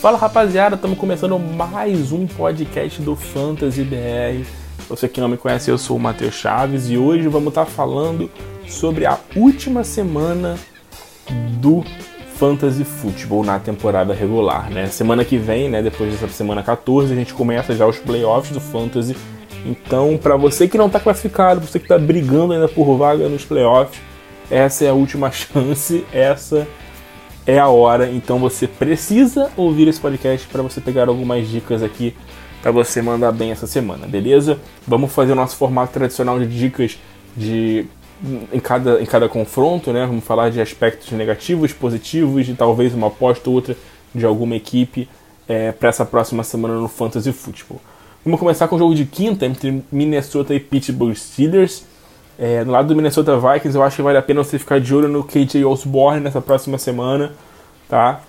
Fala 0.00 0.16
rapaziada, 0.16 0.76
estamos 0.76 0.96
começando 0.96 1.38
mais 1.38 2.10
um 2.10 2.26
podcast 2.26 3.02
do 3.02 3.14
Fantasy 3.14 3.84
BR. 3.84 4.46
Você 4.88 5.06
que 5.06 5.20
não 5.20 5.28
me 5.28 5.36
conhece, 5.36 5.70
eu 5.70 5.76
sou 5.76 5.98
o 5.98 6.00
Matheus 6.00 6.36
Chaves 6.36 6.88
e 6.88 6.96
hoje 6.96 7.28
vamos 7.28 7.48
estar 7.48 7.66
falando 7.66 8.30
sobre 8.66 9.04
a 9.04 9.18
última 9.36 9.84
semana 9.84 10.56
do 11.60 11.84
Fantasy 12.36 12.82
Football 12.82 13.44
na 13.44 13.58
temporada 13.58 14.14
regular, 14.14 14.70
né? 14.70 14.86
Semana 14.86 15.22
que 15.22 15.36
vem, 15.36 15.68
né, 15.68 15.82
depois 15.82 16.18
dessa 16.18 16.32
semana 16.32 16.62
14, 16.62 17.12
a 17.12 17.16
gente 17.16 17.34
começa 17.34 17.76
já 17.76 17.86
os 17.86 17.98
playoffs 17.98 18.54
do 18.54 18.60
Fantasy. 18.60 19.14
Então, 19.66 20.16
para 20.16 20.34
você 20.34 20.66
que 20.66 20.78
não 20.78 20.86
está 20.86 20.98
classificado, 20.98 21.60
você 21.60 21.78
que 21.78 21.84
está 21.84 21.98
brigando 21.98 22.54
ainda 22.54 22.68
por 22.68 22.96
vaga 22.96 23.28
nos 23.28 23.44
playoffs, 23.44 24.00
essa 24.50 24.86
é 24.86 24.88
a 24.88 24.94
última 24.94 25.28
chance, 25.30 26.06
essa 26.10 26.56
é 26.60 26.66
a 27.58 27.68
hora. 27.68 28.10
Então 28.10 28.38
você 28.38 28.66
precisa 28.66 29.50
ouvir 29.56 29.88
esse 29.88 30.00
podcast 30.00 30.46
para 30.48 30.62
você 30.62 30.80
pegar 30.80 31.08
algumas 31.08 31.48
dicas 31.48 31.82
aqui 31.82 32.14
para 32.62 32.70
você 32.70 33.00
mandar 33.00 33.32
bem 33.32 33.50
essa 33.50 33.66
semana, 33.66 34.06
beleza? 34.06 34.58
Vamos 34.86 35.12
fazer 35.12 35.32
o 35.32 35.34
nosso 35.34 35.56
formato 35.56 35.92
tradicional 35.94 36.38
de 36.38 36.46
dicas 36.46 36.98
de 37.36 37.86
em 38.52 38.60
cada, 38.60 39.00
em 39.00 39.06
cada 39.06 39.28
confronto, 39.28 39.92
né? 39.92 40.04
Vamos 40.06 40.24
falar 40.24 40.50
de 40.50 40.60
aspectos 40.60 41.10
negativos, 41.12 41.72
positivos 41.72 42.48
e 42.48 42.54
talvez 42.54 42.92
uma 42.92 43.06
aposta 43.06 43.48
ou 43.48 43.56
outra 43.56 43.76
de 44.14 44.26
alguma 44.26 44.56
equipe 44.56 45.08
é, 45.48 45.72
para 45.72 45.88
essa 45.88 46.04
próxima 46.04 46.44
semana 46.44 46.74
no 46.74 46.88
Fantasy 46.88 47.32
Football. 47.32 47.80
Vamos 48.24 48.38
começar 48.38 48.68
com 48.68 48.76
o 48.76 48.78
jogo 48.78 48.94
de 48.94 49.06
quinta 49.06 49.46
entre 49.46 49.82
Minnesota 49.90 50.54
e 50.54 50.60
Pittsburgh 50.60 51.14
Steelers. 51.14 51.84
É, 52.42 52.64
no 52.64 52.72
lado 52.72 52.88
do 52.88 52.96
Minnesota 52.96 53.36
Vikings, 53.36 53.76
eu 53.76 53.82
acho 53.82 53.96
que 53.96 54.02
vale 54.02 54.16
a 54.16 54.22
pena 54.22 54.42
você 54.42 54.58
ficar 54.58 54.80
de 54.80 54.94
olho 54.94 55.06
no 55.08 55.22
KJ 55.22 55.62
Osborne 55.62 56.22
nessa 56.22 56.40
próxima 56.40 56.78
semana, 56.78 57.32
tá? 57.86 58.22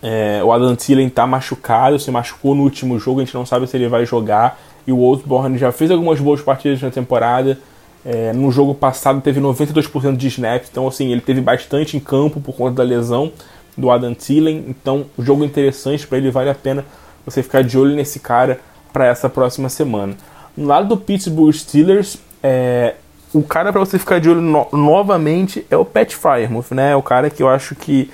É, 0.00 0.40
o 0.44 0.52
Adam 0.52 0.76
Thielen 0.76 1.08
tá 1.08 1.26
machucado, 1.26 1.98
se 1.98 2.12
machucou 2.12 2.54
no 2.54 2.62
último 2.62 2.96
jogo, 2.96 3.20
a 3.20 3.24
gente 3.24 3.34
não 3.34 3.44
sabe 3.44 3.66
se 3.66 3.76
ele 3.76 3.88
vai 3.88 4.06
jogar. 4.06 4.56
E 4.86 4.92
o 4.92 5.02
Osborne 5.02 5.58
já 5.58 5.72
fez 5.72 5.90
algumas 5.90 6.20
boas 6.20 6.42
partidas 6.42 6.80
na 6.80 6.92
temporada. 6.92 7.58
É, 8.04 8.32
no 8.32 8.52
jogo 8.52 8.72
passado 8.72 9.20
teve 9.20 9.40
92% 9.40 10.16
de 10.16 10.28
snaps, 10.28 10.68
então 10.70 10.86
assim, 10.86 11.10
ele 11.10 11.20
teve 11.20 11.40
bastante 11.40 11.96
em 11.96 12.00
campo 12.00 12.40
por 12.40 12.54
conta 12.54 12.76
da 12.76 12.82
lesão 12.84 13.32
do 13.76 13.90
Adam 13.90 14.14
Thielen. 14.14 14.64
Então, 14.68 15.06
jogo 15.18 15.44
interessante 15.44 16.06
para 16.06 16.18
ele, 16.18 16.30
vale 16.30 16.50
a 16.50 16.54
pena 16.54 16.84
você 17.26 17.42
ficar 17.42 17.64
de 17.64 17.76
olho 17.76 17.96
nesse 17.96 18.20
cara 18.20 18.60
para 18.92 19.06
essa 19.06 19.28
próxima 19.28 19.68
semana. 19.68 20.16
No 20.56 20.68
lado 20.68 20.86
do 20.86 20.96
Pittsburgh 20.96 21.52
Steelers, 21.52 22.16
é, 22.40 22.94
o 23.34 23.42
cara 23.42 23.72
para 23.72 23.80
você 23.80 23.98
ficar 23.98 24.20
de 24.20 24.30
olho 24.30 24.40
no, 24.40 24.68
novamente 24.72 25.66
é 25.68 25.76
o 25.76 25.84
Pat 25.84 26.12
Fryermuth, 26.12 26.70
né? 26.70 26.92
É 26.92 26.96
o 26.96 27.02
cara 27.02 27.28
que 27.28 27.42
eu 27.42 27.48
acho 27.48 27.74
que 27.74 28.10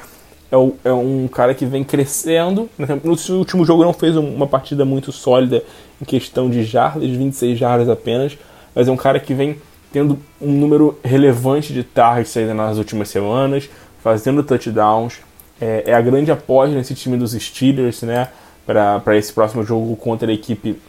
é, 0.51 0.57
o, 0.57 0.75
é, 0.83 0.93
um 0.93 1.29
cara 1.29 1.55
que 1.55 1.67
vem 1.67 1.85
crescendo. 1.85 2.69
No 3.05 3.37
último 3.37 3.65
jogo 3.65 3.85
não 3.85 3.93
fez 3.93 4.17
uma 4.17 4.47
partida 4.47 4.85
muito 4.85 5.13
sólida 5.13 5.63
em 6.01 6.05
questão 6.07 6.49
de 6.49 6.65
jardas, 6.65 7.09
26 7.09 7.59
jardas 7.59 7.89
apenas, 7.89 8.37
mas 8.75 8.89
é 8.89 8.91
um 8.91 8.97
cara 8.97 9.21
que 9.21 9.35
vem 9.35 9.57
tendo 9.93 10.19
um 10.41 10.53
número 10.53 10.99
relevante 11.05 11.73
de 11.73 11.85
targets 11.85 12.35
nas 12.55 12.79
últimas 12.79 13.11
semanas, 13.11 13.69
fazendo 14.03 14.43
touchdowns. 14.43 15.19
É, 15.61 15.85
é 15.89 15.95
a 15.95 16.01
grande 16.01 16.33
aposta 16.33 16.75
nesse 16.75 16.95
time 16.95 17.19
dos 17.19 17.33
Steelers, 17.33 18.03
né? 18.03 18.29
Para 18.65 19.17
esse 19.17 19.33
próximo 19.33 19.65
jogo 19.65 19.95
contra 19.97 20.31
a 20.31 20.35
equipe 20.35 20.81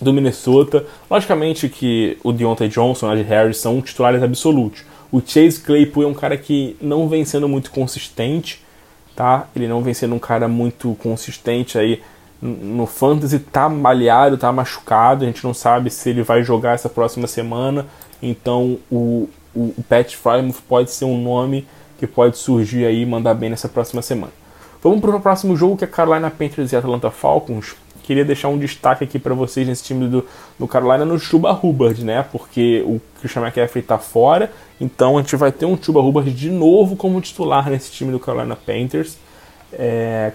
do 0.00 0.12
Minnesota. 0.12 0.84
Logicamente 1.10 1.68
que 1.68 2.18
o 2.22 2.32
Deontay 2.32 2.68
Johnson 2.68 3.06
e 3.06 3.08
o 3.08 3.10
Najee 3.10 3.28
Harris 3.28 3.58
são 3.58 3.80
titulares 3.80 4.22
absolutos. 4.22 4.84
O 5.10 5.20
Chase 5.20 5.60
Claypool 5.60 6.04
é 6.04 6.06
um 6.06 6.14
cara 6.14 6.36
que 6.36 6.76
não 6.80 7.08
vem 7.08 7.24
sendo 7.24 7.48
muito 7.48 7.70
consistente, 7.70 8.62
tá? 9.14 9.48
Ele 9.54 9.68
não 9.68 9.82
vem 9.82 9.94
sendo 9.94 10.14
um 10.14 10.18
cara 10.18 10.48
muito 10.48 10.96
consistente 11.00 11.78
aí 11.78 12.02
no 12.42 12.84
fantasy, 12.86 13.38
tá 13.38 13.68
malhado, 13.68 14.36
tá 14.36 14.52
machucado, 14.52 15.24
a 15.24 15.26
gente 15.26 15.44
não 15.44 15.54
sabe 15.54 15.88
se 15.88 16.10
ele 16.10 16.22
vai 16.22 16.42
jogar 16.42 16.72
essa 16.74 16.88
próxima 16.88 17.26
semana. 17.26 17.86
Então 18.20 18.78
o, 18.90 19.28
o, 19.54 19.74
o 19.78 19.84
Pat 19.88 20.14
Frymouth 20.14 20.60
pode 20.68 20.90
ser 20.90 21.04
um 21.04 21.22
nome 21.22 21.66
que 21.98 22.06
pode 22.06 22.36
surgir 22.36 22.84
aí 22.84 23.02
e 23.02 23.06
mandar 23.06 23.34
bem 23.34 23.48
nessa 23.48 23.68
próxima 23.68 24.02
semana. 24.02 24.32
Vamos 24.82 25.00
para 25.00 25.16
o 25.16 25.20
próximo 25.20 25.56
jogo 25.56 25.76
que 25.76 25.84
é 25.84 25.86
Carolina 25.86 26.30
Panthers 26.30 26.72
e 26.72 26.76
Atlanta 26.76 27.10
Falcons 27.10 27.74
queria 28.04 28.24
deixar 28.24 28.48
um 28.48 28.58
destaque 28.58 29.02
aqui 29.02 29.18
para 29.18 29.34
vocês 29.34 29.66
nesse 29.66 29.82
time 29.82 30.06
do, 30.06 30.24
do 30.58 30.68
Carolina 30.68 31.04
no 31.04 31.18
Chuba 31.18 31.50
Hubbard, 31.52 32.04
né? 32.04 32.24
Porque 32.30 32.84
o 32.86 33.00
Christian 33.18 33.42
McCaffrey 33.42 33.82
está 33.82 33.98
fora, 33.98 34.52
então 34.80 35.16
a 35.16 35.22
gente 35.22 35.34
vai 35.36 35.50
ter 35.50 35.64
um 35.64 35.76
Chuba 35.80 36.00
Hubbard 36.00 36.30
de 36.30 36.50
novo 36.50 36.96
como 36.96 37.20
titular 37.20 37.68
nesse 37.70 37.90
time 37.90 38.12
do 38.12 38.20
Carolina 38.20 38.54
Panthers. 38.54 39.16
É, 39.72 40.32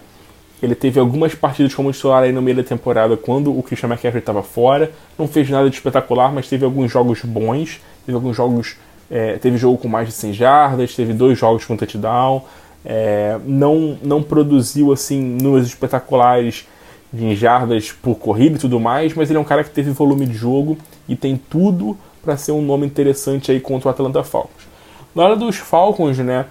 ele 0.62 0.76
teve 0.76 1.00
algumas 1.00 1.34
partidas 1.36 1.74
como 1.74 1.92
titular 1.92 2.24
aí 2.24 2.32
no 2.32 2.42
meio 2.42 2.58
da 2.58 2.64
temporada 2.64 3.16
quando 3.16 3.58
o 3.58 3.64
Christian 3.64 3.88
McCaffrey 3.88 4.20
estava 4.20 4.44
fora. 4.44 4.92
Não 5.18 5.28
fez 5.28 5.50
nada 5.50 5.70
de 5.70 5.76
espetacular, 5.76 6.34
mas 6.34 6.50
teve 6.50 6.66
alguns 6.66 6.92
jogos 6.92 7.22
bons. 7.22 7.80
Teve 8.06 8.16
alguns 8.16 8.36
jogos. 8.36 8.76
É, 9.10 9.38
teve 9.38 9.58
jogo 9.58 9.78
com 9.78 9.88
mais 9.88 10.08
de 10.08 10.14
100 10.14 10.34
jardas, 10.34 10.96
teve 10.96 11.14
dois 11.14 11.38
jogos 11.38 11.66
com 11.66 11.78
touchdown. 11.78 12.44
É, 12.86 13.38
não, 13.46 13.98
não 14.04 14.22
produziu 14.22 14.92
assim 14.92 15.20
números 15.20 15.68
espetaculares 15.68 16.66
de 17.12 17.36
jardas 17.36 17.92
por 17.92 18.16
corrida 18.16 18.56
e 18.56 18.60
tudo 18.60 18.80
mais, 18.80 19.14
mas 19.14 19.30
ele 19.30 19.38
é 19.38 19.42
um 19.42 19.46
cara 19.46 19.64
que 19.64 19.72
teve 19.72 19.92
volume 19.92 20.26
de 20.26 20.34
jogo 20.34 20.78
e 21.08 21.16
tem 21.16 21.38
tudo 21.50 21.98
para 22.22 22.38
ser 22.38 22.52
um 22.52 22.62
nome 22.62 22.86
interessante 22.86 23.52
aí 23.52 23.60
contra 23.60 23.88
o 23.88 23.92
Atlanta 23.92 24.24
Falcons. 24.24 24.68
Na 25.16 25.24
hora 25.24 25.36
dos 25.36 25.58
Falcons, 25.58 26.18
né, 26.20 26.46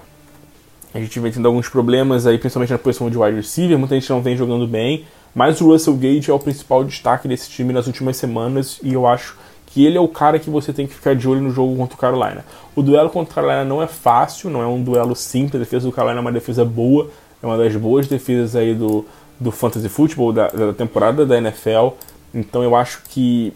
a 0.93 0.99
gente 0.99 1.21
vem 1.21 1.31
tendo 1.31 1.47
alguns 1.47 1.69
problemas 1.69 2.27
aí, 2.27 2.39
principalmente 2.39 2.73
na 2.73 2.79
posição 2.79 3.09
de 3.09 3.17
wide 3.17 3.37
receiver, 3.37 3.79
muita 3.79 3.95
gente 3.95 4.11
não 4.11 4.21
vem 4.21 4.37
jogando 4.37 4.67
bem, 4.67 5.05
mas 5.35 5.61
o 5.61 5.67
Russell 5.67 5.95
Gage 5.95 6.31
é 6.31 6.35
o 6.35 6.39
principal 6.39 6.83
destaque 6.83 7.29
desse 7.29 7.49
time 7.51 7.73
nas 7.73 7.87
últimas 7.87 8.17
semanas 8.17 8.81
e 8.83 8.95
eu 8.95 9.07
acho 9.07 9.37
que 9.67 9.85
ele 9.85 9.99
é 9.99 10.01
o 10.01 10.09
cara 10.09 10.39
que 10.39 10.49
você 10.49 10.73
tem 10.73 10.87
que 10.87 10.95
ficar 10.95 11.15
de 11.15 11.29
olho 11.29 11.43
no 11.43 11.51
jogo 11.51 11.77
contra 11.77 11.95
o 11.95 11.99
Carolina. 11.99 12.45
O 12.75 12.83
duelo 12.83 13.11
contra 13.11 13.31
o 13.31 13.35
Carolina 13.35 13.65
não 13.65 13.83
é 13.83 13.87
fácil, 13.87 14.49
não 14.51 14.63
é 14.63 14.67
um 14.67 14.83
duelo 14.83 15.15
simples, 15.15 15.57
a 15.57 15.59
defesa 15.59 15.87
do 15.87 15.93
Carolina 15.93 16.21
é 16.21 16.23
uma 16.23 16.33
defesa 16.33 16.65
boa, 16.65 17.11
é 17.43 17.47
uma 17.47 17.57
das 17.57 17.77
boas 17.77 18.09
defesas 18.09 18.57
aí 18.57 18.75
do, 18.75 19.05
do 19.39 19.51
fantasy 19.51 19.89
football 19.89 20.33
da, 20.33 20.49
da 20.49 20.73
temporada 20.73 21.25
da 21.25 21.39
NFL. 21.39 21.91
Então 22.35 22.63
eu 22.63 22.75
acho 22.75 23.03
que 23.09 23.53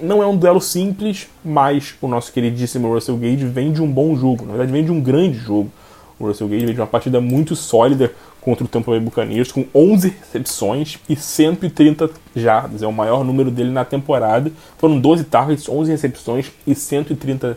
não 0.00 0.22
é 0.22 0.26
um 0.26 0.36
duelo 0.36 0.60
simples, 0.60 1.28
mas 1.44 1.94
o 2.00 2.08
nosso 2.08 2.32
queridíssimo 2.32 2.92
Russell 2.92 3.16
Gage 3.16 3.44
vem 3.44 3.72
de 3.72 3.82
um 3.82 3.90
bom 3.90 4.16
jogo, 4.16 4.44
na 4.44 4.52
verdade 4.52 4.72
vem 4.72 4.84
de 4.84 4.90
um 4.90 5.00
grande 5.00 5.38
jogo. 5.38 5.70
O 6.18 6.26
Russell 6.26 6.48
Gage 6.48 6.66
vem 6.66 6.74
de 6.74 6.80
uma 6.80 6.86
partida 6.86 7.20
muito 7.20 7.56
sólida 7.56 8.12
contra 8.40 8.64
o 8.64 8.68
Tampa 8.68 8.90
Bay 8.90 9.00
Buccaneers, 9.00 9.50
com 9.50 9.64
11 9.74 10.14
recepções 10.20 10.98
e 11.08 11.16
130 11.16 12.10
jardas. 12.36 12.82
É 12.82 12.86
o 12.86 12.92
maior 12.92 13.24
número 13.24 13.50
dele 13.50 13.70
na 13.70 13.84
temporada. 13.84 14.52
Foram 14.78 15.00
12 15.00 15.24
targets, 15.24 15.68
11 15.68 15.90
recepções 15.90 16.52
e 16.66 16.74
130, 16.74 17.56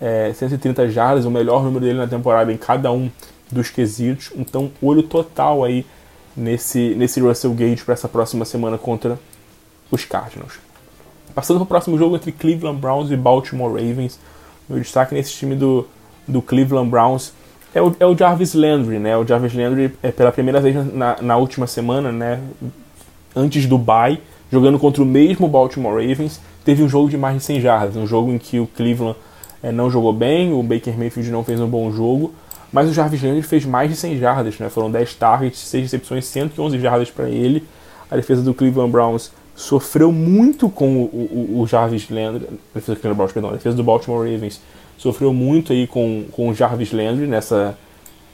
é, 0.00 0.32
130 0.32 0.88
jardas, 0.88 1.24
o 1.24 1.30
melhor 1.30 1.64
número 1.64 1.84
dele 1.84 1.98
na 1.98 2.06
temporada 2.06 2.52
em 2.52 2.56
cada 2.56 2.92
um 2.92 3.10
dos 3.50 3.70
quesitos. 3.70 4.30
Então, 4.36 4.70
olho 4.80 5.02
total 5.02 5.64
aí 5.64 5.84
nesse, 6.36 6.94
nesse 6.94 7.20
Russell 7.20 7.52
Gage 7.54 7.84
para 7.84 7.94
essa 7.94 8.08
próxima 8.08 8.44
semana 8.44 8.78
contra 8.78 9.18
os 9.90 10.04
Cardinals. 10.04 10.58
Passando 11.34 11.58
para 11.58 11.64
o 11.64 11.66
próximo 11.66 11.98
jogo 11.98 12.16
entre 12.16 12.32
Cleveland 12.32 12.78
Browns 12.80 13.10
e 13.10 13.16
Baltimore 13.16 13.72
Ravens, 13.72 14.18
meu 14.68 14.78
destaque 14.78 15.14
nesse 15.14 15.32
time 15.32 15.54
do, 15.54 15.86
do 16.26 16.40
Cleveland 16.42 16.88
Browns 16.88 17.32
é 17.74 17.80
o, 17.80 17.94
é 18.00 18.06
o 18.06 18.16
Jarvis 18.16 18.54
Landry, 18.54 18.98
né? 18.98 19.16
O 19.16 19.26
Jarvis 19.26 19.54
Landry 19.54 19.92
é 20.02 20.10
pela 20.10 20.32
primeira 20.32 20.60
vez 20.60 20.74
na, 20.92 21.20
na 21.20 21.36
última 21.36 21.66
semana, 21.66 22.10
né? 22.10 22.40
Antes 23.34 23.66
do 23.66 23.78
bye, 23.78 24.20
jogando 24.50 24.78
contra 24.78 25.02
o 25.02 25.06
mesmo 25.06 25.46
Baltimore 25.46 25.94
Ravens, 25.94 26.40
teve 26.64 26.82
um 26.82 26.88
jogo 26.88 27.08
de 27.08 27.16
mais 27.16 27.36
de 27.36 27.44
100 27.44 27.60
jardas, 27.60 27.96
um 27.96 28.06
jogo 28.06 28.32
em 28.32 28.38
que 28.38 28.58
o 28.58 28.66
Cleveland 28.66 29.16
é, 29.62 29.70
não 29.70 29.90
jogou 29.90 30.12
bem, 30.12 30.52
o 30.52 30.62
Baker 30.62 30.98
Mayfield 30.98 31.30
não 31.30 31.44
fez 31.44 31.60
um 31.60 31.68
bom 31.68 31.92
jogo, 31.92 32.34
mas 32.72 32.88
o 32.88 32.92
Jarvis 32.92 33.22
Landry 33.22 33.42
fez 33.42 33.64
mais 33.64 33.90
de 33.90 33.96
100 33.96 34.18
jardas, 34.18 34.58
né? 34.58 34.68
Foram 34.68 34.90
10 34.90 35.14
targets, 35.14 35.58
6 35.60 35.84
recepções, 35.84 36.24
111 36.26 36.78
jardas 36.78 37.10
para 37.10 37.28
ele. 37.28 37.64
A 38.10 38.16
defesa 38.16 38.42
do 38.42 38.54
Cleveland 38.54 38.90
Browns 38.90 39.32
sofreu 39.54 40.10
muito 40.10 40.68
com 40.68 40.96
o, 40.96 41.04
o, 41.04 41.60
o 41.60 41.66
Jarvis 41.66 42.08
Landry, 42.08 42.46
a 42.74 42.78
defesa 42.78 42.98
do 43.08 43.14
Browns, 43.14 43.32
perdão, 43.32 43.50
a 43.50 43.54
defesa 43.54 43.76
do 43.76 43.84
Baltimore 43.84 44.30
Ravens 44.30 44.60
sofreu 44.96 45.32
muito 45.32 45.72
aí 45.72 45.86
com, 45.86 46.24
com 46.30 46.48
o 46.48 46.54
Jarvis 46.54 46.92
Landry 46.92 47.26
nessa, 47.26 47.76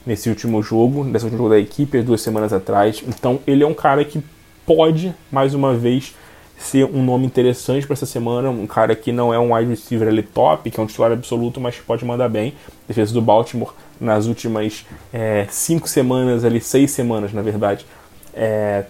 nesse 0.05 0.29
último 0.29 0.61
jogo, 0.61 1.03
nesse 1.03 1.25
último 1.25 1.37
jogo 1.37 1.49
da 1.49 1.59
equipe, 1.59 2.01
duas 2.01 2.21
semanas 2.21 2.53
atrás. 2.53 3.03
Então 3.07 3.39
ele 3.47 3.63
é 3.63 3.67
um 3.67 3.73
cara 3.73 4.03
que 4.03 4.21
pode, 4.65 5.13
mais 5.31 5.53
uma 5.53 5.73
vez, 5.73 6.13
ser 6.57 6.85
um 6.85 7.03
nome 7.03 7.25
interessante 7.25 7.85
para 7.85 7.93
essa 7.93 8.05
semana. 8.05 8.49
Um 8.49 8.65
cara 8.65 8.95
que 8.95 9.11
não 9.11 9.33
é 9.33 9.39
um 9.39 9.53
wide 9.53 9.69
receiver 9.69 10.07
ali 10.07 10.23
top, 10.23 10.69
que 10.69 10.79
é 10.79 10.83
um 10.83 10.87
titular 10.87 11.11
absoluto, 11.11 11.61
mas 11.61 11.77
pode 11.77 12.03
mandar 12.03 12.27
bem. 12.27 12.53
A 12.67 12.87
defesa 12.87 13.13
do 13.13 13.21
Baltimore 13.21 13.73
nas 13.99 14.25
últimas 14.25 14.85
é, 15.13 15.47
cinco 15.49 15.87
semanas, 15.87 16.43
ali 16.43 16.59
seis 16.59 16.91
semanas 16.91 17.31
na 17.31 17.41
verdade, 17.41 17.85
é, 18.33 18.85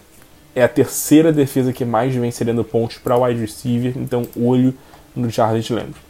é 0.56 0.64
a 0.64 0.68
terceira 0.68 1.32
defesa 1.32 1.74
que 1.74 1.86
mais 1.86 2.16
vem 2.16 2.32
cedendo 2.32 2.64
pontos 2.64 2.98
para 2.98 3.18
wide 3.18 3.40
receiver. 3.40 3.94
Então 3.98 4.26
olho 4.36 4.74
no 5.16 5.30
Jarvis 5.30 5.70
Landry. 5.70 6.08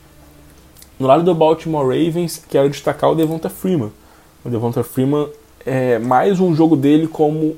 No 1.00 1.08
lado 1.08 1.24
do 1.24 1.34
Baltimore 1.34 1.86
Ravens, 1.86 2.44
quero 2.50 2.70
destacar 2.70 3.12
o 3.12 3.16
Devonta 3.16 3.50
Freeman. 3.50 3.92
O 4.44 4.50
Devonta 4.50 4.84
Freeman 4.84 5.28
é 5.66 6.00
mais 6.00 6.40
um 6.40 6.56
jogo 6.56 6.76
dele 6.76 7.08
como 7.08 7.56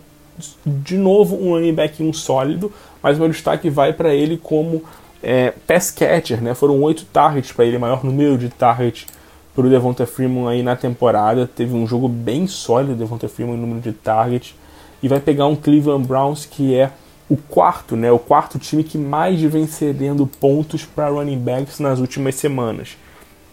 de 0.65 0.97
novo 0.97 1.35
um 1.35 1.51
running 1.51 1.73
back 1.73 2.01
um 2.01 2.13
sólido, 2.13 2.71
mas 3.01 3.17
meu 3.17 3.29
destaque 3.29 3.69
vai 3.69 3.93
para 3.93 4.13
ele 4.13 4.37
como 4.37 4.83
é, 5.21 5.51
pass 5.67 5.91
catcher, 5.91 6.41
né? 6.41 6.53
Foram 6.53 6.81
oito 6.81 7.05
targets 7.05 7.51
para 7.51 7.65
ele, 7.65 7.77
maior 7.77 8.03
número 8.03 8.37
de 8.37 8.49
targets 8.49 9.05
para 9.53 9.65
o 9.65 9.69
Devonta 9.69 10.05
Freeman 10.05 10.47
aí 10.47 10.63
na 10.63 10.75
temporada. 10.75 11.47
Teve 11.47 11.75
um 11.75 11.85
jogo 11.85 12.07
bem 12.07 12.47
sólido, 12.47 12.95
Devonta 12.95 13.27
Freeman 13.27 13.55
em 13.55 13.59
número 13.59 13.81
de 13.81 13.91
targets. 13.91 14.55
E 15.01 15.07
vai 15.07 15.19
pegar 15.19 15.47
um 15.47 15.55
Cleveland 15.55 16.07
Browns 16.07 16.45
que 16.45 16.75
é 16.75 16.91
o 17.29 17.37
quarto, 17.37 17.95
né? 17.95 18.11
O 18.11 18.19
quarto 18.19 18.57
time 18.57 18.83
que 18.83 18.97
mais 18.97 19.39
vem 19.41 19.67
cedendo 19.67 20.25
pontos 20.25 20.83
para 20.83 21.09
running 21.09 21.37
backs 21.37 21.79
nas 21.79 21.99
últimas 21.99 22.35
semanas, 22.35 22.97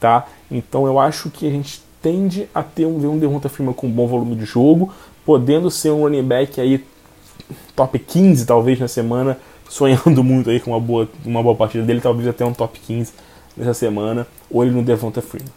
tá? 0.00 0.26
Então 0.50 0.87
eu 0.87 0.98
acho 0.98 1.31
que 1.31 1.46
a 1.46 1.50
gente 1.50 1.82
tende 2.00 2.48
a 2.54 2.62
ter 2.62 2.87
um, 2.87 2.96
um 3.10 3.19
Devonta 3.19 3.48
Freeman 3.48 3.75
com 3.75 3.87
um 3.87 3.90
bom 3.90 4.06
volume 4.06 4.34
de 4.34 4.44
jogo, 4.44 4.93
podendo 5.25 5.70
ser 5.70 5.90
um 5.90 6.02
running 6.02 6.22
back 6.22 6.60
aí 6.60 6.84
top 7.74 7.98
15 7.98 8.46
talvez 8.46 8.78
na 8.78 8.88
semana, 8.88 9.38
sonhando 9.68 10.22
muito 10.24 10.50
aí 10.50 10.60
com 10.60 10.70
uma 10.72 10.80
boa, 10.80 11.08
uma 11.24 11.42
boa 11.42 11.54
partida 11.54 11.84
dele, 11.84 12.00
talvez 12.00 12.28
até 12.28 12.44
um 12.44 12.52
top 12.52 12.78
15 12.80 13.12
nessa 13.56 13.74
semana, 13.74 14.26
ou 14.50 14.64
ele 14.64 14.74
no 14.74 14.82
Devonta 14.82 15.22
Freeman. 15.22 15.52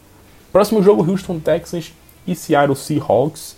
Próximo 0.52 0.82
jogo, 0.82 1.10
Houston 1.10 1.40
Texans 1.40 1.94
e 2.26 2.36
Seattle 2.36 2.76
Seahawks. 2.76 3.56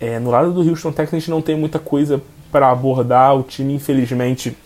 É, 0.00 0.18
no 0.18 0.30
lado 0.30 0.52
do 0.52 0.68
Houston 0.68 0.92
Texans 0.92 1.28
não 1.28 1.40
tem 1.40 1.56
muita 1.56 1.78
coisa 1.78 2.20
para 2.50 2.70
abordar, 2.70 3.36
o 3.36 3.42
time 3.42 3.74
infelizmente 3.74 4.56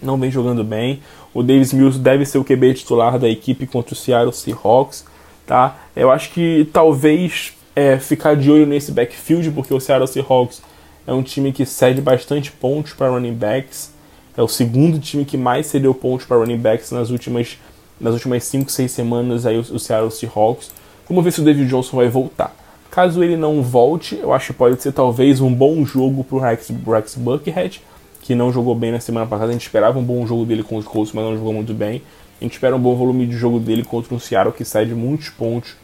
não 0.00 0.18
vem 0.18 0.30
jogando 0.30 0.62
bem. 0.62 1.00
O 1.34 1.42
Davis 1.42 1.72
Mills 1.72 1.98
deve 1.98 2.24
ser 2.24 2.38
o 2.38 2.44
QB 2.44 2.74
titular 2.74 3.18
da 3.18 3.28
equipe 3.28 3.66
contra 3.66 3.92
o 3.92 3.96
Seattle 3.96 4.32
Seahawks, 4.32 5.04
tá? 5.46 5.76
Eu 5.94 6.10
acho 6.10 6.30
que 6.30 6.68
talvez 6.72 7.54
é, 7.74 7.98
ficar 7.98 8.36
de 8.36 8.50
olho 8.50 8.66
nesse 8.66 8.92
backfield, 8.92 9.50
porque 9.50 9.74
o 9.74 9.80
Seattle 9.80 10.08
Seahawks 10.08 10.62
é 11.06 11.12
um 11.12 11.22
time 11.22 11.52
que 11.52 11.64
cede 11.64 12.00
bastante 12.00 12.50
pontos 12.50 12.92
para 12.92 13.08
running 13.08 13.34
backs. 13.34 13.92
É 14.36 14.42
o 14.42 14.48
segundo 14.48 14.98
time 14.98 15.24
que 15.24 15.36
mais 15.36 15.66
cedeu 15.66 15.94
pontos 15.94 16.26
para 16.26 16.36
running 16.36 16.58
backs 16.58 16.90
nas 16.90 17.10
últimas 17.10 17.58
nas 17.98 18.12
últimas 18.12 18.44
5, 18.44 18.70
6 18.70 18.90
semanas 18.90 19.46
aí 19.46 19.58
o, 19.58 19.78
Seattle 19.78 20.10
Seahawks. 20.10 20.70
Vamos 21.08 21.24
ver 21.24 21.32
se 21.32 21.40
o 21.40 21.44
David 21.44 21.68
Johnson 21.68 21.96
vai 21.96 22.08
voltar. 22.08 22.54
Caso 22.90 23.22
ele 23.22 23.36
não 23.36 23.62
volte, 23.62 24.16
eu 24.16 24.32
acho 24.32 24.48
que 24.48 24.52
pode 24.52 24.82
ser 24.82 24.92
talvez 24.92 25.40
um 25.40 25.52
bom 25.52 25.84
jogo 25.84 26.24
para 26.24 26.36
o 26.36 26.40
Rex, 26.40 26.70
Rex 26.86 27.14
Buckhead, 27.14 27.82
que 28.22 28.34
não 28.34 28.52
jogou 28.52 28.74
bem 28.74 28.92
na 28.92 29.00
semana 29.00 29.26
passada. 29.26 29.50
A 29.50 29.52
gente 29.52 29.62
esperava 29.62 29.98
um 29.98 30.02
bom 30.02 30.26
jogo 30.26 30.44
dele 30.44 30.62
com 30.62 30.76
os 30.76 30.84
Colts, 30.84 31.12
mas 31.12 31.24
não 31.24 31.36
jogou 31.36 31.52
muito 31.52 31.72
bem. 31.72 32.02
A 32.40 32.44
gente 32.44 32.54
espera 32.54 32.76
um 32.76 32.78
bom 32.78 32.94
volume 32.94 33.26
de 33.26 33.36
jogo 33.36 33.58
dele 33.58 33.82
contra 33.82 34.14
um 34.14 34.18
Seattle 34.18 34.52
que 34.52 34.64
cede 34.64 34.94
muitos 34.94 35.30
pontos 35.30 35.74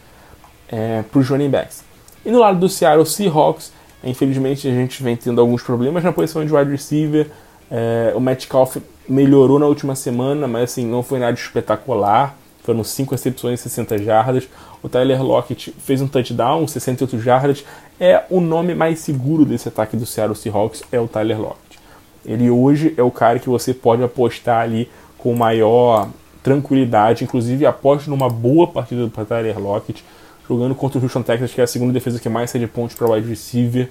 é, 0.68 1.02
para 1.02 1.18
os 1.18 1.28
running 1.28 1.50
backs. 1.50 1.84
E 2.24 2.30
no 2.30 2.38
lado 2.38 2.58
do 2.58 2.68
Seattle 2.68 3.06
Seahawks, 3.06 3.72
infelizmente 4.04 4.66
a 4.68 4.70
gente 4.70 5.02
vem 5.02 5.16
tendo 5.16 5.40
alguns 5.40 5.62
problemas 5.62 6.02
na 6.02 6.12
posição 6.12 6.44
de 6.44 6.54
wide 6.54 6.70
receiver. 6.70 7.28
É, 7.70 8.12
o 8.14 8.20
Metcalf 8.20 8.76
melhorou 9.08 9.58
na 9.58 9.66
última 9.66 9.94
semana, 9.94 10.46
mas 10.46 10.64
assim, 10.64 10.86
não 10.86 11.02
foi 11.02 11.18
nada 11.18 11.36
espetacular. 11.36 12.36
Foram 12.62 12.84
5 12.84 13.10
recepções 13.10 13.60
e 13.60 13.62
60 13.64 13.98
jardas. 13.98 14.48
O 14.82 14.88
Tyler 14.88 15.22
Lockett 15.22 15.74
fez 15.78 16.00
um 16.00 16.06
touchdown, 16.06 16.66
68 16.66 17.18
jardas. 17.20 17.64
É 17.98 18.22
o 18.30 18.40
nome 18.40 18.74
mais 18.74 19.00
seguro 19.00 19.44
desse 19.44 19.68
ataque 19.68 19.96
do 19.96 20.06
Seattle 20.06 20.36
Seahawks, 20.36 20.82
é 20.92 21.00
o 21.00 21.08
Tyler 21.08 21.40
Lockett. 21.40 21.78
Ele 22.24 22.50
hoje 22.50 22.94
é 22.96 23.02
o 23.02 23.10
cara 23.10 23.38
que 23.38 23.48
você 23.48 23.74
pode 23.74 24.02
apostar 24.02 24.62
ali 24.62 24.88
com 25.18 25.34
maior 25.34 26.08
tranquilidade. 26.42 27.24
Inclusive, 27.24 27.66
aposto 27.66 28.10
numa 28.10 28.28
boa 28.28 28.66
partida 28.66 29.06
do 29.06 29.10
Tyler 29.10 29.58
Lockett, 29.58 30.04
jogando 30.48 30.74
contra 30.74 30.98
o 30.98 31.02
Houston 31.02 31.22
Texans, 31.22 31.52
que 31.52 31.60
é 31.60 31.64
a 31.64 31.66
segunda 31.66 31.92
defesa 31.92 32.18
que 32.20 32.28
mais 32.28 32.50
cede 32.50 32.66
pontos 32.66 32.96
para 32.96 33.10
wide 33.10 33.28
receiver. 33.28 33.88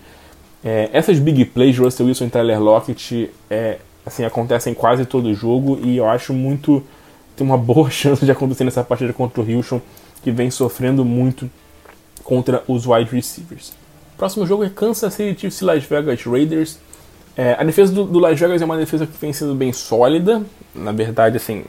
É, 0.64 0.90
essas 0.94 1.18
big 1.20 1.46
plays, 1.46 1.78
Russell 1.78 2.06
Wilson 2.06 2.26
e 2.26 2.30
Tyler 2.30 2.62
Lockett, 2.62 3.32
é, 3.50 3.78
assim, 4.06 4.24
acontecem 4.24 4.74
quase 4.74 5.06
todo 5.06 5.34
jogo 5.34 5.80
e 5.84 5.98
eu 5.98 6.08
acho 6.08 6.34
muito. 6.34 6.84
tem 7.36 7.46
uma 7.46 7.58
boa 7.60 7.90
chance 7.90 8.24
de 8.24 8.32
acontecer 8.32 8.64
nessa 8.64 8.84
partida 8.84 9.12
contra 9.14 9.42
o 9.42 9.56
Houston, 9.56 9.82
que 10.24 10.32
vem 10.32 10.52
sofrendo 10.52 11.04
muito 11.04 11.50
contra 12.24 12.64
os 12.68 12.86
wide 12.86 13.10
receivers. 13.12 13.74
Próximo 14.18 14.46
jogo 14.46 14.64
é 14.64 14.70
Kansas 14.70 15.14
City 15.14 15.42
Chiefs 15.42 15.62
e 15.62 15.66
Las 15.66 15.84
Vegas 15.84 16.24
Raiders. 16.24 16.78
É, 17.36 17.56
a 17.58 17.64
defesa 17.64 17.92
do, 17.92 18.04
do, 18.06 18.20
Las 18.20 18.40
Vegas 18.40 18.62
é 18.62 18.66
uma 18.66 18.78
defesa 18.78 19.08
que 19.08 19.18
vem 19.18 19.34
sendo 19.34 19.56
bem 19.56 19.74
sólida, 19.74 20.44
na 20.76 20.92
verdade, 20.92 21.38
assim, 21.38 21.64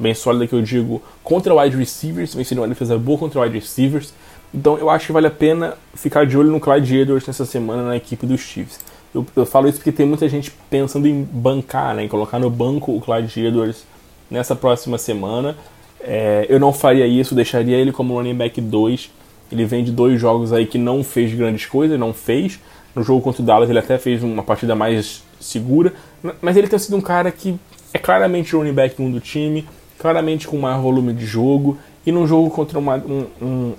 bem 0.00 0.14
sólida 0.14 0.46
que 0.46 0.54
eu 0.54 0.62
digo 0.62 1.02
contra 1.22 1.54
wide 1.54 1.76
receivers, 1.76 2.30
sendo 2.30 2.62
uma 2.62 2.68
defesa 2.68 2.98
boa 2.98 3.18
contra 3.18 3.42
wide 3.42 3.58
receivers. 3.58 4.12
Então 4.52 4.76
eu 4.78 4.90
acho 4.90 5.06
que 5.06 5.12
vale 5.12 5.26
a 5.26 5.30
pena 5.30 5.74
ficar 5.94 6.26
de 6.26 6.36
olho 6.36 6.50
no 6.50 6.58
Clyde 6.58 6.98
Edwards 6.98 7.26
nessa 7.26 7.44
semana 7.44 7.84
na 7.84 7.96
equipe 7.96 8.26
dos 8.26 8.40
Chiefs. 8.40 8.80
Eu, 9.14 9.26
eu, 9.34 9.46
falo 9.46 9.68
isso 9.68 9.78
porque 9.78 9.92
tem 9.92 10.06
muita 10.06 10.28
gente 10.28 10.52
pensando 10.68 11.06
em 11.06 11.22
bancar, 11.22 11.94
né, 11.94 12.04
em 12.04 12.08
colocar 12.08 12.38
no 12.38 12.48
banco 12.48 12.96
o 12.96 13.00
Clyde 13.00 13.46
Edwards 13.46 13.84
nessa 14.30 14.56
próxima 14.56 14.98
semana. 14.98 15.56
É, 16.00 16.46
eu 16.48 16.58
não 16.58 16.72
faria 16.72 17.06
isso, 17.06 17.34
deixaria 17.34 17.76
ele 17.76 17.92
como 17.92 18.14
running 18.14 18.34
back 18.34 18.60
2. 18.60 19.10
Ele 19.52 19.64
vem 19.64 19.84
de 19.84 19.90
dois 19.90 20.20
jogos 20.20 20.52
aí 20.52 20.64
que 20.64 20.78
não 20.78 21.02
fez 21.02 21.34
grandes 21.34 21.66
coisas, 21.66 21.98
não 21.98 22.12
fez. 22.12 22.58
No 22.94 23.02
jogo 23.02 23.20
contra 23.20 23.42
o 23.42 23.44
Dallas 23.44 23.68
ele 23.68 23.78
até 23.78 23.98
fez 23.98 24.22
uma 24.22 24.42
partida 24.42 24.74
mais 24.74 25.22
segura, 25.40 25.92
mas 26.40 26.56
ele 26.56 26.68
tem 26.68 26.78
sido 26.78 26.96
um 26.96 27.00
cara 27.00 27.30
que 27.30 27.58
é 27.92 27.98
claramente 27.98 28.54
running 28.54 28.72
back 28.72 29.00
1 29.00 29.10
do 29.10 29.20
time, 29.20 29.66
claramente 30.00 30.48
com 30.48 30.58
maior 30.58 30.80
volume 30.80 31.12
de 31.12 31.26
jogo, 31.26 31.78
e 32.04 32.10
num 32.10 32.26
jogo 32.26 32.50
contra 32.50 32.78
uma, 32.78 32.96
um, 32.96 33.26
um, 33.40 33.72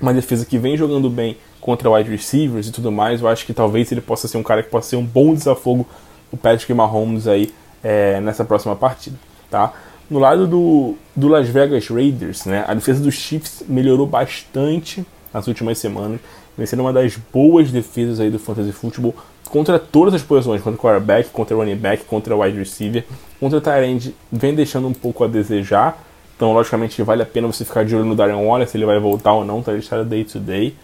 uma 0.00 0.14
defesa 0.14 0.46
que 0.46 0.56
vem 0.58 0.74
jogando 0.74 1.10
bem 1.10 1.36
contra 1.60 1.90
wide 1.90 2.10
receivers 2.10 2.66
e 2.66 2.72
tudo 2.72 2.90
mais, 2.90 3.20
eu 3.20 3.28
acho 3.28 3.44
que 3.44 3.52
talvez 3.52 3.92
ele 3.92 4.00
possa 4.00 4.26
ser 4.26 4.38
um 4.38 4.42
cara 4.42 4.62
que 4.62 4.70
possa 4.70 4.88
ser 4.88 4.96
um 4.96 5.04
bom 5.04 5.34
desafogo 5.34 5.86
o 6.32 6.36
Patrick 6.36 6.72
Mahomes 6.72 7.26
aí 7.26 7.52
é, 7.84 8.20
nessa 8.20 8.42
próxima 8.42 8.74
partida, 8.74 9.16
tá? 9.50 9.74
No 10.08 10.18
lado 10.18 10.46
do, 10.46 10.96
do 11.14 11.28
Las 11.28 11.46
Vegas 11.48 11.86
Raiders, 11.88 12.46
né, 12.46 12.64
a 12.66 12.72
defesa 12.72 13.02
dos 13.02 13.14
Chiefs 13.14 13.62
melhorou 13.68 14.06
bastante 14.06 15.04
nas 15.32 15.46
últimas 15.46 15.78
semanas, 15.78 16.20
vem 16.56 16.66
sendo 16.66 16.80
uma 16.80 16.92
das 16.92 17.16
boas 17.32 17.70
defesas 17.70 18.18
aí 18.18 18.30
do 18.30 18.38
Fantasy 18.38 18.72
Football 18.72 19.14
contra 19.50 19.78
todas 19.78 20.14
as 20.14 20.22
posições, 20.22 20.62
contra 20.62 20.80
quarterback, 20.80 21.28
contra 21.30 21.54
o 21.54 21.60
running 21.60 21.76
back, 21.76 22.04
contra 22.04 22.34
wide 22.34 22.58
receiver, 22.58 23.04
contra 23.40 23.58
o 23.58 23.82
end, 23.82 24.14
vem 24.30 24.54
deixando 24.54 24.86
um 24.86 24.92
pouco 24.92 25.24
a 25.24 25.26
desejar, 25.26 25.98
então 26.36 26.52
logicamente 26.52 27.02
vale 27.02 27.22
a 27.22 27.26
pena 27.26 27.46
você 27.46 27.64
ficar 27.64 27.84
de 27.84 27.96
olho 27.96 28.04
no 28.04 28.14
Darren 28.14 28.46
Waller, 28.46 28.68
se 28.68 28.76
ele 28.76 28.84
vai 28.84 29.00
voltar 29.00 29.32
ou 29.32 29.44
não, 29.44 29.62
tá 29.62 29.72
listado 29.72 30.04
day 30.04 30.24
to 30.24 30.38
day, 30.38 30.74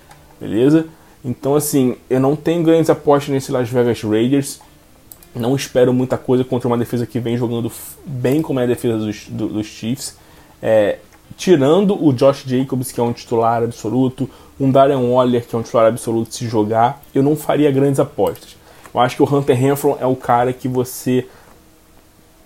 beleza? 0.41 0.87
Então, 1.27 1.57
assim, 1.57 1.97
eu 2.09 2.21
não 2.21 2.37
tenho 2.37 2.63
grandes 2.63 2.89
apostas 2.89 3.31
nesse 3.31 3.51
Las 3.51 3.69
Vegas 3.69 4.01
Raiders. 4.03 4.61
Não 5.35 5.57
espero 5.57 5.93
muita 5.93 6.17
coisa 6.17 6.45
contra 6.45 6.69
uma 6.69 6.79
defesa 6.79 7.05
que 7.05 7.19
vem 7.19 7.37
jogando 7.37 7.71
bem 8.07 8.41
como 8.41 8.61
é 8.61 8.63
a 8.63 8.67
defesa 8.67 8.97
dos, 8.99 9.27
do, 9.29 9.49
dos 9.49 9.67
Chiefs. 9.67 10.17
É, 10.63 10.99
tirando 11.37 12.01
o 12.01 12.13
Josh 12.13 12.45
Jacobs, 12.47 12.93
que 12.93 13.01
é 13.01 13.03
um 13.03 13.13
titular 13.13 13.65
absoluto, 13.65 14.31
um 14.59 14.71
Darren 14.71 15.11
Waller, 15.11 15.45
que 15.45 15.57
é 15.57 15.59
um 15.59 15.63
titular 15.63 15.89
absoluto 15.89 16.33
se 16.33 16.47
jogar, 16.47 17.03
eu 17.13 17.25
não 17.25 17.35
faria 17.35 17.73
grandes 17.73 17.99
apostas. 17.99 18.57
Eu 18.95 19.01
acho 19.01 19.17
que 19.17 19.23
o 19.23 19.37
Hunter 19.37 19.57
Renfro 19.57 19.99
é 20.01 20.07
o 20.07 20.15
cara 20.15 20.53
que 20.53 20.69
você 20.69 21.27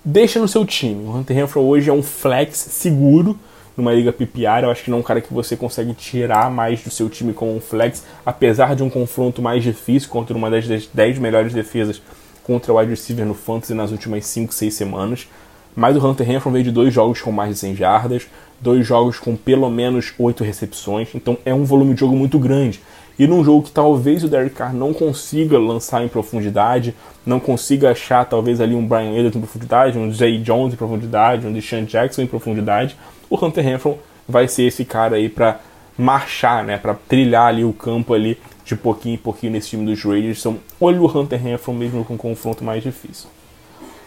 deixa 0.05 0.39
no 0.41 0.49
seu 0.49 0.65
time. 0.65 1.05
O 1.05 1.17
Hunter 1.17 1.37
Renfro 1.37 1.61
hoje 1.61 1.91
é 1.91 1.93
um 1.93 2.03
flex 2.03 2.57
seguro, 2.57 3.39
numa 3.77 3.93
liga 3.93 4.13
PPR. 4.13 4.65
Eu 4.65 4.71
acho 4.71 4.85
que 4.85 4.91
não 4.91 4.99
é 4.99 5.01
um 5.01 5.05
cara 5.05 5.21
que 5.21 5.33
você 5.33 5.57
consegue 5.57 5.95
tirar 5.95 6.51
mais 6.51 6.83
do 6.83 6.91
seu 6.91 7.09
time 7.09 7.33
como 7.33 7.55
um 7.55 7.61
flex, 7.61 8.05
apesar 8.25 8.75
de 8.75 8.83
um 8.83 8.91
confronto 8.91 9.41
mais 9.43 9.63
difícil 9.63 10.09
contra 10.09 10.37
uma 10.37 10.51
das 10.51 10.67
10 10.67 11.19
melhores 11.19 11.53
defesas 11.53 12.01
contra 12.43 12.73
o 12.73 12.79
wide 12.79 12.91
receiver 12.91 13.27
no 13.27 13.35
Fantasy 13.35 13.75
nas 13.75 13.91
últimas 13.91 14.27
5, 14.27 14.53
6 14.53 14.75
semanas. 14.75 15.29
Mas 15.75 15.97
o 15.97 16.05
Hunter 16.05 16.27
Renfrew 16.27 16.53
veio 16.53 16.65
de 16.65 16.73
dois 16.73 16.93
jogos 16.93 17.21
com 17.21 17.31
mais 17.31 17.55
de 17.55 17.61
100 17.61 17.77
jardas, 17.77 18.27
dois 18.61 18.87
jogos 18.87 19.19
com 19.19 19.37
pelo 19.37 19.71
menos 19.71 20.13
8 20.19 20.43
recepções, 20.43 21.09
então 21.15 21.39
é 21.45 21.55
um 21.55 21.65
volume 21.65 21.95
de 21.95 22.01
jogo 22.01 22.17
muito 22.17 22.39
grande. 22.39 22.81
E 23.21 23.27
num 23.27 23.45
jogo 23.45 23.65
que 23.65 23.71
talvez 23.71 24.25
o 24.25 24.29
Derek 24.29 24.55
Carr 24.55 24.73
não 24.73 24.95
consiga 24.95 25.59
lançar 25.59 26.03
em 26.03 26.09
profundidade, 26.09 26.95
não 27.27 27.39
consiga 27.39 27.91
achar 27.91 28.25
talvez 28.25 28.63
ali 28.63 28.75
um 28.75 28.87
Brian 28.87 29.11
Edwards 29.11 29.37
em 29.37 29.41
profundidade, 29.41 29.99
um 29.99 30.11
Zay 30.11 30.39
Jones 30.39 30.73
em 30.73 30.77
profundidade, 30.79 31.47
um 31.47 31.53
Deshaun 31.53 31.85
Jackson 31.85 32.23
em 32.23 32.27
profundidade, 32.27 32.97
o 33.29 33.37
Hunter 33.37 33.63
Renfrew 33.63 33.99
vai 34.27 34.49
ser 34.49 34.63
esse 34.63 34.87
cara 34.87 35.17
aí 35.17 35.29
para 35.29 35.61
marchar, 35.99 36.65
né, 36.65 36.79
para 36.79 36.95
trilhar 36.95 37.49
ali 37.49 37.63
o 37.63 37.75
campo 37.75 38.15
ali 38.15 38.39
de 38.65 38.75
pouquinho 38.75 39.17
em 39.17 39.19
pouquinho 39.19 39.53
nesse 39.53 39.69
time 39.69 39.85
dos 39.85 40.03
Raiders. 40.03 40.41
Então, 40.41 40.57
olha 40.81 40.99
o 40.99 41.07
Hunter 41.07 41.43
Renfrew 41.43 41.75
mesmo 41.75 42.03
com 42.07 42.15
um 42.15 42.17
confronto 42.17 42.65
mais 42.65 42.83
difícil. 42.83 43.29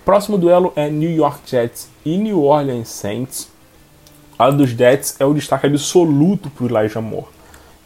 Próximo 0.04 0.40
duelo 0.40 0.74
é 0.76 0.90
New 0.90 1.12
York 1.12 1.42
Jets 1.46 1.88
e 2.04 2.18
New 2.18 2.42
Orleans 2.46 2.88
Saints. 2.88 3.48
A 4.40 4.50
dos 4.50 4.72
Jets 4.72 5.18
é 5.20 5.26
o 5.26 5.36
destaque 5.36 5.68
absoluto 5.68 6.50
para 6.50 6.64
o 6.64 6.68
Elijah 6.68 7.00
Moore. 7.00 7.33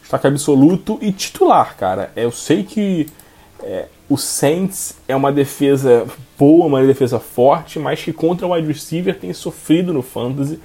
Destaque 0.08 0.26
absoluto 0.26 0.98
e 1.02 1.12
titular, 1.12 1.76
cara. 1.76 2.10
Eu 2.16 2.32
sei 2.32 2.64
que 2.64 3.08
é, 3.62 3.88
o 4.08 4.16
Saints 4.16 4.96
é 5.06 5.14
uma 5.14 5.30
defesa 5.30 6.06
boa, 6.38 6.64
uma 6.64 6.82
defesa 6.82 7.20
forte, 7.20 7.78
mas 7.78 8.02
que 8.02 8.10
contra 8.10 8.46
o 8.46 8.54
wide 8.54 8.66
receiver 8.66 9.14
tem 9.14 9.34
sofrido 9.34 9.92
no 9.92 10.00
fantasy. 10.00 10.58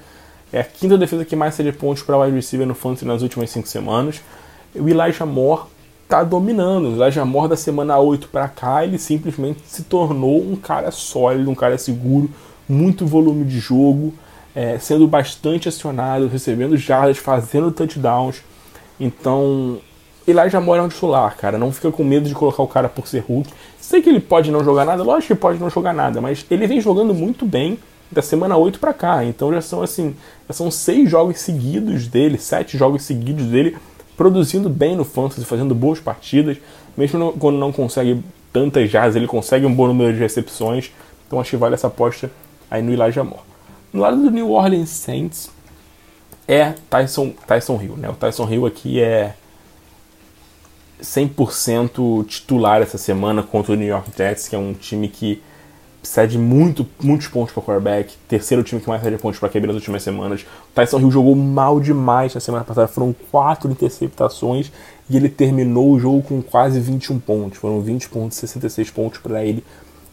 É 0.50 0.60
a 0.60 0.64
quinta 0.64 0.96
defesa 0.96 1.26
que 1.26 1.36
mais 1.36 1.54
cede 1.54 1.72
pontos 1.72 2.02
para 2.02 2.16
wide 2.16 2.34
receiver 2.34 2.66
no 2.66 2.74
fantasy 2.74 3.04
nas 3.04 3.20
últimas 3.20 3.50
cinco 3.50 3.68
semanas. 3.68 4.22
O 4.74 4.88
Elijah 4.88 5.26
Moore 5.26 5.64
tá 6.08 6.24
dominando. 6.24 6.88
O 6.88 6.92
Elijah 6.94 7.26
Moore 7.26 7.50
da 7.50 7.56
semana 7.56 7.98
8 7.98 8.28
para 8.28 8.48
cá, 8.48 8.82
ele 8.82 8.96
simplesmente 8.96 9.60
se 9.66 9.82
tornou 9.82 10.40
um 10.40 10.56
cara 10.56 10.90
sólido, 10.90 11.50
um 11.50 11.54
cara 11.54 11.76
seguro, 11.76 12.30
muito 12.66 13.04
volume 13.04 13.44
de 13.44 13.58
jogo, 13.58 14.14
é, 14.54 14.78
sendo 14.78 15.06
bastante 15.06 15.68
acionado, 15.68 16.28
recebendo 16.28 16.78
jardas, 16.78 17.18
fazendo 17.18 17.70
touchdowns. 17.70 18.42
Então, 18.98 19.78
Elijah 20.26 20.60
Moore 20.60 20.80
é 20.80 20.82
um 20.82 20.88
titular, 20.88 21.36
cara. 21.36 21.58
Não 21.58 21.70
fica 21.70 21.90
com 21.90 22.02
medo 22.02 22.28
de 22.28 22.34
colocar 22.34 22.62
o 22.62 22.68
cara 22.68 22.88
por 22.88 23.06
ser 23.06 23.24
Hulk. 23.28 23.50
Sei 23.80 24.00
que 24.00 24.08
ele 24.08 24.20
pode 24.20 24.50
não 24.50 24.64
jogar 24.64 24.84
nada, 24.84 25.02
lógico 25.02 25.34
que 25.34 25.40
pode 25.40 25.58
não 25.58 25.68
jogar 25.68 25.92
nada, 25.92 26.20
mas 26.20 26.46
ele 26.50 26.66
vem 26.66 26.80
jogando 26.80 27.12
muito 27.12 27.44
bem 27.44 27.78
da 28.10 28.22
semana 28.22 28.56
8 28.56 28.78
para 28.78 28.94
cá. 28.94 29.24
Então 29.24 29.52
já 29.52 29.60
são 29.60 29.82
assim, 29.82 30.16
já 30.48 30.54
são 30.54 30.70
seis 30.70 31.10
jogos 31.10 31.40
seguidos 31.40 32.06
dele, 32.06 32.38
sete 32.38 32.78
jogos 32.78 33.02
seguidos 33.02 33.44
dele, 33.46 33.76
produzindo 34.16 34.70
bem 34.70 34.96
no 34.96 35.04
fantasy, 35.04 35.44
fazendo 35.44 35.74
boas 35.74 36.00
partidas. 36.00 36.56
Mesmo 36.96 37.32
quando 37.38 37.58
não 37.58 37.72
consegue 37.72 38.22
tantas 38.52 38.90
jardas, 38.90 39.16
ele 39.16 39.26
consegue 39.26 39.66
um 39.66 39.74
bom 39.74 39.88
número 39.88 40.14
de 40.14 40.18
recepções. 40.20 40.90
Então 41.26 41.38
acho 41.38 41.50
que 41.50 41.56
vale 41.56 41.74
essa 41.74 41.88
aposta 41.88 42.30
aí 42.70 42.80
no 42.80 42.92
Elijah 42.92 43.24
Moore. 43.24 43.42
No 43.92 44.00
lado 44.00 44.16
do 44.16 44.30
New 44.30 44.50
Orleans 44.50 44.88
Saints 44.88 45.50
é 46.46 46.74
Tyson, 46.90 47.32
Tyson 47.46 47.80
Hill, 47.80 47.96
né? 47.96 48.08
O 48.08 48.14
Tyson 48.14 48.48
Hill 48.48 48.66
aqui 48.66 49.00
é 49.00 49.34
100% 51.00 52.26
titular 52.26 52.82
essa 52.82 52.98
semana 52.98 53.42
contra 53.42 53.72
o 53.72 53.76
New 53.76 53.86
York 53.86 54.10
Jets, 54.16 54.48
que 54.48 54.56
é 54.56 54.58
um 54.58 54.72
time 54.72 55.08
que 55.08 55.42
cede 56.02 56.38
muito, 56.38 56.86
muitos 57.02 57.28
pontos 57.28 57.52
para 57.52 57.60
o 57.60 57.64
quarterback, 57.64 58.14
terceiro 58.28 58.62
time 58.62 58.80
que 58.80 58.88
mais 58.88 59.02
cede 59.02 59.16
pontos 59.16 59.38
para 59.38 59.48
QB 59.48 59.68
nas 59.68 59.76
últimas 59.76 60.02
semanas. 60.02 60.42
O 60.42 60.74
Tyson 60.74 61.00
Hill 61.00 61.10
jogou 61.10 61.34
mal 61.34 61.80
demais 61.80 62.34
na 62.34 62.40
semana 62.40 62.64
passada, 62.64 62.86
foram 62.86 63.14
quatro 63.30 63.70
interceptações 63.70 64.70
e 65.08 65.16
ele 65.16 65.28
terminou 65.28 65.90
o 65.92 65.98
jogo 65.98 66.22
com 66.22 66.42
quase 66.42 66.78
21 66.78 67.18
pontos. 67.20 67.58
Foram 67.58 67.80
20 67.80 68.08
pontos, 68.08 68.36
66 68.38 68.90
pontos 68.90 69.18
para 69.20 69.44
ele 69.44 69.64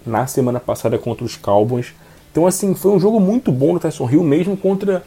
na 0.05 0.25
semana 0.27 0.59
passada 0.59 0.97
contra 0.97 1.25
os 1.25 1.35
Cowboys. 1.35 1.93
Então, 2.31 2.47
assim, 2.47 2.73
foi 2.73 2.91
um 2.91 2.99
jogo 2.99 3.19
muito 3.19 3.51
bom 3.51 3.73
do 3.73 3.79
Tyson 3.79 4.09
Hill, 4.09 4.23
mesmo 4.23 4.55
contra, 4.55 5.03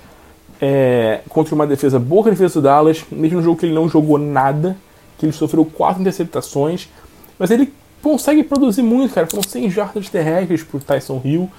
é, 0.66 1.20
contra 1.28 1.54
uma 1.54 1.66
defesa 1.66 1.98
boa, 1.98 2.26
a 2.26 2.30
defesa 2.30 2.54
do 2.54 2.62
Dallas, 2.62 3.04
mesmo 3.12 3.36
no 3.36 3.42
jogo 3.42 3.58
que 3.58 3.66
ele 3.66 3.74
não 3.74 3.86
jogou 3.86 4.16
nada, 4.16 4.74
que 5.18 5.26
ele 5.26 5.32
sofreu 5.32 5.62
quatro 5.62 6.00
interceptações, 6.00 6.88
mas 7.38 7.50
ele 7.50 7.70
consegue 8.02 8.42
produzir 8.42 8.80
muito, 8.80 9.12
cara. 9.12 9.26
Foram 9.26 9.42
100 9.42 9.70
jardas 9.70 10.08
terrestres 10.08 10.62
pro 10.62 10.80
Tyson 10.80 11.20
Hill. 11.22 11.50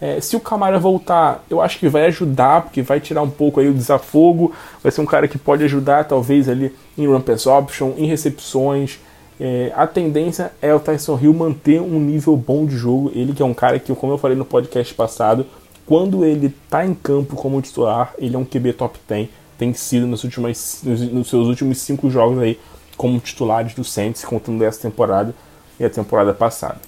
É, 0.00 0.18
se 0.18 0.34
o 0.34 0.40
Camara 0.40 0.78
voltar, 0.78 1.44
eu 1.50 1.60
acho 1.60 1.78
que 1.78 1.88
vai 1.90 2.06
ajudar, 2.06 2.62
porque 2.62 2.80
vai 2.80 3.00
tirar 3.00 3.20
um 3.20 3.28
pouco 3.28 3.60
aí 3.60 3.68
o 3.68 3.74
desafogo. 3.74 4.54
Vai 4.82 4.90
ser 4.90 5.02
um 5.02 5.06
cara 5.06 5.28
que 5.28 5.36
pode 5.36 5.62
ajudar, 5.64 6.04
talvez, 6.04 6.48
ali 6.48 6.74
em 6.96 7.06
run 7.06 7.20
pass 7.20 7.46
option, 7.46 7.92
em 7.98 8.06
recepções. 8.06 8.98
É, 9.38 9.72
a 9.76 9.86
tendência 9.86 10.52
é 10.62 10.74
o 10.74 10.80
Tyson 10.80 11.18
Hill 11.20 11.34
manter 11.34 11.82
um 11.82 12.00
nível 12.00 12.34
bom 12.34 12.64
de 12.64 12.78
jogo. 12.78 13.12
Ele 13.14 13.34
que 13.34 13.42
é 13.42 13.44
um 13.44 13.52
cara 13.52 13.78
que, 13.78 13.94
como 13.94 14.14
eu 14.14 14.18
falei 14.18 14.38
no 14.38 14.44
podcast 14.46 14.94
passado, 14.94 15.44
quando 15.86 16.24
ele 16.24 16.54
tá 16.68 16.84
em 16.84 16.94
campo 16.94 17.36
como 17.36 17.60
titular, 17.60 18.14
ele 18.18 18.34
é 18.34 18.38
um 18.38 18.44
QB 18.44 18.72
top 18.74 18.98
10. 19.06 19.28
Tem 19.58 19.72
sido 19.74 20.06
nos, 20.06 20.24
últimos, 20.24 20.80
nos, 20.82 21.00
nos 21.00 21.28
seus 21.28 21.46
últimos 21.46 21.78
cinco 21.78 22.10
jogos 22.10 22.38
aí 22.40 22.58
como 22.96 23.18
titulares 23.20 23.74
do 23.74 23.84
Saints, 23.84 24.24
contando 24.24 24.62
essa 24.64 24.80
temporada 24.80 25.34
e 25.78 25.84
a 25.84 25.90
temporada 25.90 26.32
passada. 26.32 26.78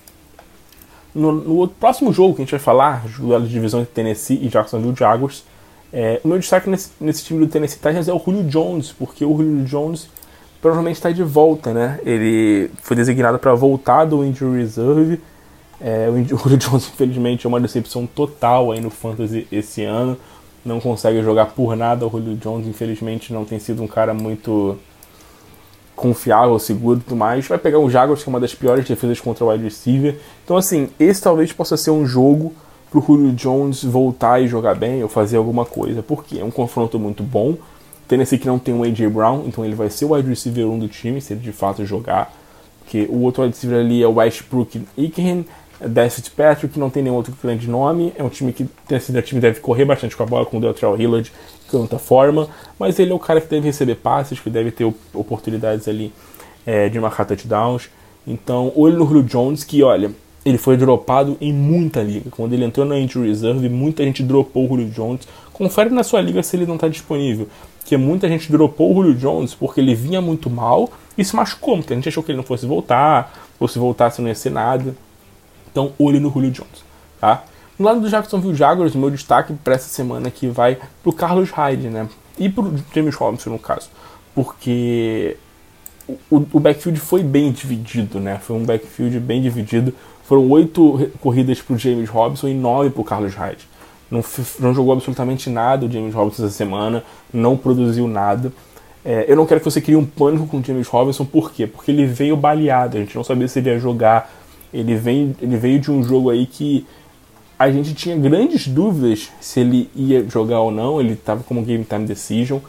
No, 1.14 1.32
no 1.32 1.68
próximo 1.68 2.12
jogo 2.12 2.34
que 2.34 2.42
a 2.42 2.44
gente 2.44 2.50
vai 2.50 2.60
falar, 2.60 3.06
duelo 3.18 3.46
de 3.46 3.52
divisão 3.52 3.80
de 3.80 3.86
Tennessee 3.86 4.38
e 4.42 4.48
Jacksonville 4.48 4.94
Jaguars, 4.94 5.44
é, 5.92 6.20
o 6.22 6.28
meu 6.28 6.38
destaque 6.38 6.68
nesse, 6.68 6.90
nesse, 7.00 7.24
time 7.24 7.44
do 7.44 7.50
Tennessee 7.50 7.76
Titans 7.78 8.08
é 8.08 8.12
o 8.12 8.18
Julio 8.18 8.44
Jones, 8.44 8.92
porque 8.92 9.24
o 9.24 9.36
Julio 9.36 9.64
Jones 9.64 10.08
provavelmente 10.60 10.96
está 10.96 11.10
de 11.10 11.22
volta, 11.22 11.72
né? 11.72 12.00
Ele 12.04 12.70
foi 12.82 12.96
designado 12.96 13.38
para 13.38 13.54
voltar 13.54 14.04
do 14.04 14.24
injury 14.24 14.58
reserve. 14.58 15.20
É, 15.80 16.08
o 16.10 16.38
Julio 16.38 16.56
Jones, 16.56 16.88
infelizmente, 16.88 17.46
é 17.46 17.48
uma 17.48 17.60
decepção 17.60 18.06
total 18.06 18.72
aí 18.72 18.80
no 18.80 18.90
fantasy 18.90 19.46
esse 19.50 19.84
ano. 19.84 20.16
Não 20.64 20.80
consegue 20.80 21.22
jogar 21.22 21.46
por 21.46 21.76
nada. 21.76 22.06
O 22.06 22.10
Julio 22.10 22.36
Jones, 22.36 22.66
infelizmente, 22.66 23.32
não 23.32 23.44
tem 23.44 23.58
sido 23.58 23.82
um 23.82 23.86
cara 23.86 24.12
muito 24.12 24.76
confiável, 25.94 26.58
seguro 26.58 26.98
e 26.98 27.02
tudo 27.02 27.16
mais. 27.16 27.46
Vai 27.46 27.58
pegar 27.58 27.78
o 27.78 27.88
Jaguars, 27.88 28.22
que 28.22 28.28
é 28.28 28.30
uma 28.30 28.40
das 28.40 28.54
piores 28.54 28.86
defesas 28.86 29.20
contra 29.20 29.44
o 29.44 29.50
wide 29.50 29.64
receiver. 29.64 30.18
Então, 30.44 30.56
assim, 30.56 30.90
esse 31.00 31.22
talvez 31.22 31.52
possa 31.52 31.76
ser 31.76 31.90
um 31.90 32.06
jogo 32.06 32.52
pro 32.90 33.00
Julio 33.00 33.32
Jones 33.32 33.82
voltar 33.82 34.40
e 34.40 34.46
jogar 34.46 34.74
bem 34.74 35.02
ou 35.02 35.08
fazer 35.08 35.36
alguma 35.36 35.64
coisa. 35.64 36.02
Porque 36.02 36.38
é 36.38 36.44
um 36.44 36.50
confronto 36.50 36.98
muito 36.98 37.22
bom. 37.22 37.56
Tennessee 38.06 38.38
que 38.38 38.46
não 38.46 38.58
tem 38.58 38.74
o 38.74 38.84
A.J. 38.84 39.08
Brown, 39.08 39.44
então 39.46 39.64
ele 39.64 39.74
vai 39.74 39.90
ser 39.90 40.04
o 40.04 40.12
wide 40.12 40.28
receiver 40.28 40.66
1 40.66 40.78
do 40.78 40.88
time, 40.88 41.20
se 41.20 41.32
ele 41.32 41.40
de 41.40 41.52
fato 41.52 41.84
jogar. 41.84 42.32
Porque 42.80 43.06
o 43.10 43.22
outro 43.22 43.42
wide 43.42 43.54
receiver 43.54 43.80
ali 43.80 44.02
é 44.02 44.06
o 44.06 44.14
Westbrook 44.14 44.86
Iken, 44.96 45.44
Desmond 45.80 46.30
Patrick, 46.30 46.74
que 46.74 46.80
não 46.80 46.90
tem 46.90 47.02
nenhum 47.02 47.16
outro 47.16 47.34
grande 47.42 47.68
nome. 47.68 48.12
É 48.16 48.22
um 48.22 48.28
time 48.28 48.52
que 48.52 48.66
tem 48.86 48.98
sido 48.98 49.20
time 49.22 49.40
deve 49.40 49.60
correr 49.60 49.84
bastante 49.84 50.16
com 50.16 50.22
a 50.22 50.26
bola, 50.26 50.46
com 50.46 50.58
o 50.58 50.60
Deltrell 50.60 51.00
Hillard 51.00 51.32
canta 51.68 51.98
forma, 51.98 52.48
mas 52.78 52.98
ele 52.98 53.10
é 53.10 53.14
o 53.14 53.18
cara 53.18 53.40
que 53.40 53.48
deve 53.48 53.66
receber 53.66 53.96
passes, 53.96 54.38
que 54.38 54.48
deve 54.48 54.70
ter 54.70 54.84
oportunidades 55.12 55.88
ali 55.88 56.12
é, 56.64 56.88
de 56.88 56.98
marcar 56.98 57.24
touchdowns. 57.24 57.90
Então, 58.26 58.72
olho 58.74 58.96
no 58.96 59.06
Julio 59.06 59.22
Jones, 59.22 59.64
que 59.64 59.82
olha, 59.82 60.10
ele 60.44 60.58
foi 60.58 60.76
dropado 60.76 61.36
em 61.40 61.52
muita 61.52 62.02
liga. 62.02 62.30
Quando 62.30 62.52
ele 62.52 62.64
entrou 62.64 62.86
na 62.86 62.98
injury 62.98 63.28
reserve, 63.28 63.68
muita 63.68 64.04
gente 64.04 64.22
dropou 64.22 64.64
o 64.64 64.68
Julio 64.68 64.90
Jones. 64.90 65.26
Confere 65.52 65.90
na 65.90 66.02
sua 66.02 66.20
liga 66.20 66.42
se 66.42 66.56
ele 66.56 66.66
não 66.66 66.74
está 66.74 66.88
disponível. 66.88 67.48
Porque 67.78 67.96
muita 67.96 68.28
gente 68.28 68.50
dropou 68.50 68.92
o 68.92 68.94
Julio 68.94 69.14
Jones 69.14 69.54
porque 69.54 69.80
ele 69.80 69.94
vinha 69.94 70.20
muito 70.20 70.50
mal 70.50 70.90
e 71.16 71.24
se 71.24 71.34
machucou. 71.36 71.76
Muita 71.76 71.94
gente 71.94 72.08
achou 72.08 72.22
que 72.22 72.32
ele 72.32 72.36
não 72.36 72.44
fosse 72.44 72.66
voltar, 72.66 73.32
ou 73.60 73.68
se 73.68 73.78
voltasse 73.78 74.20
não 74.20 74.28
ia 74.28 74.34
ser 74.34 74.50
nada. 74.50 74.94
Então, 75.76 75.92
olho 75.98 76.18
no 76.18 76.30
Julio 76.30 76.50
Jones, 76.50 76.82
tá? 77.20 77.44
No 77.78 77.84
lado 77.84 78.00
do 78.00 78.08
Jacksonville 78.08 78.54
Jaguars, 78.54 78.94
meu 78.94 79.10
destaque 79.10 79.52
para 79.62 79.74
essa 79.74 79.90
semana 79.90 80.28
aqui 80.28 80.48
vai 80.48 80.78
pro 81.02 81.12
Carlos 81.12 81.50
Hyde, 81.50 81.90
né? 81.90 82.08
E 82.38 82.48
pro 82.48 82.72
James 82.94 83.14
Robinson, 83.14 83.50
no 83.50 83.58
caso. 83.58 83.90
Porque 84.34 85.36
o, 86.30 86.46
o 86.50 86.58
backfield 86.58 86.98
foi 86.98 87.22
bem 87.22 87.52
dividido, 87.52 88.18
né? 88.18 88.38
Foi 88.38 88.56
um 88.56 88.64
backfield 88.64 89.20
bem 89.20 89.42
dividido. 89.42 89.92
Foram 90.24 90.48
oito 90.50 91.10
corridas 91.20 91.60
pro 91.60 91.76
James 91.76 92.08
Robinson 92.08 92.48
e 92.48 92.54
nove 92.54 92.88
pro 92.88 93.04
Carlos 93.04 93.34
Hyde. 93.34 93.68
Não, 94.10 94.24
não 94.58 94.72
jogou 94.72 94.94
absolutamente 94.94 95.50
nada 95.50 95.84
o 95.84 95.92
James 95.92 96.14
Robinson 96.14 96.46
essa 96.46 96.54
semana, 96.54 97.04
não 97.30 97.54
produziu 97.54 98.08
nada. 98.08 98.50
É, 99.04 99.26
eu 99.28 99.36
não 99.36 99.44
quero 99.44 99.60
que 99.60 99.70
você 99.70 99.82
crie 99.82 99.94
um 99.94 100.06
pânico 100.06 100.46
com 100.46 100.56
o 100.56 100.64
James 100.64 100.88
Robinson, 100.88 101.26
por 101.26 101.52
quê? 101.52 101.66
Porque 101.66 101.90
ele 101.90 102.06
veio 102.06 102.34
baleado, 102.34 102.96
a 102.96 103.00
gente 103.00 103.14
não 103.14 103.22
sabia 103.22 103.46
se 103.46 103.58
ele 103.58 103.68
ia 103.68 103.78
jogar. 103.78 104.32
Ele, 104.76 104.94
vem, 104.94 105.34
ele 105.40 105.56
veio 105.56 105.80
de 105.80 105.90
um 105.90 106.02
jogo 106.02 106.30
aí 106.30 106.46
que 106.46 106.86
a 107.58 107.70
gente 107.70 107.94
tinha 107.94 108.16
grandes 108.16 108.68
dúvidas 108.68 109.30
se 109.40 109.60
ele 109.60 109.90
ia 109.94 110.28
jogar 110.28 110.60
ou 110.60 110.70
não, 110.70 111.00
ele 111.00 111.14
estava 111.14 111.42
como 111.42 111.62
game 111.62 111.84
time 111.84 112.04
decision. 112.04 112.60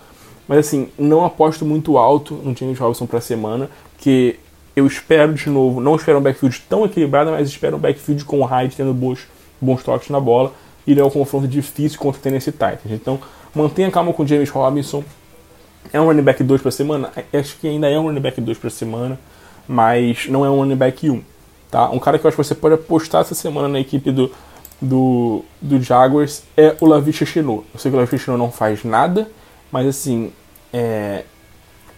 Mas 0.47 0.59
assim, 0.59 0.87
não 0.97 1.25
aposto 1.25 1.65
muito 1.65 1.97
alto 1.97 2.35
no 2.35 2.55
James 2.55 2.79
Robinson 2.79 3.05
para 3.05 3.17
a 3.17 3.21
semana, 3.21 3.69
que 3.97 4.39
eu 4.75 4.87
espero 4.87 5.33
de 5.33 5.49
novo, 5.49 5.81
não 5.81 5.95
espero 5.95 6.19
um 6.19 6.21
backfield 6.21 6.61
tão 6.69 6.85
equilibrado, 6.85 7.31
mas 7.31 7.49
espero 7.49 7.75
um 7.75 7.79
backfield 7.79 8.23
com 8.23 8.39
o 8.39 8.45
Hyde 8.45 8.75
tendo 8.75 8.93
bons, 8.93 9.27
bons 9.59 9.83
toques 9.83 10.09
na 10.09 10.19
bola. 10.19 10.53
E 10.85 10.91
ele 10.91 11.01
é 11.01 11.03
um 11.03 11.09
confronto 11.09 11.47
difícil 11.47 11.99
contra 11.99 12.19
o 12.19 12.23
Tennessee 12.23 12.53
Titans. 12.53 12.91
Então, 12.91 13.19
mantenha 13.53 13.91
calma 13.91 14.13
com 14.13 14.23
o 14.23 14.27
James 14.27 14.49
Robinson. 14.49 15.03
É 15.91 15.99
um 15.99 16.05
running 16.05 16.21
back 16.21 16.41
2 16.41 16.61
para 16.61 16.71
semana? 16.71 17.11
Acho 17.33 17.57
que 17.57 17.67
ainda 17.67 17.89
é 17.89 17.99
um 17.99 18.03
running 18.03 18.21
back 18.21 18.39
2 18.39 18.57
para 18.57 18.69
semana, 18.69 19.19
mas 19.67 20.27
não 20.29 20.45
é 20.45 20.49
um 20.49 20.57
running 20.57 20.75
back 20.77 21.09
1. 21.09 21.21
Tá? 21.69 21.89
Um 21.89 21.99
cara 21.99 22.17
que 22.17 22.25
eu 22.25 22.29
acho 22.29 22.37
que 22.37 22.43
você 22.43 22.55
pode 22.55 22.75
apostar 22.75 23.21
essa 23.21 23.35
semana 23.35 23.67
na 23.67 23.79
equipe 23.79 24.11
do, 24.11 24.31
do, 24.81 25.43
do 25.61 25.81
Jaguars 25.81 26.43
é 26.55 26.75
o 26.79 26.85
Lavisha 26.85 27.25
Chenot. 27.25 27.65
Eu 27.73 27.79
sei 27.79 27.91
que 27.91 27.97
o 27.97 27.99
Lavisha 27.99 28.17
Chenot 28.17 28.39
não 28.39 28.51
faz 28.51 28.83
nada, 28.83 29.29
mas 29.71 29.85
assim, 29.85 30.31
é, 30.71 31.25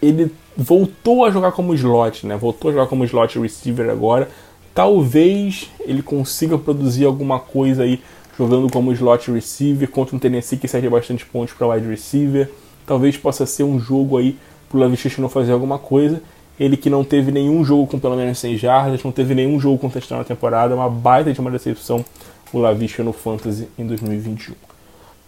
ele 0.02 0.34
voltou 0.56 1.24
a 1.24 1.30
jogar 1.30 1.52
como 1.52 1.74
slot, 1.74 2.26
né? 2.26 2.36
Voltou 2.36 2.70
a 2.70 2.74
jogar 2.74 2.86
como 2.86 3.04
slot 3.04 3.38
receiver 3.38 3.88
agora. 3.90 4.28
Talvez 4.74 5.70
ele 5.80 6.02
consiga 6.02 6.58
produzir 6.58 7.04
alguma 7.04 7.38
coisa 7.38 7.82
aí 7.82 8.02
jogando 8.36 8.70
como 8.70 8.92
slot 8.92 9.30
receiver 9.30 9.88
contra 9.88 10.16
um 10.16 10.18
Tennessee 10.18 10.58
que 10.58 10.66
serve 10.66 10.88
bastante 10.88 11.24
pontos 11.26 11.54
para 11.54 11.68
wide 11.68 11.86
receiver. 11.86 12.50
Talvez 12.86 13.16
possa 13.16 13.46
ser 13.46 13.62
um 13.62 13.78
jogo 13.78 14.16
aí 14.16 14.36
pro 14.68 14.78
Lavisha 14.78 15.08
Chenot 15.08 15.32
fazer 15.32 15.52
alguma 15.52 15.78
coisa. 15.78 16.22
Ele 16.60 16.76
que 16.76 16.90
não 16.90 17.02
teve 17.02 17.32
nenhum 17.32 17.64
jogo 17.64 17.86
com 17.86 17.98
pelo 17.98 18.14
menos 18.14 18.38
100 18.38 18.58
jardas, 18.58 19.02
não 19.02 19.10
teve 19.10 19.34
nenhum 19.34 19.58
jogo 19.58 19.90
touchdown 19.90 20.18
na 20.18 20.24
temporada, 20.24 20.74
uma 20.74 20.90
baita 20.90 21.32
de 21.32 21.40
uma 21.40 21.50
decepção 21.50 22.04
o 22.52 22.58
Lavisca 22.58 23.02
no 23.02 23.12
Fantasy 23.12 23.68
em 23.78 23.86
2021. 23.86 24.54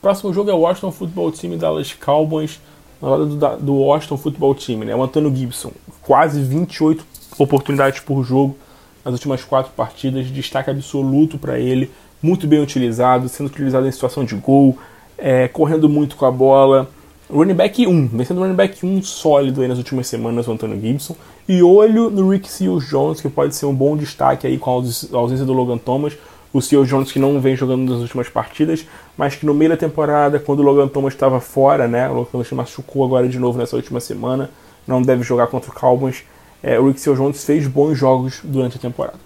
Próximo 0.01 0.33
jogo 0.33 0.51
é 0.51 0.55
o 0.55 0.59
Washington 0.59 0.91
Football 0.91 1.33
Team 1.33 1.57
Dallas 1.57 1.93
Cowboys, 1.93 2.61
na 3.01 3.09
hora 3.09 3.25
do, 3.25 3.57
do 3.57 3.75
Washington 3.75 4.17
Football 4.17 4.55
Team, 4.57 4.81
né? 4.81 4.95
O 4.95 5.03
Antônio 5.03 5.35
Gibson, 5.35 5.73
quase 6.03 6.43
28 6.43 7.05
oportunidades 7.39 8.01
por 8.01 8.23
jogo 8.25 8.57
nas 9.05 9.15
últimas 9.15 9.45
quatro 9.45 9.73
partidas, 9.73 10.27
destaque 10.27 10.71
absoluto 10.71 11.39
para 11.39 11.59
ele, 11.59 11.91
muito 12.23 12.47
bem 12.47 12.61
utilizado, 12.61 13.29
sendo 13.29 13.49
utilizado 13.49 13.87
em 13.87 13.93
situação 13.93 14.25
de 14.25 14.35
gol, 14.35 14.79
é, 15.19 15.49
correndo 15.49 15.89
muito 15.89 16.17
com 16.17 16.27
a 16.27 16.31
bola, 16.31 16.89
Running 17.33 17.55
back 17.55 17.87
1, 17.87 18.09
vencendo 18.09 18.37
o 18.37 18.41
running 18.43 18.55
back 18.55 18.85
1 18.85 19.03
sólido 19.03 19.63
aí 19.63 19.69
nas 19.69 19.79
últimas 19.79 20.07
semanas, 20.07 20.47
o 20.47 20.53
Antônio 20.53 20.79
Gibson. 20.79 21.17
E 21.49 21.63
olho 21.63 22.11
no 22.11 22.29
Rick 22.29 22.47
Seals 22.47 22.87
Jones, 22.87 23.23
que 23.23 23.29
pode 23.31 23.55
ser 23.55 23.65
um 23.65 23.75
bom 23.75 23.97
destaque 23.97 24.47
aí 24.47 24.59
com 24.59 24.71
a 24.71 25.19
ausência 25.19 25.47
do 25.47 25.55
Logan 25.55 25.79
Thomas. 25.79 26.13
O 26.53 26.61
Seals 26.61 26.87
Jones 26.87 27.11
que 27.11 27.19
não 27.19 27.41
vem 27.41 27.57
jogando 27.57 27.91
nas 27.91 28.03
últimas 28.03 28.29
partidas, 28.29 28.87
mas 29.17 29.35
que 29.35 29.47
no 29.47 29.55
meio 29.55 29.71
da 29.71 29.79
temporada, 29.79 30.39
quando 30.39 30.61
o 30.61 30.63
Logan 30.63 30.89
Thomas 30.89 31.15
estava 31.15 31.41
fora, 31.41 31.89
né? 31.89 32.07
O 32.11 32.13
Logan 32.13 32.29
Thomas 32.31 32.49
se 32.49 32.55
machucou 32.55 33.03
agora 33.03 33.27
de 33.27 33.39
novo 33.39 33.59
nessa 33.59 33.77
última 33.77 33.99
semana, 33.99 34.51
não 34.87 35.01
deve 35.01 35.23
jogar 35.23 35.47
contra 35.47 35.71
o 35.71 35.75
Cowboys. 35.75 36.25
É, 36.63 36.79
o 36.79 36.87
Rick 36.89 37.01
Seals 37.01 37.19
Jones 37.19 37.43
fez 37.43 37.67
bons 37.67 37.97
jogos 37.97 38.41
durante 38.45 38.77
a 38.77 38.81
temporada. 38.81 39.19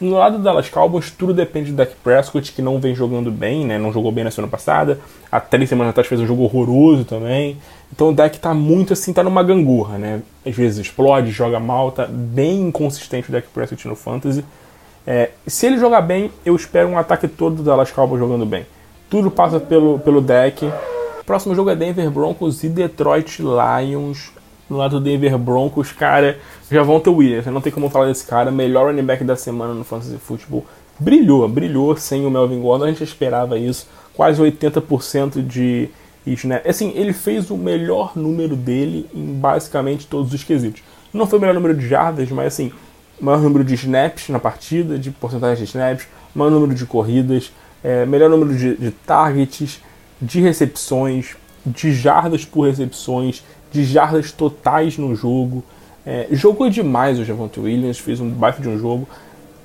No 0.00 0.16
lado 0.16 0.38
do 0.38 0.44
Dallas 0.44 0.68
Cowboys, 0.68 1.10
tudo 1.10 1.34
depende 1.34 1.72
do 1.72 1.76
Dak 1.76 1.92
Prescott, 2.04 2.52
que 2.52 2.62
não 2.62 2.78
vem 2.78 2.94
jogando 2.94 3.32
bem, 3.32 3.66
né? 3.66 3.78
Não 3.78 3.92
jogou 3.92 4.12
bem 4.12 4.22
na 4.22 4.30
semana 4.30 4.50
passada. 4.50 5.00
Há 5.30 5.40
três 5.40 5.68
semanas 5.68 5.90
atrás 5.90 6.06
fez 6.06 6.20
um 6.20 6.26
jogo 6.26 6.44
horroroso 6.44 7.04
também. 7.04 7.56
Então 7.92 8.10
o 8.10 8.14
Dak 8.14 8.38
tá 8.38 8.54
muito 8.54 8.92
assim, 8.92 9.12
tá 9.12 9.24
numa 9.24 9.42
gangorra, 9.42 9.98
né? 9.98 10.22
Às 10.46 10.54
vezes 10.54 10.78
explode, 10.78 11.32
joga 11.32 11.58
mal, 11.58 11.90
tá 11.90 12.06
bem 12.06 12.60
inconsistente 12.68 13.28
o 13.28 13.32
Dak 13.32 13.48
Prescott 13.48 13.88
no 13.88 13.96
Fantasy. 13.96 14.44
É, 15.04 15.30
se 15.46 15.66
ele 15.66 15.78
jogar 15.78 16.02
bem, 16.02 16.30
eu 16.44 16.54
espero 16.54 16.88
um 16.88 16.98
ataque 16.98 17.26
todo 17.26 17.56
do 17.56 17.62
Dallas 17.64 17.90
Cowboys 17.90 18.20
jogando 18.20 18.46
bem. 18.46 18.66
Tudo 19.10 19.30
passa 19.30 19.58
pelo, 19.58 19.98
pelo 19.98 20.20
deck. 20.20 20.70
Próximo 21.26 21.54
jogo 21.54 21.70
é 21.70 21.76
Denver 21.76 22.10
Broncos 22.10 22.62
e 22.62 22.68
Detroit 22.68 23.40
Lions 23.40 24.30
no 24.68 24.76
lado 24.76 24.98
do 24.98 25.04
Denver 25.04 25.36
Broncos, 25.38 25.92
cara, 25.92 26.38
já 26.70 26.82
vão 26.82 27.00
ter 27.00 27.10
o 27.10 27.16
Williams. 27.16 27.46
Não 27.46 27.60
tem 27.60 27.72
como 27.72 27.88
falar 27.88 28.06
desse 28.06 28.26
cara. 28.26 28.50
Melhor 28.50 28.86
running 28.86 29.04
back 29.04 29.24
da 29.24 29.36
semana 29.36 29.72
no 29.74 29.84
Fantasy 29.84 30.16
Football. 30.18 30.66
Brilhou, 30.98 31.48
brilhou 31.48 31.96
sem 31.96 32.26
o 32.26 32.30
Melvin 32.30 32.60
Gordon. 32.60 32.84
A 32.84 32.88
gente 32.88 33.04
esperava 33.04 33.58
isso. 33.58 33.88
Quase 34.14 34.42
80% 34.42 35.46
de 35.46 35.88
snap. 36.26 36.66
Assim, 36.66 36.92
ele 36.94 37.12
fez 37.12 37.50
o 37.50 37.56
melhor 37.56 38.12
número 38.16 38.56
dele 38.56 39.08
em 39.14 39.34
basicamente 39.34 40.06
todos 40.06 40.32
os 40.32 40.44
quesitos. 40.44 40.82
Não 41.12 41.26
foi 41.26 41.38
o 41.38 41.40
melhor 41.40 41.54
número 41.54 41.74
de 41.74 41.88
jardas, 41.88 42.28
mas 42.30 42.48
assim, 42.48 42.72
maior 43.20 43.40
número 43.40 43.64
de 43.64 43.74
snaps 43.74 44.28
na 44.28 44.38
partida, 44.38 44.98
de 44.98 45.10
porcentagem 45.10 45.64
de 45.64 45.70
snaps, 45.70 46.06
maior 46.34 46.50
número 46.50 46.74
de 46.74 46.84
corridas, 46.84 47.52
é, 47.82 48.04
melhor 48.04 48.28
número 48.28 48.54
de, 48.56 48.76
de 48.76 48.90
targets, 48.90 49.80
de 50.20 50.40
recepções, 50.40 51.36
de 51.64 51.92
jardas 51.92 52.44
por 52.44 52.66
recepções, 52.66 53.42
de 53.70 53.84
jardas 53.84 54.32
totais 54.32 54.96
no 54.98 55.14
jogo. 55.14 55.62
É, 56.04 56.26
jogou 56.30 56.70
demais 56.70 57.18
o 57.18 57.24
Javonte 57.24 57.60
Williams, 57.60 57.98
fez 57.98 58.20
um 58.20 58.28
baita 58.28 58.62
de 58.62 58.68
um 58.68 58.78
jogo. 58.78 59.06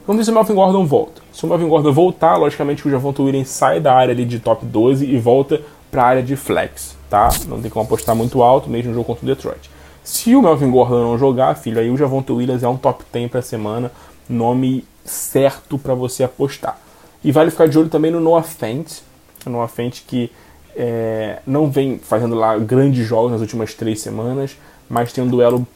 Vamos 0.06 0.20
ver 0.20 0.26
se 0.26 0.32
o 0.32 0.34
Melvin 0.34 0.56
Gordon 0.56 0.86
volta. 0.86 1.22
Se 1.32 1.46
o 1.46 1.48
Melvin 1.48 1.70
Gordon 1.70 1.94
voltar, 1.94 2.36
logicamente 2.36 2.86
o 2.86 2.92
Javonte 2.92 3.22
Williams 3.22 3.50
sai 3.50 3.80
da 3.80 3.94
área 3.94 4.14
ali 4.14 4.26
de 4.26 4.40
top 4.40 4.66
12 4.66 5.06
e 5.06 5.18
volta 5.18 5.62
para 5.90 6.04
a 6.04 6.08
área 6.08 6.24
de 6.24 6.36
flex, 6.36 6.98
tá? 7.10 7.30
Não 7.48 7.62
tem 7.62 7.72
como 7.72 7.86
apostar 7.86 8.16
muito 8.16 8.44
alto, 8.44 8.70
mesmo 8.70 8.90
no 8.90 8.96
jogo 8.96 9.06
contra 9.06 9.24
o 9.24 9.28
Detroit. 9.28 9.70
Se 10.04 10.36
o 10.36 10.42
Melvin 10.42 10.70
Gordon 10.70 11.02
não 11.02 11.18
jogar, 11.18 11.56
filho, 11.56 11.80
aí 11.80 11.90
o 11.90 11.96
Javonte 11.96 12.34
Williams 12.34 12.64
é 12.64 12.68
um 12.68 12.76
top 12.76 13.06
10 13.14 13.32
para 13.32 13.40
a 13.40 13.44
semana, 13.44 13.92
nome 14.28 14.84
certo 15.06 15.78
para 15.78 15.94
você 15.94 16.24
apostar. 16.24 16.78
E 17.24 17.32
vale 17.32 17.52
ficar 17.52 17.70
de 17.70 17.80
olho 17.80 17.88
também 17.88 18.12
no 18.12 18.20
Noah 18.20 18.44
Fent, 18.44 19.00
Noah 19.46 19.70
Fent 19.70 20.02
que 20.06 20.30
é, 20.76 21.40
não 21.46 21.70
vem 21.70 22.00
fazendo 22.00 22.36
lá 22.36 22.58
grandes 22.58 23.06
jogos 23.06 23.32
nas 23.32 23.42
últimas 23.42 23.74
três 23.74 24.02
semanas, 24.02 24.58
mas 24.90 25.14
tem 25.14 25.24
um 25.24 25.28
duelo 25.28 25.68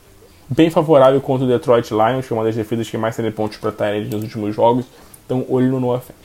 bem 0.49 0.69
favorável 0.69 1.19
contra 1.21 1.45
o 1.45 1.47
Detroit 1.47 1.91
Lions, 1.91 2.25
que 2.25 2.33
é 2.33 2.35
uma 2.35 2.43
das 2.43 2.55
defesas 2.55 2.89
que 2.89 2.97
mais 2.97 3.15
tem 3.15 3.31
pontos 3.31 3.57
para 3.57 3.71
Tyrande 3.71 4.09
nos 4.09 4.23
últimos 4.23 4.55
jogos. 4.55 4.85
Então, 5.25 5.45
olho 5.49 5.71
no 5.71 5.79
Noah 5.79 6.01
Fent. 6.01 6.15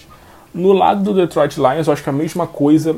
No 0.55 0.73
lado 0.73 1.02
do 1.02 1.14
Detroit 1.14 1.57
Lions, 1.57 1.87
eu 1.87 1.93
acho 1.93 2.02
que 2.02 2.11
a 2.11 2.12
mesma 2.12 2.47
coisa 2.47 2.97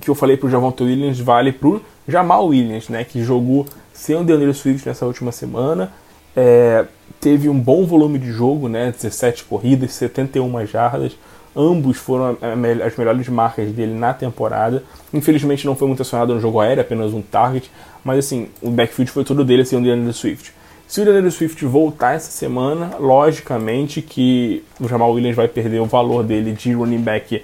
que 0.00 0.08
eu 0.08 0.14
falei 0.14 0.36
pro 0.36 0.48
Javonte 0.48 0.82
Williams 0.82 1.20
vale 1.20 1.52
pro 1.52 1.82
Jamal 2.08 2.46
Williams, 2.46 2.88
né, 2.88 3.04
que 3.04 3.22
jogou 3.22 3.66
sem 3.92 4.16
o 4.16 4.24
DeAndre 4.24 4.52
Swift 4.52 4.88
nessa 4.88 5.06
última 5.06 5.30
semana. 5.32 5.92
É, 6.34 6.86
teve 7.20 7.48
um 7.48 7.58
bom 7.58 7.84
volume 7.84 8.18
de 8.18 8.32
jogo, 8.32 8.68
né, 8.68 8.92
17 8.92 9.44
corridas, 9.44 9.92
71 9.92 10.66
jardas. 10.66 11.12
Ambos 11.54 11.96
foram 11.96 12.38
as 12.40 12.96
melhores 12.96 13.28
marcas 13.28 13.72
dele 13.72 13.92
na 13.92 14.14
temporada. 14.14 14.84
Infelizmente 15.12 15.66
não 15.66 15.74
foi 15.74 15.88
muito 15.88 16.02
acionado 16.02 16.34
no 16.34 16.40
jogo 16.40 16.60
aéreo, 16.60 16.82
apenas 16.82 17.12
um 17.12 17.20
target. 17.20 17.70
Mas 18.04 18.18
assim, 18.20 18.48
o 18.62 18.70
backfield 18.70 19.10
foi 19.10 19.24
todo 19.24 19.44
dele, 19.44 19.62
assim, 19.62 19.76
o 19.76 19.82
DeAndre 19.82 20.12
Swift. 20.12 20.52
Se 20.86 21.00
o 21.00 21.04
DeAndre 21.04 21.30
Swift 21.30 21.64
voltar 21.66 22.14
essa 22.14 22.30
semana, 22.30 22.96
logicamente 22.98 24.00
que 24.00 24.64
o 24.80 24.88
Jamal 24.88 25.12
Williams 25.12 25.36
vai 25.36 25.48
perder 25.48 25.80
o 25.80 25.86
valor 25.86 26.24
dele 26.24 26.52
de 26.52 26.72
running 26.72 27.00
back 27.00 27.42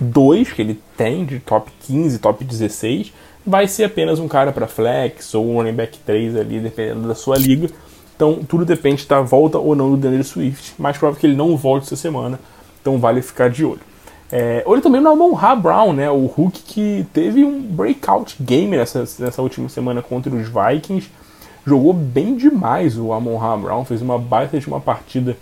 2, 0.00 0.52
que 0.52 0.62
ele 0.62 0.80
tem, 0.96 1.24
de 1.24 1.38
top 1.38 1.70
15, 1.86 2.18
top 2.18 2.44
16. 2.44 3.12
Vai 3.46 3.68
ser 3.68 3.84
apenas 3.84 4.18
um 4.18 4.28
cara 4.28 4.52
para 4.52 4.66
flex 4.66 5.34
ou 5.34 5.50
um 5.50 5.56
running 5.56 5.74
back 5.74 5.98
3 5.98 6.36
ali, 6.36 6.58
dependendo 6.58 7.06
da 7.06 7.14
sua 7.14 7.36
liga. 7.36 7.68
Então 8.16 8.40
tudo 8.46 8.64
depende 8.64 9.06
da 9.06 9.20
volta 9.20 9.58
ou 9.58 9.74
não 9.74 9.90
do 9.90 9.96
DeAndre 9.96 10.24
Swift. 10.24 10.74
Mais 10.78 10.96
provável 10.96 11.20
que 11.20 11.26
ele 11.26 11.36
não 11.36 11.56
volte 11.56 11.86
essa 11.86 11.96
semana 11.96 12.38
então 12.82 12.98
vale 12.98 13.22
ficar 13.22 13.48
de 13.48 13.64
olho. 13.64 13.80
É, 14.30 14.62
olho 14.66 14.80
também 14.80 15.00
no 15.00 15.10
Amon 15.10 15.32
Ra 15.34 15.54
Brown, 15.54 15.92
né, 15.92 16.10
o 16.10 16.26
Hulk 16.26 16.62
que 16.62 17.06
teve 17.12 17.44
um 17.44 17.60
breakout 17.60 18.36
game 18.40 18.76
nessa, 18.76 19.00
nessa 19.18 19.42
última 19.42 19.68
semana 19.68 20.02
contra 20.02 20.34
os 20.34 20.48
Vikings. 20.48 21.10
Jogou 21.66 21.92
bem 21.92 22.34
demais 22.34 22.98
o 22.98 23.12
Amon 23.12 23.36
Ra 23.36 23.56
Brown, 23.56 23.84
fez 23.84 24.02
uma 24.02 24.18
baita 24.18 24.58
de 24.58 24.66
uma 24.66 24.80
partida 24.80 25.36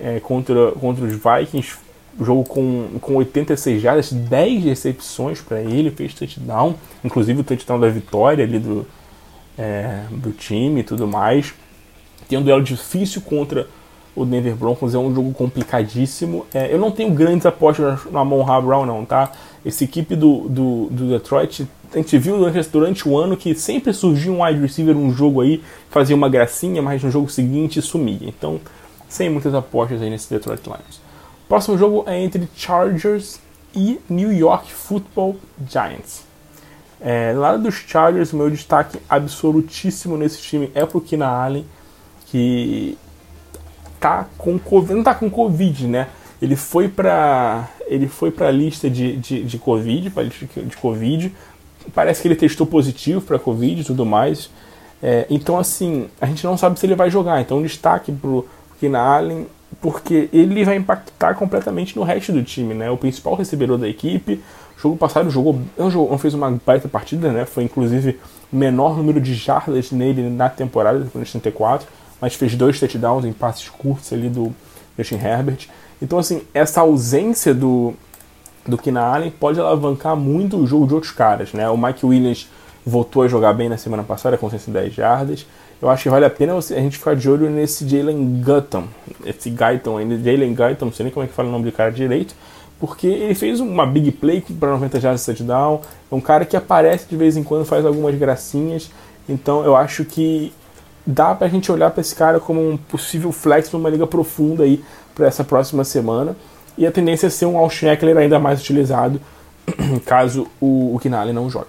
é, 0.00 0.18
contra, 0.18 0.72
contra 0.72 1.04
os 1.04 1.12
Vikings. 1.12 1.76
Jogo 2.20 2.44
com, 2.44 2.88
com 3.00 3.16
86 3.16 3.80
jardas, 3.80 4.12
10 4.12 4.64
recepções 4.64 5.40
para 5.40 5.60
ele, 5.60 5.90
fez 5.90 6.12
touchdown, 6.12 6.74
inclusive 7.02 7.40
o 7.40 7.44
touchdown 7.44 7.80
da 7.80 7.88
vitória 7.88 8.44
ali 8.44 8.58
do, 8.58 8.86
é, 9.58 10.02
do 10.10 10.30
time 10.30 10.80
e 10.80 10.84
tudo 10.84 11.06
mais. 11.06 11.54
Tem 12.28 12.38
um 12.38 12.42
duelo 12.42 12.62
difícil 12.62 13.20
contra 13.22 13.66
o 14.14 14.24
Denver 14.24 14.54
Broncos 14.54 14.94
é 14.94 14.98
um 14.98 15.14
jogo 15.14 15.32
complicadíssimo. 15.32 16.46
É, 16.52 16.72
eu 16.72 16.78
não 16.78 16.90
tenho 16.90 17.10
grandes 17.12 17.46
apostas 17.46 18.04
no 18.04 18.18
Amon 18.18 18.42
Ra 18.42 18.60
Brown, 18.60 18.84
não, 18.84 19.04
tá? 19.04 19.32
Essa 19.64 19.84
equipe 19.84 20.14
do, 20.14 20.48
do, 20.48 20.88
do, 20.90 21.08
Detroit, 21.08 21.66
a 21.92 21.96
gente 21.96 22.18
viu 22.18 22.36
durante, 22.38 22.68
durante 22.68 23.08
o 23.08 23.16
ano 23.16 23.36
que 23.36 23.54
sempre 23.54 23.92
surgia 23.92 24.30
um 24.30 24.44
wide 24.44 24.60
receiver 24.60 24.96
um 24.96 25.12
jogo 25.12 25.40
aí, 25.40 25.62
fazia 25.88 26.14
uma 26.14 26.28
gracinha, 26.28 26.82
mas 26.82 27.02
no 27.02 27.10
jogo 27.10 27.30
seguinte 27.30 27.80
sumia. 27.80 28.28
Então, 28.28 28.60
sem 29.08 29.30
muitas 29.30 29.54
apostas 29.54 30.02
aí 30.02 30.10
nesse 30.10 30.28
Detroit 30.28 30.62
Lions. 30.66 31.00
Próximo 31.48 31.78
jogo 31.78 32.04
é 32.06 32.18
entre 32.20 32.48
Chargers 32.56 33.40
e 33.74 33.98
New 34.08 34.32
York 34.32 34.72
Football 34.72 35.36
Giants. 35.68 36.24
É, 37.00 37.32
lado 37.32 37.62
dos 37.62 37.74
Chargers, 37.74 38.32
o 38.32 38.36
meu 38.36 38.48
destaque 38.50 38.98
absolutíssimo 39.08 40.16
nesse 40.16 40.40
time 40.40 40.70
é 40.74 40.86
pro 40.86 41.00
Kina 41.00 41.26
Allen, 41.26 41.66
que 42.26 42.96
tá 44.02 44.26
com 44.36 44.58
Covid, 44.58 44.94
não 44.94 45.04
tá 45.04 45.14
com 45.14 45.30
Covid, 45.30 45.86
né? 45.86 46.08
Ele 46.40 46.56
foi 46.56 46.88
para 46.88 47.68
ele 47.86 48.08
foi 48.08 48.32
para 48.32 48.48
a 48.48 48.50
lista 48.50 48.90
de, 48.90 49.16
de, 49.16 49.44
de 49.44 49.58
Covid, 49.58 50.10
para 50.10 50.24
lista 50.24 50.46
de 50.60 50.76
Covid. 50.76 51.32
Parece 51.94 52.20
que 52.20 52.28
ele 52.28 52.34
testou 52.34 52.66
positivo 52.66 53.20
para 53.20 53.38
Covid 53.38 53.80
e 53.80 53.84
tudo 53.84 54.04
mais. 54.04 54.50
É, 55.02 55.26
então, 55.30 55.58
assim, 55.58 56.08
a 56.20 56.26
gente 56.26 56.44
não 56.44 56.56
sabe 56.56 56.78
se 56.78 56.86
ele 56.86 56.94
vai 56.94 57.10
jogar. 57.10 57.40
Então, 57.40 57.62
destaque 57.62 58.10
pro 58.12 58.46
Keenan 58.80 59.00
Allen, 59.00 59.46
porque 59.80 60.28
ele 60.32 60.64
vai 60.64 60.76
impactar 60.76 61.34
completamente 61.34 61.96
no 61.96 62.02
resto 62.02 62.32
do 62.32 62.42
time, 62.42 62.74
né? 62.74 62.90
O 62.90 62.96
principal 62.96 63.34
recebedor 63.34 63.78
da 63.78 63.88
equipe. 63.88 64.40
Jogo 64.80 64.96
passado 64.96 65.30
jogou, 65.30 65.60
não, 65.78 66.18
fez 66.18 66.34
uma 66.34 66.50
baita 66.64 66.88
partida, 66.88 67.30
né? 67.30 67.44
Foi 67.44 67.62
inclusive 67.62 68.18
o 68.52 68.56
menor 68.56 68.96
número 68.96 69.20
de 69.20 69.34
jardas 69.34 69.92
nele 69.92 70.28
na 70.28 70.48
temporada, 70.48 70.98
depois 71.00 71.26
de 71.26 71.32
34 71.32 71.86
mas 72.22 72.34
fez 72.34 72.54
dois 72.54 72.78
touchdowns 72.78 73.24
em 73.24 73.32
passes 73.32 73.68
curtos 73.68 74.12
ali 74.12 74.28
do 74.28 74.54
Justin 74.96 75.16
Herbert. 75.16 75.66
Então, 76.00 76.20
assim, 76.20 76.42
essa 76.54 76.80
ausência 76.80 77.52
do, 77.52 77.94
do 78.64 78.78
Keenan 78.78 79.02
Allen 79.02 79.30
pode 79.32 79.58
alavancar 79.58 80.14
muito 80.14 80.56
o 80.56 80.64
jogo 80.64 80.86
de 80.86 80.94
outros 80.94 81.10
caras, 81.10 81.52
né? 81.52 81.68
O 81.68 81.76
Mike 81.76 82.06
Williams 82.06 82.48
voltou 82.86 83.24
a 83.24 83.28
jogar 83.28 83.52
bem 83.54 83.68
na 83.68 83.76
semana 83.76 84.04
passada 84.04 84.38
com 84.38 84.48
110 84.48 84.94
jardas. 84.94 85.44
Eu 85.80 85.90
acho 85.90 86.04
que 86.04 86.10
vale 86.10 86.24
a 86.24 86.30
pena 86.30 86.56
a 86.56 86.60
gente 86.60 86.96
ficar 86.96 87.16
de 87.16 87.28
olho 87.28 87.50
nesse 87.50 87.88
Jalen 87.88 88.40
Gutton, 88.40 88.84
esse 89.26 89.50
Guyton 89.50 89.98
ainda, 89.98 90.16
Jalen 90.16 90.54
Guyton, 90.54 90.84
não 90.86 90.92
sei 90.92 91.02
nem 91.02 91.12
como 91.12 91.24
é 91.24 91.28
que 91.28 91.34
fala 91.34 91.48
o 91.48 91.50
nome 91.50 91.64
do 91.64 91.72
cara 91.72 91.90
direito, 91.90 92.36
porque 92.78 93.08
ele 93.08 93.34
fez 93.34 93.58
uma 93.58 93.84
big 93.84 94.12
play 94.12 94.40
para 94.60 94.70
90 94.70 95.00
jardas 95.00 95.22
de 95.22 95.26
touchdown, 95.26 95.80
é 96.10 96.14
um 96.14 96.20
cara 96.20 96.44
que 96.44 96.56
aparece 96.56 97.06
de 97.08 97.16
vez 97.16 97.36
em 97.36 97.42
quando, 97.42 97.64
faz 97.64 97.84
algumas 97.84 98.14
gracinhas, 98.14 98.92
então 99.28 99.64
eu 99.64 99.74
acho 99.74 100.04
que 100.04 100.52
dá 101.06 101.34
pra 101.34 101.48
gente 101.48 101.70
olhar 101.70 101.90
para 101.90 102.00
esse 102.00 102.14
cara 102.14 102.38
como 102.38 102.60
um 102.60 102.76
possível 102.76 103.32
flex 103.32 103.70
numa 103.72 103.90
liga 103.90 104.06
profunda 104.06 104.64
aí 104.64 104.82
para 105.14 105.26
essa 105.26 105.44
próxima 105.44 105.84
semana. 105.84 106.36
E 106.76 106.86
a 106.86 106.92
tendência 106.92 107.26
é 107.26 107.30
ser 107.30 107.46
um 107.46 107.58
Alshon 107.58 107.88
Eckler 107.88 108.16
ainda 108.16 108.38
mais 108.38 108.60
utilizado 108.60 109.20
caso 110.06 110.46
o, 110.60 110.94
o 110.94 110.98
Kinali 110.98 111.32
não 111.32 111.50
jogue. 111.50 111.68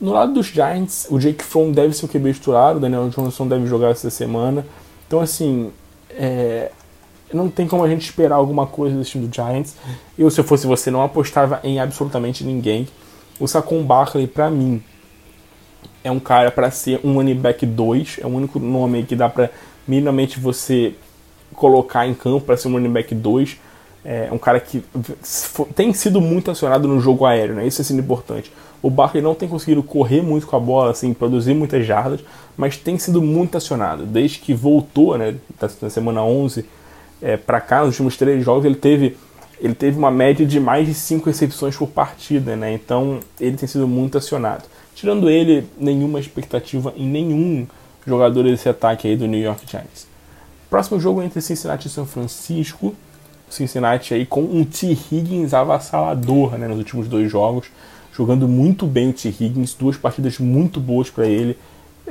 No 0.00 0.12
lado 0.12 0.32
dos 0.32 0.46
Giants, 0.46 1.06
o 1.10 1.18
Jake 1.18 1.44
Fromm 1.44 1.72
deve 1.72 1.94
ser 1.94 2.06
o 2.06 2.08
QB 2.08 2.32
titular, 2.34 2.76
o 2.76 2.80
Daniel 2.80 3.08
Johnson 3.10 3.46
deve 3.46 3.66
jogar 3.66 3.90
essa 3.90 4.08
semana. 4.08 4.64
Então, 5.06 5.20
assim, 5.20 5.70
é, 6.10 6.70
não 7.32 7.50
tem 7.50 7.68
como 7.68 7.84
a 7.84 7.88
gente 7.88 8.02
esperar 8.02 8.36
alguma 8.36 8.66
coisa 8.66 8.96
desse 8.96 9.10
time 9.10 9.26
do 9.26 9.34
Giants. 9.34 9.76
Eu, 10.18 10.30
se 10.30 10.40
eu 10.40 10.44
fosse 10.44 10.66
você, 10.66 10.90
não 10.90 11.02
apostava 11.02 11.60
em 11.62 11.78
absolutamente 11.78 12.44
ninguém. 12.44 12.88
O 13.38 13.46
Saquon 13.46 13.82
Barkley, 13.82 14.26
para 14.26 14.50
mim, 14.50 14.82
é 16.02 16.10
um 16.10 16.20
cara 16.20 16.50
para 16.50 16.70
ser 16.70 17.00
um 17.04 17.14
running 17.14 17.34
back 17.34 17.64
2, 17.64 18.18
é 18.22 18.26
o 18.26 18.30
único 18.30 18.58
nome 18.58 19.02
que 19.02 19.14
dá 19.14 19.28
para 19.28 19.50
minimamente 19.86 20.38
você 20.38 20.94
colocar 21.54 22.06
em 22.06 22.14
campo 22.14 22.40
para 22.40 22.56
ser 22.56 22.68
um 22.68 22.72
running 22.72 22.92
back 22.92 23.14
2. 23.14 23.58
É 24.02 24.30
um 24.32 24.38
cara 24.38 24.58
que 24.58 24.82
tem 25.74 25.92
sido 25.92 26.22
muito 26.22 26.50
acionado 26.50 26.88
no 26.88 27.00
jogo 27.00 27.26
aéreo, 27.26 27.54
né? 27.54 27.66
Isso 27.66 27.82
é 27.82 27.84
sendo 27.84 28.00
importante. 28.00 28.50
O 28.82 28.88
Barkley 28.88 29.22
não 29.22 29.34
tem 29.34 29.46
conseguido 29.46 29.82
correr 29.82 30.22
muito 30.22 30.46
com 30.46 30.56
a 30.56 30.60
bola, 30.60 30.90
assim, 30.92 31.12
produzir 31.12 31.52
muitas 31.52 31.84
jardas, 31.84 32.20
mas 32.56 32.78
tem 32.78 32.98
sido 32.98 33.20
muito 33.20 33.58
acionado. 33.58 34.06
Desde 34.06 34.38
que 34.38 34.54
voltou, 34.54 35.18
né, 35.18 35.34
na 35.82 35.90
semana 35.90 36.24
11 36.24 36.64
é, 37.20 37.36
para 37.36 37.60
cá, 37.60 37.80
nos 37.80 37.88
últimos 37.88 38.16
três 38.16 38.42
jogos, 38.42 38.64
ele 38.64 38.74
teve, 38.74 39.18
ele 39.60 39.74
teve 39.74 39.98
uma 39.98 40.10
média 40.10 40.46
de 40.46 40.58
mais 40.58 40.86
de 40.86 40.94
5 40.94 41.26
recepções 41.26 41.76
por 41.76 41.88
partida, 41.88 42.56
né? 42.56 42.72
Então 42.72 43.20
ele 43.38 43.58
tem 43.58 43.68
sido 43.68 43.86
muito 43.86 44.16
acionado. 44.16 44.64
Tirando 45.00 45.30
ele, 45.30 45.66
nenhuma 45.78 46.20
expectativa 46.20 46.92
em 46.94 47.06
nenhum 47.06 47.66
jogador 48.06 48.44
desse 48.44 48.68
ataque 48.68 49.08
aí 49.08 49.16
do 49.16 49.26
New 49.26 49.40
York 49.40 49.64
Giants. 49.66 50.06
Próximo 50.68 51.00
jogo 51.00 51.22
entre 51.22 51.40
Cincinnati 51.40 51.88
e 51.88 51.90
São 51.90 52.04
Francisco. 52.04 52.94
Cincinnati 53.48 54.12
aí 54.12 54.26
com 54.26 54.42
um 54.42 54.62
T. 54.62 54.96
Higgins 55.10 55.54
avassalador 55.54 56.58
né, 56.58 56.68
nos 56.68 56.78
últimos 56.78 57.08
dois 57.08 57.30
jogos 57.30 57.70
jogando 58.12 58.46
muito 58.46 58.86
bem 58.86 59.08
o 59.08 59.12
T. 59.14 59.28
Higgins, 59.28 59.72
duas 59.72 59.96
partidas 59.96 60.38
muito 60.38 60.78
boas 60.78 61.08
para 61.08 61.26
ele. 61.26 61.56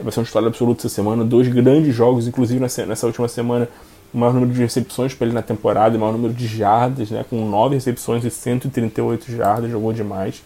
Vai 0.01 0.11
ser 0.11 0.21
um 0.21 0.23
titular 0.23 0.47
absoluto 0.47 0.79
essa 0.79 0.89
semana, 0.89 1.23
dois 1.23 1.47
grandes 1.47 1.93
jogos, 1.93 2.27
inclusive 2.27 2.59
nessa 2.59 3.05
última 3.05 3.27
semana, 3.27 3.69
o 4.11 4.17
maior 4.17 4.33
número 4.33 4.51
de 4.51 4.59
recepções 4.59 5.13
para 5.13 5.27
ele 5.27 5.35
na 5.35 5.43
temporada, 5.43 5.95
o 5.95 5.99
maior 5.99 6.13
número 6.13 6.33
de 6.33 6.47
jardas, 6.47 7.11
né, 7.11 7.23
com 7.29 7.47
nove 7.47 7.75
recepções 7.75 8.25
e 8.25 8.31
138 8.31 9.31
jardas, 9.31 9.69
jogou 9.69 9.93
demais. 9.93 10.41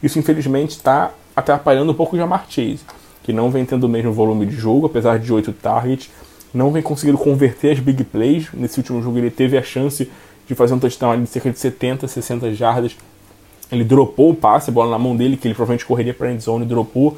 Isso, 0.00 0.16
infelizmente, 0.16 0.76
está 0.76 1.12
atrapalhando 1.34 1.92
um 1.92 1.94
pouco 1.94 2.16
o 2.16 2.18
Jamar 2.18 2.46
Chase, 2.48 2.80
que 3.22 3.32
não 3.32 3.50
vem 3.50 3.64
tendo 3.64 3.84
o 3.84 3.88
mesmo 3.88 4.12
volume 4.12 4.46
de 4.46 4.56
jogo, 4.56 4.86
apesar 4.86 5.18
de 5.18 5.32
oito 5.32 5.52
targets, 5.52 6.10
não 6.52 6.70
vem 6.70 6.82
conseguindo 6.82 7.18
converter 7.18 7.72
as 7.72 7.78
big 7.78 8.04
plays. 8.04 8.48
Nesse 8.52 8.78
último 8.78 9.02
jogo 9.02 9.18
ele 9.18 9.30
teve 9.30 9.56
a 9.56 9.62
chance 9.62 10.10
de 10.46 10.54
fazer 10.54 10.74
um 10.74 10.78
touchdown 10.78 11.22
de 11.22 11.28
cerca 11.28 11.50
de 11.50 11.58
70, 11.58 12.08
60 12.08 12.54
jardas 12.54 12.96
ele 13.70 13.84
dropou 13.84 14.30
o 14.30 14.34
passe, 14.34 14.70
a 14.70 14.72
bola 14.72 14.90
na 14.90 14.98
mão 14.98 15.16
dele, 15.16 15.36
que 15.36 15.46
ele 15.46 15.54
provavelmente 15.54 15.86
correria 15.86 16.12
para 16.12 16.28
a 16.28 16.32
endzone, 16.32 16.64
dropou, 16.64 17.16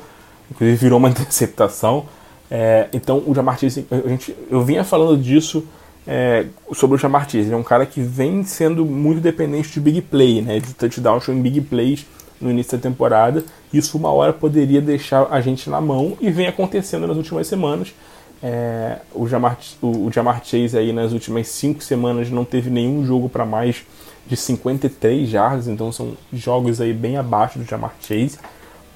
inclusive 0.51 0.77
virou 0.77 0.99
uma 0.99 1.09
interceptação. 1.11 2.05
É, 2.51 2.89
então 2.93 3.23
o 3.27 3.35
Jamar 3.35 3.59
Chase, 3.59 3.87
a 3.91 4.09
gente, 4.09 4.37
eu 4.51 4.63
vinha 4.63 4.85
falando 4.85 5.17
disso 5.17 5.65
é, 6.07 6.47
sobre 6.75 6.97
o 6.97 6.99
Jamar 6.99 7.25
Chase, 7.25 7.47
ele 7.47 7.55
é 7.55 7.57
um 7.57 7.63
cara 7.63 7.87
que 7.87 8.01
vem 8.01 8.45
sendo 8.45 8.85
muito 8.85 9.21
dependente 9.21 9.71
de 9.71 9.81
big 9.81 10.03
play, 10.03 10.43
né, 10.43 10.61
de 10.61 10.75
touchdowns 10.75 11.29
em 11.29 11.41
big 11.41 11.63
plays 11.63 12.05
no 12.43 12.51
início 12.51 12.77
da 12.77 12.83
temporada. 12.83 13.45
Isso 13.73 13.97
uma 13.97 14.11
hora 14.13 14.33
poderia 14.33 14.81
deixar 14.81 15.29
a 15.31 15.41
gente 15.41 15.71
na 15.71 15.81
mão 15.81 16.17
e 16.21 16.31
vem 16.31 16.47
acontecendo 16.47 17.07
nas 17.07 17.17
últimas 17.17 17.47
semanas. 17.47 17.95
É, 18.43 18.99
o, 19.15 19.29
Jamar, 19.29 19.57
o, 19.81 20.07
o 20.07 20.13
Jamar 20.13 20.45
Chase 20.45 20.77
aí 20.77 20.93
nas 20.93 21.13
últimas 21.13 21.47
cinco 21.47 21.83
semanas 21.83 22.29
não 22.29 22.45
teve 22.45 22.69
nenhum 22.69 23.07
jogo 23.07 23.29
para 23.29 23.47
mais 23.47 23.85
de 24.27 24.37
53 24.37 25.29
jardas, 25.29 25.69
então 25.69 25.93
são 25.93 26.17
jogos 26.33 26.81
aí 26.81 26.93
bem 26.93 27.17
abaixo 27.17 27.59
do 27.59 27.65
Jamar 27.65 27.95
Chase. 28.01 28.39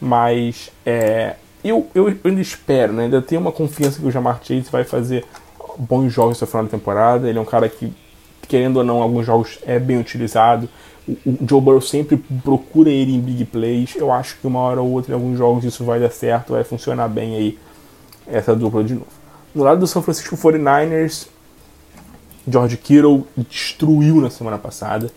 Mas 0.01 0.71
é, 0.85 1.37
eu, 1.65 1.87
eu, 1.95 2.15
ainda 2.25 2.41
espero, 2.41 2.93
né? 2.93 3.05
ainda 3.05 3.23
tenho 3.23 3.41
uma 3.41 3.53
confiança 3.53 4.01
que 4.01 4.07
o 4.07 4.11
Jamar 4.11 4.41
Chase 4.43 4.69
vai 4.71 4.85
fazer 4.85 5.25
bons 5.79 6.13
jogos 6.13 6.41
no 6.41 6.47
final 6.47 6.65
da 6.65 6.71
temporada. 6.71 7.29
Ele 7.29 7.39
é 7.39 7.41
um 7.41 7.47
cara 7.47 7.69
que, 7.69 7.93
querendo 8.47 8.79
ou 8.79 8.85
não, 8.85 9.03
alguns 9.03 9.27
jogos 9.27 9.59
é 9.67 9.79
bem 9.79 9.99
utilizado. 9.99 10.69
O, 11.09 11.37
Joe 11.49 11.61
Burrow 11.61 11.81
sempre 11.81 12.17
procura 12.43 12.91
ele 12.91 13.15
em 13.15 13.21
big 13.21 13.45
plays. 13.45 13.95
Eu 13.95 14.13
acho 14.13 14.37
que 14.39 14.47
uma 14.47 14.61
hora 14.61 14.81
ou 14.81 14.91
outra 14.91 15.13
em 15.13 15.15
alguns 15.15 15.39
jogos 15.39 15.65
isso 15.65 15.85
vai 15.85 16.01
dar 16.01 16.11
certo, 16.11 16.53
vai 16.53 16.65
funcionar 16.65 17.09
bem 17.09 17.37
aí 17.37 17.59
essa 18.27 18.55
dupla 18.55 18.83
de 18.83 18.95
novo. 18.95 19.07
No 19.55 19.63
lado 19.63 19.81
do 19.81 19.87
São 19.87 20.03
Francisco 20.03 20.37
49ers, 20.37 21.29
George 22.49 22.77
Kittle 22.77 23.27
destruiu 23.37 24.21
na 24.21 24.31
semana 24.31 24.59
passada. 24.59 25.11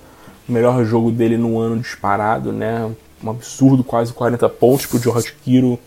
O 0.48 0.52
melhor 0.52 0.84
jogo 0.86 1.12
dele 1.12 1.38
no 1.38 1.60
ano 1.60 1.80
disparado, 1.80 2.52
né? 2.52 2.90
Um 3.24 3.30
absurdo, 3.30 3.84
quase 3.84 4.14
40 4.14 4.48
pontos 4.50 4.86
pro 4.86 4.98
George 4.98 5.34
Kittle. 5.44 5.80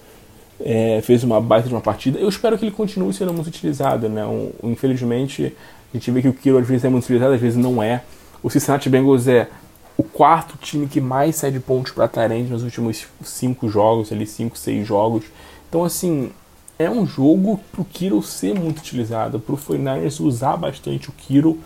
É, 0.64 1.00
fez 1.02 1.24
uma 1.24 1.40
baita 1.40 1.66
de 1.66 1.74
uma 1.74 1.80
partida. 1.80 2.18
Eu 2.18 2.28
espero 2.28 2.56
que 2.56 2.64
ele 2.64 2.70
continue 2.70 3.12
sendo 3.12 3.32
muito 3.32 3.48
utilizado, 3.48 4.08
né? 4.08 4.24
Um, 4.24 4.52
infelizmente, 4.62 5.56
a 5.92 5.96
gente 5.96 6.10
vê 6.10 6.22
que 6.22 6.28
o 6.28 6.32
Kittle 6.32 6.58
às 6.58 6.66
vezes 6.66 6.84
é 6.84 6.88
muito 6.88 7.04
utilizado, 7.04 7.34
às 7.34 7.40
vezes 7.40 7.58
não 7.58 7.82
é. 7.82 8.02
O 8.42 8.50
Cincinnati 8.50 8.88
Bengals 8.88 9.28
é 9.28 9.48
o 9.96 10.02
quarto 10.02 10.56
time 10.56 10.86
que 10.86 11.00
mais 11.00 11.36
cede 11.36 11.60
pontos 11.60 11.92
para 11.92 12.08
Tyrande 12.08 12.50
nos 12.50 12.62
últimos 12.62 13.06
cinco 13.22 13.68
jogos, 13.68 14.10
ali 14.10 14.26
cinco, 14.26 14.56
seis 14.56 14.86
jogos. 14.86 15.24
Então, 15.68 15.84
assim, 15.84 16.30
é 16.78 16.90
um 16.90 17.06
jogo 17.06 17.60
pro 17.70 17.84
Kiro 17.84 18.22
ser 18.22 18.54
muito 18.54 18.78
utilizado, 18.78 19.38
pro 19.38 19.56
49ers 19.56 20.20
usar 20.20 20.56
bastante 20.56 21.08
o 21.08 21.12
Kiro 21.12 21.58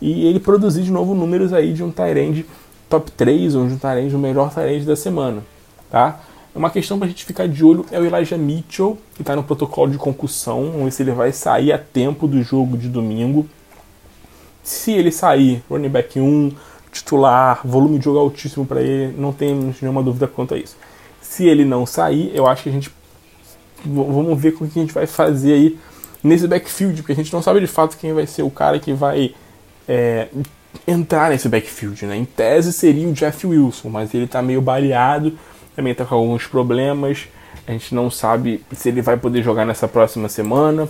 e 0.00 0.26
ele 0.26 0.40
produzir 0.40 0.82
de 0.82 0.90
novo 0.90 1.14
números 1.14 1.52
aí 1.52 1.72
de 1.72 1.82
um 1.82 1.90
Tyrande 1.90 2.46
top 2.88 3.10
3 3.12 3.54
ou 3.54 3.66
de 3.66 3.74
um 3.74 3.78
Tyrande 3.78 4.14
o 4.14 4.18
melhor 4.18 4.52
Tyrande 4.52 4.84
da 4.84 4.96
semana, 4.96 5.42
tá? 5.90 6.20
Uma 6.54 6.70
questão 6.70 6.98
pra 6.98 7.06
gente 7.06 7.24
ficar 7.24 7.46
de 7.46 7.64
olho 7.64 7.86
é 7.92 8.00
o 8.00 8.04
Elijah 8.04 8.36
Mitchell, 8.36 8.98
que 9.14 9.22
tá 9.22 9.36
no 9.36 9.44
protocolo 9.44 9.90
de 9.92 9.98
concussão, 9.98 10.64
vamos 10.72 10.84
ver 10.84 10.90
se 10.90 11.02
ele 11.02 11.12
vai 11.12 11.32
sair 11.32 11.72
a 11.72 11.78
tempo 11.78 12.26
do 12.26 12.42
jogo 12.42 12.76
de 12.76 12.88
domingo. 12.88 13.46
Se 14.70 14.92
ele 14.92 15.10
sair, 15.10 15.64
running 15.68 15.88
back 15.88 16.20
1, 16.20 16.52
titular, 16.92 17.60
volume 17.64 17.98
de 17.98 18.04
jogo 18.04 18.20
altíssimo 18.20 18.64
para 18.64 18.80
ele, 18.80 19.12
não 19.18 19.32
temos 19.32 19.82
nenhuma 19.82 20.00
dúvida 20.00 20.28
quanto 20.28 20.54
a 20.54 20.56
isso. 20.56 20.76
Se 21.20 21.44
ele 21.44 21.64
não 21.64 21.84
sair, 21.84 22.30
eu 22.32 22.46
acho 22.46 22.62
que 22.62 22.68
a 22.68 22.72
gente 22.72 22.88
vamos 23.84 24.40
ver 24.40 24.50
o 24.50 24.58
que 24.58 24.64
a 24.64 24.82
gente 24.82 24.94
vai 24.94 25.08
fazer 25.08 25.54
aí 25.54 25.78
nesse 26.22 26.46
backfield, 26.46 27.02
porque 27.02 27.12
a 27.12 27.16
gente 27.16 27.32
não 27.32 27.42
sabe 27.42 27.58
de 27.58 27.66
fato 27.66 27.96
quem 27.96 28.12
vai 28.12 28.28
ser 28.28 28.42
o 28.42 28.50
cara 28.50 28.78
que 28.78 28.92
vai 28.92 29.34
é, 29.88 30.28
entrar 30.86 31.30
nesse 31.30 31.48
backfield. 31.48 32.06
Né? 32.06 32.16
Em 32.16 32.24
tese 32.24 32.72
seria 32.72 33.08
o 33.08 33.12
Jeff 33.12 33.44
Wilson, 33.44 33.88
mas 33.88 34.14
ele 34.14 34.26
está 34.26 34.40
meio 34.40 34.62
baleado, 34.62 35.36
também 35.74 35.90
está 35.90 36.04
com 36.04 36.14
alguns 36.14 36.46
problemas. 36.46 37.26
A 37.66 37.72
gente 37.72 37.92
não 37.92 38.08
sabe 38.08 38.64
se 38.72 38.88
ele 38.88 39.02
vai 39.02 39.16
poder 39.16 39.42
jogar 39.42 39.64
nessa 39.64 39.88
próxima 39.88 40.28
semana. 40.28 40.88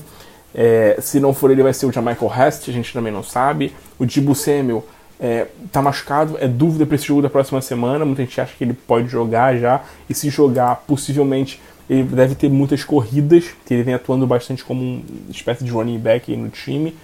É, 0.55 0.97
se 1.01 1.21
não 1.21 1.33
for 1.33 1.51
ele, 1.51 1.63
vai 1.63 1.73
ser 1.73 1.87
o 1.87 1.93
Jamichael 1.93 2.33
Hest, 2.33 2.69
a 2.69 2.73
gente 2.73 2.93
também 2.93 3.13
não 3.13 3.23
sabe. 3.23 3.73
O 3.99 4.05
Dibu 4.05 4.35
Samuel 4.35 4.85
é, 5.19 5.47
tá 5.71 5.83
machucado, 5.83 6.37
é 6.41 6.49
dúvida 6.49 6.87
para 6.87 6.97
esse 6.97 7.07
jogo 7.07 7.23
da 7.23 7.31
próxima 7.31 7.61
semana. 7.61 8.05
Muita 8.05 8.23
gente 8.23 8.41
acha 8.41 8.55
que 8.57 8.65
ele 8.65 8.73
pode 8.73 9.09
jogar 9.09 9.57
já, 9.57 9.83
e 10.09 10.15
se 10.15 10.31
jogar, 10.31 10.77
possivelmente 10.87 11.61
ele 11.89 12.05
deve 12.05 12.37
ter 12.37 12.49
muitas 12.49 12.85
corridas, 12.85 13.47
que 13.67 13.75
ele 13.75 13.83
vem 13.83 13.95
atuando 13.95 14.25
bastante 14.25 14.65
como 14.65 14.81
uma 14.81 15.03
espécie 15.29 15.65
de 15.65 15.73
running 15.73 15.99
back 15.99 16.35
no 16.37 16.49
time. 16.49 16.95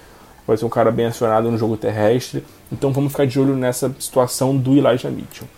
Vai 0.47 0.57
ser 0.57 0.65
um 0.65 0.69
cara 0.69 0.93
bem 0.93 1.07
acionado 1.07 1.51
no 1.51 1.59
jogo 1.59 1.77
terrestre. 1.77 2.45
Então 2.71 2.93
vamos 2.93 3.11
ficar 3.11 3.27
de 3.27 3.39
olho 3.39 3.57
nessa 3.57 3.93
situação 3.99 4.57
do 4.57 4.77
Elijah 4.77 5.11
Mitchell. 5.11 5.49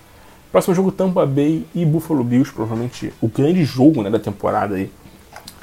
Próximo 0.51 0.75
jogo 0.75 0.91
Tampa 0.91 1.27
Bay 1.27 1.63
e 1.75 1.85
Buffalo 1.85 2.25
Bills, 2.25 2.51
provavelmente 2.51 3.13
o 3.21 3.29
grande 3.29 3.65
jogo 3.65 4.03
né, 4.03 4.09
da 4.09 4.19
temporada 4.19 4.77
aí. 4.77 4.91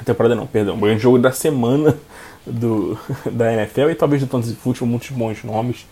Temporada 0.06 0.36
não, 0.36 0.46
perdão, 0.46 0.76
o 0.76 0.78
grande 0.78 1.02
jogo 1.02 1.18
da 1.18 1.32
semana 1.32 1.98
do, 2.46 2.96
da 3.30 3.52
NFL 3.52 3.90
e 3.90 3.94
talvez 3.96 4.22
do 4.22 4.28
Fantasy 4.28 4.54
Football, 4.54 4.88
muitos 4.88 5.10
bons 5.10 5.42
nomes. 5.42 5.84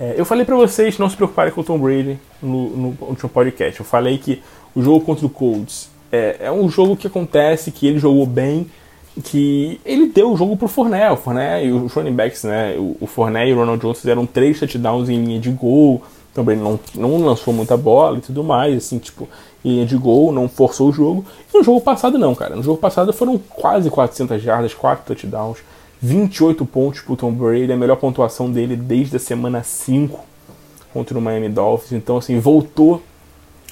É, 0.00 0.14
eu 0.16 0.24
falei 0.24 0.46
para 0.46 0.56
vocês 0.56 0.98
não 0.98 1.10
se 1.10 1.14
preocuparem 1.14 1.52
com 1.52 1.60
o 1.60 1.64
Tom 1.64 1.78
Brady 1.78 2.18
no, 2.42 2.70
no 2.70 2.96
último 3.02 3.28
podcast. 3.28 3.78
Eu 3.78 3.84
falei 3.84 4.16
que 4.16 4.42
o 4.74 4.82
jogo 4.82 5.04
contra 5.04 5.26
o 5.26 5.28
Colts 5.28 5.90
é, 6.10 6.36
é 6.40 6.50
um 6.50 6.70
jogo 6.70 6.96
que 6.96 7.06
acontece, 7.06 7.70
que 7.70 7.86
ele 7.86 7.98
jogou 7.98 8.24
bem, 8.24 8.66
que 9.22 9.78
ele 9.84 10.06
deu 10.06 10.32
o 10.32 10.36
jogo 10.38 10.56
pro 10.56 10.66
Fournette. 10.66 11.12
O 11.12 11.16
Fournette 11.16 11.66
e 11.66 11.72
os 11.72 11.92
running 11.92 12.14
backs, 12.14 12.44
né? 12.44 12.76
O, 12.78 12.96
o 12.98 13.08
e 13.44 13.52
o 13.52 13.56
Ronald 13.56 13.82
Jones 13.82 14.00
fizeram 14.00 14.24
três 14.24 14.58
touchdowns 14.58 15.10
em 15.10 15.22
linha 15.22 15.38
de 15.38 15.50
gol. 15.50 16.02
Também 16.32 16.56
não, 16.56 16.80
não 16.94 17.18
lançou 17.18 17.52
muita 17.52 17.76
bola 17.76 18.16
e 18.16 18.20
tudo 18.22 18.42
mais, 18.42 18.74
assim, 18.76 18.98
tipo, 18.98 19.28
linha 19.64 19.86
de 19.86 19.96
gol, 19.96 20.32
não 20.32 20.48
forçou 20.48 20.88
o 20.88 20.92
jogo. 20.92 21.24
E 21.52 21.56
no 21.56 21.62
jogo 21.62 21.80
passado 21.80 22.18
não, 22.18 22.34
cara. 22.34 22.56
No 22.56 22.62
jogo 22.62 22.78
passado 22.78 23.12
foram 23.12 23.38
quase 23.38 23.90
400 23.90 24.42
jardas, 24.42 24.74
4 24.74 25.06
touchdowns, 25.06 25.58
28 26.00 26.64
pontos 26.66 27.00
pro 27.00 27.16
Tom 27.16 27.32
Brady, 27.32 27.72
a 27.72 27.76
melhor 27.76 27.96
pontuação 27.96 28.50
dele 28.50 28.76
desde 28.76 29.16
a 29.16 29.18
semana 29.18 29.62
5 29.62 30.20
contra 30.92 31.18
o 31.18 31.20
Miami 31.20 31.48
Dolphins. 31.48 31.92
Então, 31.92 32.16
assim, 32.16 32.38
voltou 32.38 33.02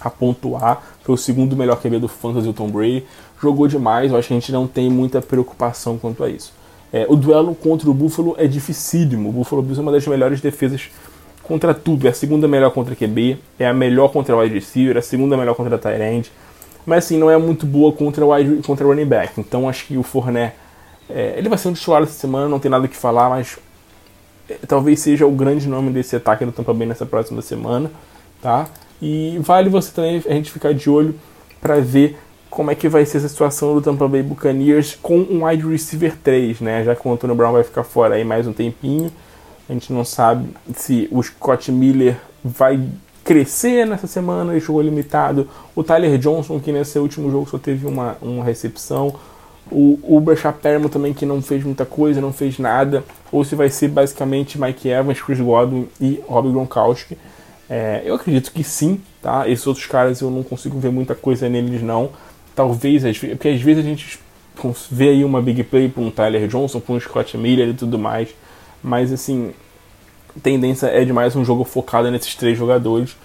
a 0.01 0.11
pontuar. 0.11 0.83
Foi 1.03 1.15
o 1.15 1.19
segundo 1.19 1.57
melhor 1.57 1.81
QB 1.81 1.99
do 1.99 2.09
Fantasy, 2.09 2.49
o 2.49 2.53
Tom 2.53 2.69
Brady. 2.69 3.05
Jogou 3.41 3.67
demais, 3.67 4.11
eu 4.11 4.19
acho 4.19 4.29
que 4.29 4.35
a 4.35 4.37
gente 4.39 4.53
não 4.53 4.67
tem 4.67 4.91
muita 4.91 5.23
preocupação 5.23 5.97
quanto 5.97 6.23
a 6.25 6.29
isso. 6.29 6.53
É, 6.93 7.07
o 7.09 7.17
duelo 7.17 7.55
contra 7.55 7.89
o 7.89 7.95
Buffalo 7.95 8.35
é 8.39 8.47
dificílimo. 8.47 9.29
O 9.29 9.33
Buffalo 9.33 9.63
Bills 9.63 9.79
é 9.79 9.83
uma 9.83 9.93
das 9.93 10.07
melhores 10.07 10.41
defesas 10.41 10.91
contra 11.49 11.73
tudo. 11.73 12.07
É 12.07 12.11
a 12.11 12.15
segunda 12.15 12.47
melhor 12.47 12.71
contra 12.71 12.95
QB, 12.95 13.39
é 13.59 13.67
a 13.67 13.73
melhor 13.73 14.13
contra 14.13 14.37
wide 14.37 14.55
receiver, 14.55 14.95
é 14.95 14.99
a 14.99 15.03
segunda 15.03 15.37
melhor 15.37 15.55
contra 15.55 15.79
tight 15.79 16.01
end. 16.01 16.31
Mas 16.85 17.07
assim, 17.07 17.19
não 17.19 17.31
é 17.31 17.37
muito 17.37 17.67
boa 17.67 17.93
contra 17.93 18.25
wide, 18.25 18.63
contra 18.63 18.87
running 18.87 19.07
back. 19.07 19.41
Então 19.41 19.69
acho 19.69 19.87
que 19.87 19.97
o 19.97 20.03
Fournette, 20.03 20.55
é, 21.09 21.35
ele 21.37 21.49
vai 21.49 21.59
ser 21.59 21.69
um 21.69 21.73
titular 21.73 22.03
essa 22.03 22.13
semana, 22.13 22.49
não 22.49 22.61
tem 22.61 22.71
nada 22.71 22.85
o 22.85 22.89
que 22.89 22.97
falar, 22.97 23.31
mas 23.31 23.59
é, 24.49 24.59
talvez 24.69 25.01
seja 25.01 25.27
o 25.27 25.31
grande 25.31 25.67
nome 25.67 25.91
desse 25.91 26.15
ataque 26.15 26.45
do 26.45 26.53
Tampa 26.53 26.73
Bay 26.73 26.87
nessa 26.87 27.07
próxima 27.07 27.43
semana, 27.43 27.91
tá? 28.41 28.69
E 29.01 29.39
vale 29.41 29.71
você 29.71 29.93
também 29.93 30.23
a 30.27 30.33
gente 30.33 30.51
ficar 30.51 30.75
de 30.75 30.89
olho 30.91 31.15
para 31.61 31.81
ver 31.81 32.19
como 32.51 32.71
é 32.71 32.75
que 32.75 32.89
vai 32.89 33.05
ser 33.05 33.19
essa 33.19 33.29
situação 33.29 33.75
do 33.75 33.83
Tampa 33.83 34.09
Bay 34.09 34.23
Buccaneers 34.23 34.99
com 35.01 35.19
um 35.19 35.47
wide 35.47 35.67
receiver 35.67 36.17
3, 36.23 36.61
né? 36.61 36.85
Já 36.85 36.95
que 36.95 37.07
o 37.07 37.13
Antônio 37.13 37.37
Brown 37.37 37.53
vai 37.53 37.63
ficar 37.63 37.85
fora 37.85 38.15
aí 38.15 38.25
mais 38.25 38.47
um 38.47 38.53
tempinho. 38.53 39.13
A 39.69 39.73
gente 39.73 39.93
não 39.93 40.05
sabe 40.05 40.49
se 40.75 41.09
o 41.11 41.23
Scott 41.23 41.71
Miller 41.71 42.17
vai 42.43 42.81
crescer 43.23 43.87
nessa 43.87 44.07
semana, 44.07 44.53
ele 44.53 44.61
jogou 44.61 44.81
limitado. 44.81 45.49
O 45.77 45.85
Tyler 45.85 46.17
Johnson, 46.17 46.59
que 46.59 46.73
nesse 46.73 46.99
último 46.99 47.31
jogo 47.31 47.51
só 47.51 47.59
teve 47.59 47.87
uma, 47.87 48.17
uma 48.23 48.43
recepção. 48.43 49.15
O 49.71 49.99
Uber 50.03 50.35
Chapermo 50.35 50.89
também, 50.89 51.13
que 51.13 51.27
não 51.27 51.43
fez 51.43 51.63
muita 51.63 51.85
coisa, 51.85 52.23
não 52.23 52.33
fez 52.33 52.59
nada. 52.59 53.05
Ou 53.31 53.45
se 53.45 53.55
vai 53.55 53.69
ser 53.69 53.89
basicamente 53.89 54.59
Mike 54.59 54.89
Evans, 54.89 55.21
Chris 55.21 55.39
Godwin 55.39 55.87
e 56.01 56.21
Rob 56.27 56.51
Gronkowski. 56.51 57.19
É, 57.69 58.01
eu 58.07 58.15
acredito 58.15 58.51
que 58.51 58.65
sim, 58.65 58.99
tá? 59.21 59.47
Esses 59.47 59.67
outros 59.67 59.85
caras 59.85 60.23
eu 60.23 60.31
não 60.31 60.43
consigo 60.43 60.79
ver 60.79 60.91
muita 60.91 61.15
coisa 61.15 61.51
neles, 61.51 61.83
não. 61.83 62.09
Talvez, 62.57 63.03
porque 63.19 63.49
às 63.49 63.61
vezes 63.61 63.85
a 63.85 63.87
gente 63.87 64.19
vê 64.91 65.11
aí 65.11 65.23
uma 65.23 65.43
big 65.43 65.63
play 65.65 65.91
para 65.91 66.03
um 66.03 66.11
Tyler 66.11 66.49
Johnson, 66.49 66.81
para 66.81 66.95
um 66.95 67.01
Scott 67.01 67.37
Miller 67.37 67.69
e 67.69 67.75
tudo 67.75 67.99
mais. 67.99 68.31
Mas 68.83 69.13
assim, 69.13 69.53
tendência 70.43 70.87
é 70.87 71.05
de 71.05 71.13
mais 71.13 71.35
um 71.35 71.45
jogo 71.45 71.65
focado 71.65 72.11
nesses 72.11 72.35
três 72.35 72.57
jogadores. 72.57 73.17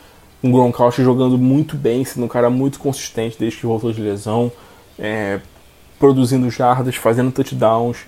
Um 0.43 0.51
Gronkowski 0.51 1.03
jogando 1.03 1.37
muito 1.37 1.77
bem, 1.77 2.03
sendo 2.03 2.25
um 2.25 2.27
cara 2.29 2.49
muito 2.49 2.79
consistente 2.79 3.37
desde 3.39 3.59
que 3.59 3.65
voltou 3.65 3.93
de 3.93 4.01
lesão, 4.01 4.51
é, 4.99 5.39
produzindo 5.97 6.49
jardas, 6.49 6.95
fazendo 6.95 7.31
touchdowns. 7.31 7.99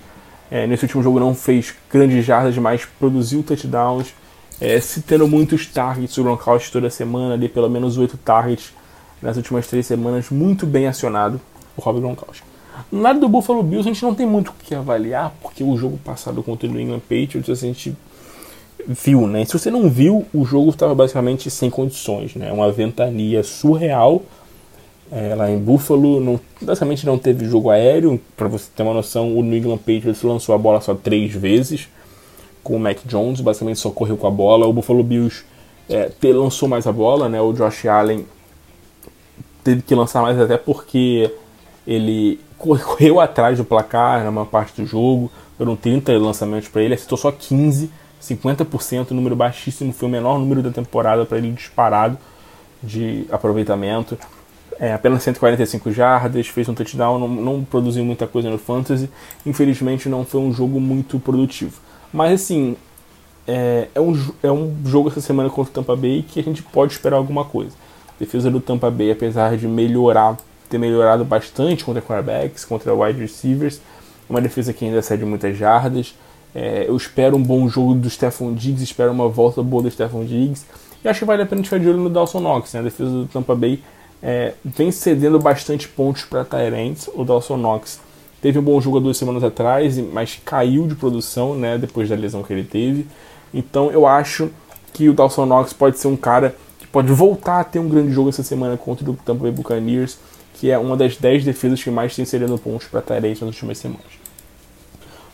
É, 0.50 0.66
nesse 0.66 0.84
último 0.84 1.02
jogo 1.02 1.18
não 1.18 1.34
fez 1.34 1.74
grandes 1.90 2.24
jardas, 2.24 2.56
mas 2.58 2.84
produziu 2.84 3.42
touchdowns. 3.42 4.12
É, 4.60 4.78
se 4.80 5.02
tendo 5.02 5.26
muitos 5.26 5.66
targets, 5.66 6.16
o 6.18 6.22
Gronkowski 6.22 6.70
toda 6.70 6.90
semana, 6.90 7.34
ali 7.34 7.48
pelo 7.48 7.70
menos 7.70 7.96
oito 7.96 8.16
targets 8.16 8.72
nas 9.22 9.36
últimas 9.36 9.66
três 9.66 9.86
semanas, 9.86 10.30
muito 10.30 10.66
bem 10.66 10.86
acionado 10.86 11.40
o 11.76 11.80
Rob 11.80 12.00
Gronkowski. 12.00 12.55
No 12.90 13.00
lado 13.00 13.20
do 13.20 13.28
Buffalo 13.28 13.62
Bills, 13.62 13.88
a 13.88 13.92
gente 13.92 14.02
não 14.02 14.14
tem 14.14 14.26
muito 14.26 14.48
o 14.48 14.54
que 14.54 14.74
avaliar, 14.74 15.34
porque 15.42 15.62
o 15.62 15.76
jogo 15.76 15.98
passado 15.98 16.42
contra 16.42 16.68
o 16.68 16.72
New 16.72 16.80
England 16.80 17.00
Patriots, 17.00 17.50
a 17.50 17.66
gente 17.66 17.96
viu, 18.86 19.26
né? 19.26 19.44
Se 19.44 19.52
você 19.52 19.70
não 19.70 19.88
viu, 19.88 20.24
o 20.32 20.44
jogo 20.44 20.70
estava 20.70 20.94
basicamente 20.94 21.50
sem 21.50 21.70
condições, 21.70 22.34
né? 22.34 22.52
Uma 22.52 22.70
ventania 22.70 23.42
surreal 23.42 24.22
é, 25.10 25.34
lá 25.34 25.50
em 25.50 25.58
Buffalo, 25.58 26.20
não, 26.20 26.40
basicamente 26.60 27.06
não 27.06 27.18
teve 27.18 27.46
jogo 27.46 27.70
aéreo. 27.70 28.20
Para 28.36 28.48
você 28.48 28.66
ter 28.74 28.82
uma 28.82 28.94
noção, 28.94 29.36
o 29.36 29.42
New 29.42 29.58
England 29.58 29.78
Patriots 29.78 30.22
lançou 30.22 30.54
a 30.54 30.58
bola 30.58 30.80
só 30.80 30.94
três 30.94 31.32
vezes 31.32 31.88
com 32.62 32.76
o 32.76 32.80
Mac 32.80 32.98
Jones, 33.04 33.40
basicamente 33.40 33.78
só 33.78 33.90
correu 33.90 34.16
com 34.16 34.26
a 34.26 34.30
bola. 34.30 34.66
O 34.66 34.72
Buffalo 34.72 35.02
Bills 35.02 35.44
é, 35.88 36.10
lançou 36.32 36.68
mais 36.68 36.86
a 36.86 36.92
bola, 36.92 37.28
né? 37.28 37.40
O 37.40 37.52
Josh 37.52 37.86
Allen 37.86 38.26
teve 39.62 39.82
que 39.82 39.94
lançar 39.94 40.22
mais 40.22 40.40
até 40.40 40.56
porque 40.56 41.30
ele 41.86 42.40
correu 42.58 43.20
atrás 43.20 43.58
do 43.58 43.64
placar 43.64 44.24
na 44.24 44.30
maior 44.30 44.46
parte 44.46 44.80
do 44.80 44.86
jogo. 44.86 45.30
Foram 45.56 45.76
30 45.76 46.12
lançamentos 46.18 46.68
para 46.68 46.82
ele, 46.82 46.94
acertou 46.94 47.16
só 47.16 47.30
15 47.30 47.90
50%, 48.20 49.10
número 49.10 49.36
baixíssimo, 49.36 49.92
foi 49.92 50.08
o 50.08 50.10
menor 50.10 50.38
número 50.38 50.62
da 50.62 50.70
temporada 50.70 51.24
para 51.24 51.38
ele 51.38 51.52
disparado 51.52 52.18
de 52.82 53.24
aproveitamento. 53.30 54.18
É, 54.78 54.92
apenas 54.92 55.22
145 55.22 55.90
jardas, 55.90 56.48
fez 56.48 56.68
um 56.68 56.74
touchdown, 56.74 57.18
não, 57.18 57.28
não, 57.28 57.64
produziu 57.64 58.04
muita 58.04 58.26
coisa 58.26 58.50
no 58.50 58.58
fantasy. 58.58 59.08
Infelizmente 59.44 60.08
não 60.08 60.24
foi 60.24 60.40
um 60.40 60.52
jogo 60.52 60.80
muito 60.80 61.18
produtivo. 61.18 61.80
Mas 62.12 62.42
assim, 62.42 62.76
é, 63.46 63.88
é, 63.94 64.00
um, 64.00 64.30
é 64.42 64.52
um 64.52 64.74
jogo 64.84 65.08
essa 65.08 65.20
semana 65.20 65.48
contra 65.48 65.70
o 65.70 65.74
Tampa 65.74 65.96
Bay 65.96 66.22
que 66.22 66.40
a 66.40 66.42
gente 66.42 66.62
pode 66.62 66.92
esperar 66.92 67.16
alguma 67.16 67.44
coisa. 67.44 67.72
A 68.08 68.18
defesa 68.18 68.50
do 68.50 68.60
Tampa 68.60 68.90
Bay, 68.90 69.10
apesar 69.10 69.56
de 69.56 69.66
melhorar, 69.66 70.36
ter 70.68 70.78
melhorado 70.78 71.24
bastante 71.24 71.84
contra 71.84 72.02
quarterbacks, 72.02 72.64
contra 72.64 72.94
wide 72.94 73.20
receivers, 73.20 73.80
uma 74.28 74.40
defesa 74.40 74.72
que 74.72 74.84
ainda 74.84 75.00
cede 75.02 75.24
muitas 75.24 75.56
jardas. 75.56 76.14
É, 76.54 76.86
eu 76.88 76.96
espero 76.96 77.36
um 77.36 77.42
bom 77.42 77.68
jogo 77.68 77.94
do 77.94 78.08
Stephon 78.08 78.54
Diggs, 78.54 78.82
espero 78.82 79.12
uma 79.12 79.28
volta 79.28 79.62
boa 79.62 79.82
do 79.82 79.90
Stephon 79.90 80.24
Diggs. 80.24 80.64
E 81.04 81.08
acho 81.08 81.20
que 81.20 81.24
vale 81.24 81.42
a 81.42 81.46
pena 81.46 81.62
ficar 81.62 81.78
de 81.78 81.88
olho 81.88 81.98
no 81.98 82.10
Dawson 82.10 82.40
Knox. 82.40 82.72
Né? 82.72 82.80
A 82.80 82.82
defesa 82.82 83.10
do 83.10 83.26
Tampa 83.26 83.54
Bay 83.54 83.82
é, 84.22 84.54
vem 84.64 84.90
cedendo 84.90 85.38
bastante 85.38 85.86
pontos 85.86 86.24
para 86.24 86.44
Tyrants. 86.44 87.08
O 87.14 87.24
Dawson 87.24 87.56
Knox 87.56 88.00
teve 88.40 88.58
um 88.58 88.62
bom 88.62 88.80
jogo 88.80 88.98
há 88.98 89.00
duas 89.00 89.16
semanas 89.16 89.44
atrás, 89.44 89.98
mas 89.98 90.40
caiu 90.44 90.86
de 90.86 90.94
produção 90.94 91.54
né, 91.54 91.78
depois 91.78 92.08
da 92.08 92.16
lesão 92.16 92.42
que 92.42 92.52
ele 92.52 92.64
teve. 92.64 93.06
Então 93.52 93.90
eu 93.90 94.06
acho 94.06 94.50
que 94.92 95.08
o 95.08 95.14
Dawson 95.14 95.46
Knox 95.46 95.72
pode 95.72 95.98
ser 95.98 96.08
um 96.08 96.16
cara 96.16 96.56
que 96.78 96.86
pode 96.86 97.12
voltar 97.12 97.60
a 97.60 97.64
ter 97.64 97.78
um 97.78 97.88
grande 97.88 98.12
jogo 98.12 98.30
essa 98.30 98.42
semana 98.42 98.76
contra 98.76 99.08
o 99.10 99.14
Tampa 99.14 99.42
Bay 99.42 99.52
Buccaneers, 99.52 100.18
que 100.58 100.70
é 100.70 100.78
uma 100.78 100.96
das 100.96 101.16
10 101.16 101.44
defesas 101.44 101.82
que 101.82 101.90
mais 101.90 102.14
tem 102.14 102.24
cedendo 102.24 102.58
pontos 102.58 102.86
para 102.88 103.02
Tyrants 103.02 103.40
nas 103.40 103.50
últimas 103.50 103.78
semanas. 103.78 104.06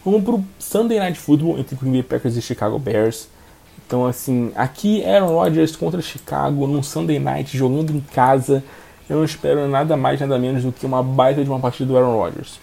Vamos 0.04 0.24
pro 0.24 0.44
Sunday 0.58 0.98
Night 0.98 1.18
Football 1.18 1.58
entre 1.60 1.76
Green 1.76 1.92
Bay 1.92 2.02
Packers 2.02 2.36
e 2.36 2.42
Chicago 2.42 2.78
Bears. 2.78 3.28
Então, 3.86 4.04
assim, 4.04 4.50
aqui 4.56 5.04
Aaron 5.04 5.28
Rodgers 5.28 5.76
contra 5.76 6.02
Chicago 6.02 6.66
num 6.66 6.82
Sunday 6.82 7.20
Night 7.20 7.56
jogando 7.56 7.92
em 7.92 8.00
casa. 8.00 8.64
Eu 9.08 9.18
não 9.18 9.24
espero 9.24 9.68
nada 9.68 9.96
mais, 9.96 10.20
nada 10.20 10.38
menos 10.38 10.64
do 10.64 10.72
que 10.72 10.84
uma 10.84 11.02
baita 11.02 11.44
de 11.44 11.48
uma 11.48 11.60
partida 11.60 11.86
do 11.86 11.96
Aaron 11.96 12.16
Rodgers. 12.16 12.58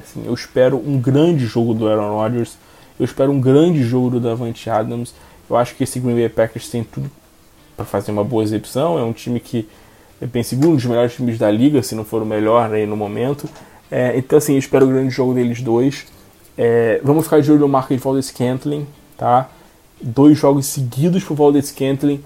Assim, 0.00 0.22
eu 0.24 0.34
espero 0.34 0.76
um 0.76 1.00
grande 1.00 1.46
jogo 1.46 1.74
do 1.74 1.88
Aaron 1.88 2.14
Rodgers. 2.14 2.56
Eu 2.98 3.04
espero 3.04 3.32
um 3.32 3.40
grande 3.40 3.82
jogo 3.82 4.10
do 4.10 4.20
Davante 4.20 4.70
Adams. 4.70 5.14
Eu 5.50 5.56
acho 5.56 5.74
que 5.74 5.84
esse 5.84 5.98
Green 5.98 6.14
Bay 6.14 6.28
Packers 6.28 6.68
tem 6.68 6.84
tudo 6.84 7.10
para 7.76 7.84
fazer 7.84 8.12
uma 8.12 8.22
boa 8.22 8.42
exibição. 8.42 8.98
É 8.98 9.02
um 9.02 9.12
time 9.12 9.40
que 9.40 9.68
é 10.20 10.26
bem 10.26 10.42
segundo, 10.42 10.70
um 10.70 10.76
dos 10.76 10.84
melhores 10.84 11.14
times 11.14 11.38
da 11.38 11.50
liga, 11.50 11.82
se 11.82 11.94
não 11.94 12.04
for 12.04 12.22
o 12.22 12.26
melhor 12.26 12.72
aí 12.72 12.86
no 12.86 12.96
momento. 12.96 13.48
É, 13.90 14.16
então, 14.18 14.38
assim, 14.38 14.54
eu 14.54 14.58
espero 14.58 14.86
o 14.86 14.88
grande 14.88 15.10
jogo 15.10 15.34
deles 15.34 15.62
dois. 15.62 16.06
É, 16.56 17.00
vamos 17.04 17.24
ficar 17.24 17.40
de 17.40 17.50
olho 17.50 17.60
no 17.60 17.68
marco 17.68 17.94
de 17.94 18.00
Valdez 18.00 18.26
Scantling, 18.26 18.86
tá? 19.16 19.48
Dois 20.00 20.36
jogos 20.36 20.66
seguidos 20.66 21.22
pro 21.22 21.34
Valdez 21.34 21.68
Scantling 21.68 22.22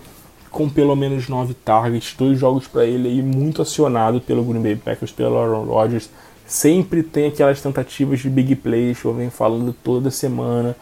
com 0.51 0.69
pelo 0.69 0.95
menos 0.95 1.29
nove 1.29 1.55
targets, 1.55 2.15
dois 2.17 2.39
jogos 2.39 2.67
para 2.67 2.85
ele 2.85 3.09
aí 3.09 3.23
muito 3.23 3.63
acionado 3.63 4.21
pelo 4.21 4.45
Green 4.45 4.63
Bay 4.63 4.77
Packers, 4.77 5.11
pelo 5.11 5.39
Aaron 5.39 5.65
Rodgers. 5.65 6.11
Sempre 6.47 7.03
tem 7.03 7.29
aquelas 7.29 7.61
tentativas 7.61 8.21
de 8.21 8.29
big 8.29 8.57
plays 8.57 9.01
que 9.01 9.07
eu 9.07 9.15
venho 9.15 9.31
falando 9.31 9.75
toda 9.83 10.11
semana 10.11 10.77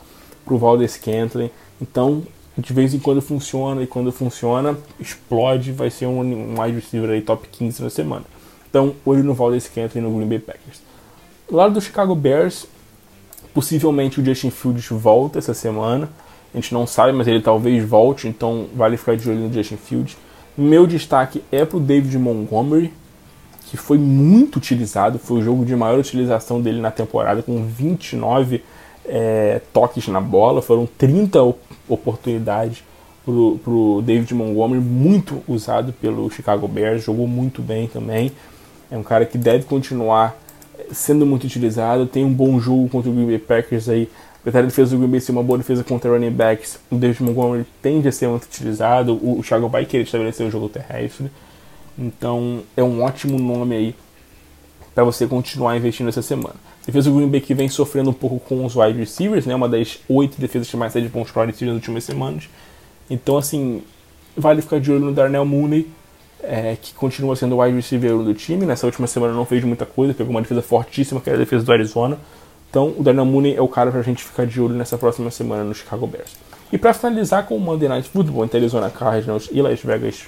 pro 0.44 0.58
Valdez 0.58 0.92
Scantling. 0.92 1.50
Então, 1.80 2.22
de 2.60 2.72
vez 2.72 2.94
em 2.94 2.98
quando 2.98 3.20
funciona 3.20 3.82
e 3.82 3.86
quando 3.86 4.12
funciona, 4.12 4.76
explode, 4.98 5.72
vai 5.72 5.90
ser 5.90 6.06
um, 6.06 6.20
um 6.20 6.60
wide 6.60 6.76
receiver 6.76 7.10
aí 7.10 7.22
top 7.22 7.48
15 7.48 7.82
na 7.82 7.90
semana. 7.90 8.24
Então, 8.68 8.94
olho 9.04 9.24
no 9.24 9.34
Valdez 9.34 9.64
Scantling 9.64 10.02
no 10.02 10.10
Green 10.16 10.28
Bay 10.28 10.38
Packers. 10.38 10.80
Do 11.48 11.56
lado 11.56 11.74
do 11.74 11.80
Chicago 11.80 12.14
Bears, 12.14 12.66
Possivelmente 13.52 14.20
o 14.20 14.24
Justin 14.24 14.50
Fields 14.50 14.86
volta 14.90 15.38
essa 15.38 15.54
semana. 15.54 16.08
A 16.54 16.56
gente 16.56 16.72
não 16.72 16.86
sabe, 16.86 17.12
mas 17.12 17.26
ele 17.26 17.40
talvez 17.40 17.84
volte, 17.84 18.28
então 18.28 18.66
vale 18.74 18.96
ficar 18.96 19.16
de 19.16 19.28
olho 19.28 19.40
no 19.40 19.52
Justin 19.52 19.76
Fields. 19.76 20.16
Meu 20.56 20.86
destaque 20.86 21.42
é 21.50 21.64
para 21.64 21.76
o 21.76 21.80
David 21.80 22.16
Montgomery, 22.18 22.92
que 23.66 23.76
foi 23.76 23.98
muito 23.98 24.56
utilizado, 24.56 25.18
foi 25.18 25.38
o 25.38 25.42
jogo 25.42 25.64
de 25.64 25.74
maior 25.74 25.98
utilização 25.98 26.60
dele 26.60 26.80
na 26.80 26.90
temporada, 26.90 27.42
com 27.42 27.64
29 27.64 28.62
é, 29.10 29.60
toques 29.72 30.06
na 30.08 30.20
bola, 30.20 30.62
foram 30.62 30.86
30 30.86 31.38
oportunidades 31.88 32.82
para 33.24 33.32
o 33.32 34.02
David 34.04 34.32
Montgomery, 34.34 34.80
muito 34.80 35.42
usado 35.46 35.92
pelo 35.92 36.30
Chicago 36.30 36.66
Bears, 36.66 37.04
jogou 37.04 37.26
muito 37.26 37.60
bem 37.60 37.86
também. 37.86 38.32
É 38.90 38.96
um 38.96 39.02
cara 39.02 39.26
que 39.26 39.36
deve 39.36 39.64
continuar 39.64 40.36
sendo 40.92 41.26
muito 41.26 41.44
utilizado. 41.44 42.06
Tem 42.06 42.24
um 42.24 42.32
bom 42.32 42.58
jogo 42.58 42.88
contra 42.88 43.10
o 43.10 43.14
Green 43.14 43.26
Bay 43.26 43.38
Packers 43.38 43.88
aí. 43.88 44.08
Apesar 44.40 44.60
da 44.60 44.68
defesa 44.68 44.92
do 44.92 44.98
Green 44.98 45.10
Bay 45.10 45.20
ser 45.20 45.32
uma 45.32 45.42
boa 45.42 45.58
defesa 45.58 45.84
contra 45.84 46.10
running 46.10 46.30
backs, 46.30 46.78
o 46.90 46.96
David 46.96 47.22
Montgomery 47.22 47.66
tende 47.82 48.08
a 48.08 48.12
ser 48.12 48.26
muito 48.26 48.44
utilizado. 48.44 49.12
O, 49.14 49.38
o 49.38 49.42
Thiago 49.42 49.68
vai 49.68 49.84
querer 49.84 50.04
estabelecer 50.04 50.46
o 50.46 50.50
jogo 50.50 50.68
terrestre. 50.68 51.30
Então 51.98 52.60
é 52.76 52.82
um 52.82 53.02
ótimo 53.02 53.38
nome 53.38 53.76
aí 53.76 53.94
para 54.94 55.04
você 55.04 55.26
continuar 55.26 55.76
investindo 55.76 56.08
essa 56.08 56.22
semana. 56.22 56.54
A 56.82 56.86
defesa 56.86 57.10
do 57.10 57.16
Green 57.16 57.28
Bay 57.28 57.40
que 57.40 57.54
vem 57.54 57.68
sofrendo 57.68 58.10
um 58.10 58.14
pouco 58.14 58.40
com 58.40 58.64
os 58.64 58.74
wide 58.74 58.98
receivers, 58.98 59.46
né? 59.46 59.54
Uma 59.54 59.68
das 59.68 59.98
oito 60.08 60.40
defesas 60.40 60.68
que 60.68 60.76
mais 60.76 60.92
cede 60.92 61.08
pontos 61.08 61.30
para 61.30 61.42
wide 61.42 61.52
receivers 61.52 61.76
nas 61.76 61.82
últimas 61.82 62.04
semanas. 62.04 62.48
Então, 63.08 63.36
assim, 63.36 63.82
vale 64.36 64.62
ficar 64.62 64.80
de 64.80 64.90
olho 64.90 65.04
no 65.04 65.12
Darnell 65.12 65.44
Mooney 65.44 65.88
é, 66.42 66.76
que 66.80 66.94
continua 66.94 67.36
sendo 67.36 67.56
o 67.56 67.62
wide 67.62 67.76
receiver 67.76 68.16
do 68.18 68.34
time. 68.34 68.66
Nessa 68.66 68.86
última 68.86 69.06
semana 69.06 69.32
não 69.32 69.44
fez 69.44 69.62
muita 69.64 69.86
coisa, 69.86 70.14
pegou 70.14 70.30
uma 70.30 70.40
defesa 70.40 70.62
fortíssima, 70.62 71.20
que 71.20 71.28
era 71.28 71.38
a 71.38 71.40
defesa 71.40 71.64
do 71.64 71.72
Arizona. 71.72 72.18
Então 72.68 72.94
o 72.96 73.02
Daniel 73.02 73.24
Mooney 73.24 73.54
é 73.56 73.60
o 73.60 73.68
cara 73.68 73.90
pra 73.90 74.00
gente 74.02 74.22
ficar 74.22 74.46
de 74.46 74.60
olho 74.60 74.74
nessa 74.74 74.96
próxima 74.96 75.30
semana 75.30 75.64
no 75.64 75.74
Chicago 75.74 76.06
Bears. 76.06 76.36
E 76.72 76.78
para 76.78 76.94
finalizar 76.94 77.46
com 77.46 77.56
o 77.56 77.60
Monday 77.60 77.88
Night 77.88 78.08
Football 78.08 78.44
entre 78.44 78.58
Arizona 78.58 78.88
Cardinals 78.90 79.48
e 79.50 79.60
Las 79.60 79.80
Vegas, 79.82 80.26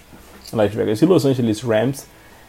Las 0.53 0.75
Vegas 0.75 1.01
e 1.01 1.07
Los 1.07 1.25
Angeles 1.25 1.63
Rams, 1.63 2.07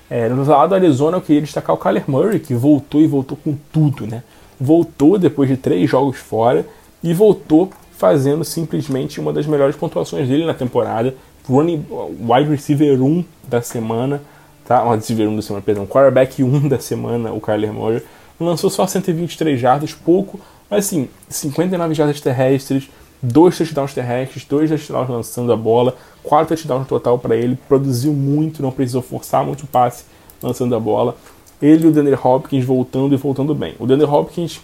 é, 0.09 0.29
no 0.29 0.43
lado 0.43 0.69
do 0.69 0.75
Arizona 0.75 1.17
eu 1.17 1.21
queria 1.21 1.41
destacar 1.41 1.75
o 1.75 1.79
Kyler 1.79 2.03
Murray, 2.07 2.39
que 2.39 2.53
voltou 2.53 3.01
e 3.01 3.07
voltou 3.07 3.37
com 3.43 3.55
tudo, 3.71 4.05
né? 4.05 4.23
Voltou 4.59 5.17
depois 5.17 5.49
de 5.49 5.57
três 5.57 5.89
jogos 5.89 6.17
fora 6.17 6.65
e 7.01 7.13
voltou 7.13 7.71
fazendo 7.97 8.43
simplesmente 8.43 9.19
uma 9.19 9.31
das 9.31 9.45
melhores 9.45 9.75
pontuações 9.75 10.27
dele 10.27 10.45
na 10.45 10.53
temporada, 10.53 11.15
running 11.47 11.85
wide 12.19 12.49
receiver 12.49 13.01
1 13.01 13.23
da 13.47 13.61
semana, 13.61 14.21
tá? 14.65 14.83
Uma 14.83 14.95
receiver 14.95 15.27
1 15.27 15.35
da 15.35 15.41
semana, 15.41 15.63
perdão. 15.65 15.85
Quarterback 15.85 16.43
1 16.43 16.67
da 16.67 16.79
semana, 16.79 17.31
o 17.31 17.39
Kyler 17.39 17.73
Murray. 17.73 18.01
Lançou 18.39 18.69
só 18.69 18.85
123 18.85 19.59
jardas, 19.59 19.93
pouco, 19.93 20.39
mas 20.69 20.85
assim, 20.85 21.07
59 21.29 21.93
jardas 21.93 22.19
terrestres, 22.19 22.89
dois 23.23 23.57
touchdowns 23.57 23.93
terrestres, 23.93 24.43
dois 24.43 24.69
touchdowns 24.69 25.09
lançando 25.09 25.53
a 25.53 25.55
bola, 25.55 25.95
quatro 26.21 26.55
touchdowns 26.55 26.88
total 26.88 27.17
para 27.17 27.36
ele, 27.36 27.57
produziu 27.67 28.12
muito, 28.12 28.62
não 28.62 28.71
precisou 28.71 29.01
forçar 29.01 29.45
muito 29.45 29.63
o 29.63 29.67
passe 29.67 30.03
lançando 30.41 30.75
a 30.75 30.79
bola. 30.79 31.15
Ele 31.62 31.86
e 31.86 31.88
o 31.88 31.91
Daniel 31.91 32.19
Hopkins 32.21 32.65
voltando 32.65 33.13
e 33.13 33.17
voltando 33.17 33.55
bem. 33.55 33.75
O 33.79 33.88
Daniel 33.88 34.12
Hopkins 34.12 34.59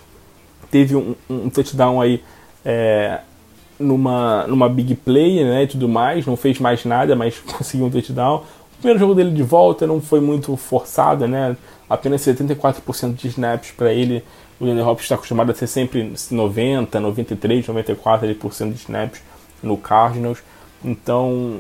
teve 0.70 0.96
um, 0.96 1.16
um 1.30 1.50
touchdown 1.50 2.02
aí 2.02 2.22
é, 2.66 3.22
numa, 3.80 4.46
numa 4.46 4.68
big 4.68 4.94
play 4.96 5.42
né, 5.44 5.64
e 5.64 5.68
tudo 5.68 5.88
mais, 5.88 6.26
não 6.26 6.36
fez 6.36 6.60
mais 6.60 6.84
nada, 6.84 7.16
mas 7.16 7.40
conseguiu 7.58 7.86
um 7.86 7.90
touchdown. 7.90 8.44
O 8.74 8.78
primeiro 8.80 9.00
jogo 9.00 9.16
dele 9.16 9.32
de 9.32 9.44
volta 9.44 9.88
não 9.88 10.02
foi 10.02 10.20
muito 10.20 10.56
forçado, 10.58 11.28
né? 11.28 11.56
Apenas 11.90 12.22
74% 12.22 13.16
de 13.16 13.28
snaps 13.28 13.72
para 13.72 13.92
ele. 13.94 14.24
O 14.60 14.66
Daniel 14.66 14.88
Hopkins 14.88 15.06
está 15.06 15.16
acostumado 15.16 15.52
a 15.52 15.56
ser 15.56 15.68
sempre 15.68 16.14
90, 16.32 17.00
93, 17.00 17.66
94% 17.68 18.72
de 18.72 18.80
snaps 18.80 19.22
no 19.64 19.78
Cardinals. 19.78 20.40
Então, 20.84 21.60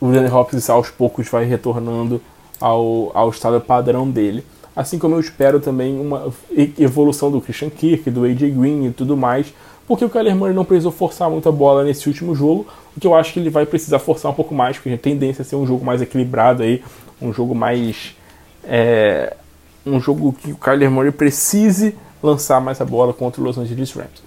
o 0.00 0.10
Daniel 0.10 0.36
Hopkins 0.36 0.68
aos 0.68 0.90
poucos 0.90 1.28
vai 1.28 1.44
retornando 1.44 2.20
ao, 2.60 3.10
ao 3.14 3.30
estado 3.30 3.60
padrão 3.60 4.10
dele. 4.10 4.44
Assim 4.74 4.98
como 4.98 5.14
eu 5.14 5.20
espero 5.20 5.60
também 5.60 6.00
uma 6.00 6.32
evolução 6.78 7.30
do 7.30 7.40
Christian 7.40 7.70
Kirk, 7.70 8.10
do 8.10 8.24
AJ 8.24 8.50
Green 8.54 8.86
e 8.86 8.90
tudo 8.90 9.16
mais, 9.16 9.52
porque 9.86 10.04
o 10.04 10.08
Kyler 10.08 10.34
Murray 10.34 10.54
não 10.54 10.64
precisou 10.64 10.90
forçar 10.90 11.28
muita 11.28 11.52
bola 11.52 11.84
nesse 11.84 12.08
último 12.08 12.34
jogo, 12.34 12.66
o 12.96 13.00
que 13.00 13.06
eu 13.06 13.14
acho 13.14 13.32
que 13.32 13.40
ele 13.40 13.50
vai 13.50 13.66
precisar 13.66 13.98
forçar 13.98 14.30
um 14.30 14.34
pouco 14.34 14.54
mais, 14.54 14.76
porque 14.76 14.94
a 14.94 14.98
tendência 14.98 15.42
a 15.42 15.44
ser 15.44 15.56
um 15.56 15.66
jogo 15.66 15.84
mais 15.84 16.00
equilibrado 16.00 16.62
aí, 16.62 16.82
um 17.20 17.32
jogo 17.32 17.54
mais. 17.54 18.16
É, 18.64 19.36
um 19.84 20.00
jogo 20.00 20.32
que 20.32 20.52
o 20.52 20.56
Kyler 20.56 20.90
Murray 20.90 21.10
precise 21.10 21.94
lançar 22.22 22.60
mais 22.60 22.80
a 22.80 22.84
bola 22.84 23.12
contra 23.12 23.40
o 23.40 23.44
Los 23.44 23.58
Angeles 23.58 23.92
Rams. 23.92 24.22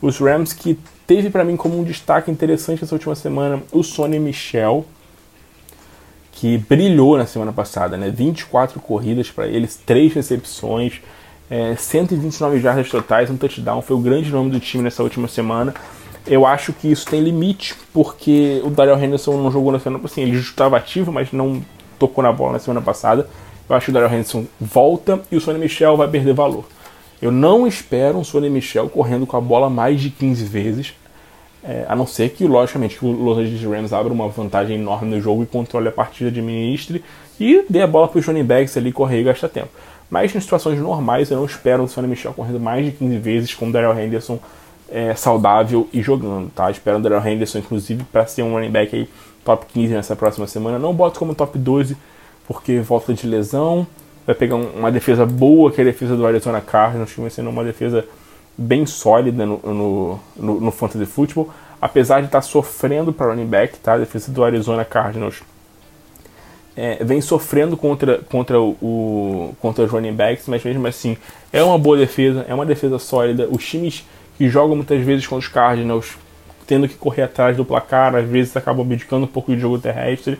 Os 0.00 0.18
Rams 0.18 0.52
que 0.52 0.78
teve 1.06 1.30
para 1.30 1.44
mim 1.44 1.56
como 1.56 1.78
um 1.78 1.84
destaque 1.84 2.30
interessante 2.30 2.84
essa 2.84 2.94
última 2.94 3.14
semana 3.14 3.62
o 3.72 3.82
Sonny 3.82 4.18
Michel, 4.18 4.84
que 6.32 6.58
brilhou 6.58 7.16
na 7.16 7.26
semana 7.26 7.52
passada, 7.52 7.96
né? 7.96 8.10
24 8.10 8.78
corridas 8.80 9.30
para 9.30 9.46
eles, 9.46 9.80
3 9.86 10.12
recepções, 10.12 11.00
é, 11.48 11.74
129 11.76 12.60
jardas 12.60 12.90
totais, 12.90 13.30
um 13.30 13.36
touchdown, 13.36 13.80
foi 13.80 13.96
o 13.96 14.00
grande 14.00 14.30
nome 14.30 14.50
do 14.50 14.60
time 14.60 14.84
nessa 14.84 15.02
última 15.02 15.28
semana. 15.28 15.74
Eu 16.26 16.44
acho 16.44 16.72
que 16.72 16.90
isso 16.90 17.06
tem 17.06 17.22
limite, 17.22 17.74
porque 17.92 18.60
o 18.64 18.68
Daryl 18.68 18.98
Henderson 18.98 19.40
não 19.40 19.50
jogou 19.50 19.70
na 19.70 19.78
semana 19.78 20.04
assim, 20.04 20.22
ele 20.22 20.36
estava 20.36 20.76
ativo, 20.76 21.12
mas 21.12 21.32
não 21.32 21.62
tocou 21.98 22.22
na 22.22 22.32
bola 22.32 22.54
na 22.54 22.58
semana 22.58 22.82
passada. 22.82 23.28
Eu 23.68 23.76
acho 23.76 23.86
que 23.86 23.90
o 23.90 23.94
Daryl 23.94 24.10
Henderson 24.10 24.44
volta 24.60 25.20
e 25.30 25.36
o 25.36 25.40
Sonny 25.40 25.58
Michel 25.58 25.96
vai 25.96 26.08
perder 26.08 26.34
valor. 26.34 26.64
Eu 27.20 27.32
não 27.32 27.66
espero 27.66 28.18
um 28.18 28.24
Sonny 28.24 28.50
Michel 28.50 28.88
correndo 28.88 29.26
com 29.26 29.36
a 29.36 29.40
bola 29.40 29.70
mais 29.70 30.00
de 30.00 30.10
15 30.10 30.44
vezes. 30.44 30.94
É, 31.64 31.84
a 31.88 31.96
não 31.96 32.06
ser 32.06 32.30
que, 32.30 32.46
logicamente, 32.46 32.96
que 32.96 33.04
o 33.04 33.10
Los 33.10 33.38
Angeles 33.38 33.62
Rams 33.62 33.92
abra 33.92 34.12
uma 34.12 34.28
vantagem 34.28 34.76
enorme 34.76 35.16
no 35.16 35.20
jogo 35.20 35.42
e 35.42 35.46
controle 35.46 35.88
a 35.88 35.92
partida, 35.92 36.30
administre 36.30 37.02
e 37.40 37.64
dê 37.68 37.82
a 37.82 37.86
bola 37.86 38.06
para 38.06 38.18
os 38.18 38.26
running 38.26 38.44
backs 38.44 38.76
ali 38.76 38.92
correr 38.92 39.20
e 39.20 39.24
gastar 39.24 39.48
tempo. 39.48 39.70
Mas 40.08 40.34
em 40.34 40.40
situações 40.40 40.78
normais 40.78 41.30
eu 41.30 41.38
não 41.38 41.44
espero 41.44 41.82
o 41.82 41.88
Sonny 41.88 42.06
Michel 42.06 42.32
correndo 42.32 42.60
mais 42.60 42.84
de 42.84 42.92
15 42.92 43.18
vezes 43.18 43.54
com 43.54 43.68
o 43.68 43.72
Daryl 43.72 43.98
Henderson 43.98 44.38
é, 44.88 45.14
saudável 45.14 45.88
e 45.92 46.00
jogando, 46.00 46.50
tá? 46.50 46.70
Espero 46.70 46.98
o 46.98 47.02
Daryl 47.02 47.26
Henderson, 47.26 47.58
inclusive, 47.58 48.04
para 48.04 48.26
ser 48.26 48.42
um 48.42 48.52
running 48.52 48.70
back 48.70 48.94
aí 48.94 49.08
top 49.44 49.66
15 49.72 49.94
nessa 49.94 50.14
próxima 50.14 50.46
semana. 50.46 50.78
Não 50.78 50.94
boto 50.94 51.18
como 51.18 51.34
top 51.34 51.58
12, 51.58 51.96
porque 52.46 52.78
volta 52.80 53.12
de 53.12 53.26
lesão, 53.26 53.86
vai 54.26 54.34
pegar 54.34 54.56
uma 54.56 54.90
defesa 54.90 55.24
boa, 55.24 55.70
que 55.70 55.80
é 55.80 55.84
a 55.84 55.86
defesa 55.86 56.16
do 56.16 56.26
Arizona 56.26 56.60
Cardinals, 56.60 57.12
que 57.12 57.20
vai 57.20 57.30
sendo 57.30 57.48
uma 57.48 57.62
defesa 57.62 58.04
bem 58.58 58.84
sólida 58.84 59.46
no, 59.46 59.58
no, 59.58 60.20
no, 60.36 60.60
no 60.60 60.70
fantasy 60.70 61.06
football, 61.06 61.50
apesar 61.80 62.20
de 62.20 62.26
estar 62.26 62.38
tá 62.40 62.42
sofrendo 62.42 63.12
para 63.12 63.28
running 63.28 63.46
back, 63.46 63.78
tá? 63.78 63.94
A 63.94 63.98
defesa 63.98 64.32
do 64.32 64.42
Arizona 64.42 64.84
Cardinals 64.84 65.42
é, 66.76 67.02
vem 67.02 67.20
sofrendo 67.20 67.76
contra, 67.76 68.18
contra, 68.18 68.60
o, 68.60 69.54
contra 69.60 69.84
os 69.84 69.90
running 69.90 70.12
backs, 70.12 70.46
mas 70.48 70.62
mesmo 70.64 70.86
assim 70.86 71.16
é 71.52 71.62
uma 71.62 71.78
boa 71.78 71.96
defesa, 71.96 72.44
é 72.48 72.54
uma 72.54 72.66
defesa 72.66 72.98
sólida. 72.98 73.48
Os 73.50 73.64
times 73.64 74.04
que 74.36 74.48
jogam 74.48 74.76
muitas 74.76 75.02
vezes 75.02 75.26
com 75.26 75.36
os 75.36 75.48
Cardinals 75.48 76.16
tendo 76.66 76.88
que 76.88 76.94
correr 76.94 77.22
atrás 77.22 77.56
do 77.56 77.64
placar, 77.64 78.14
às 78.14 78.28
vezes 78.28 78.56
acabam 78.56 78.84
abdicando 78.84 79.24
um 79.24 79.28
pouco 79.28 79.54
de 79.54 79.60
jogo 79.60 79.78
terrestre. 79.78 80.38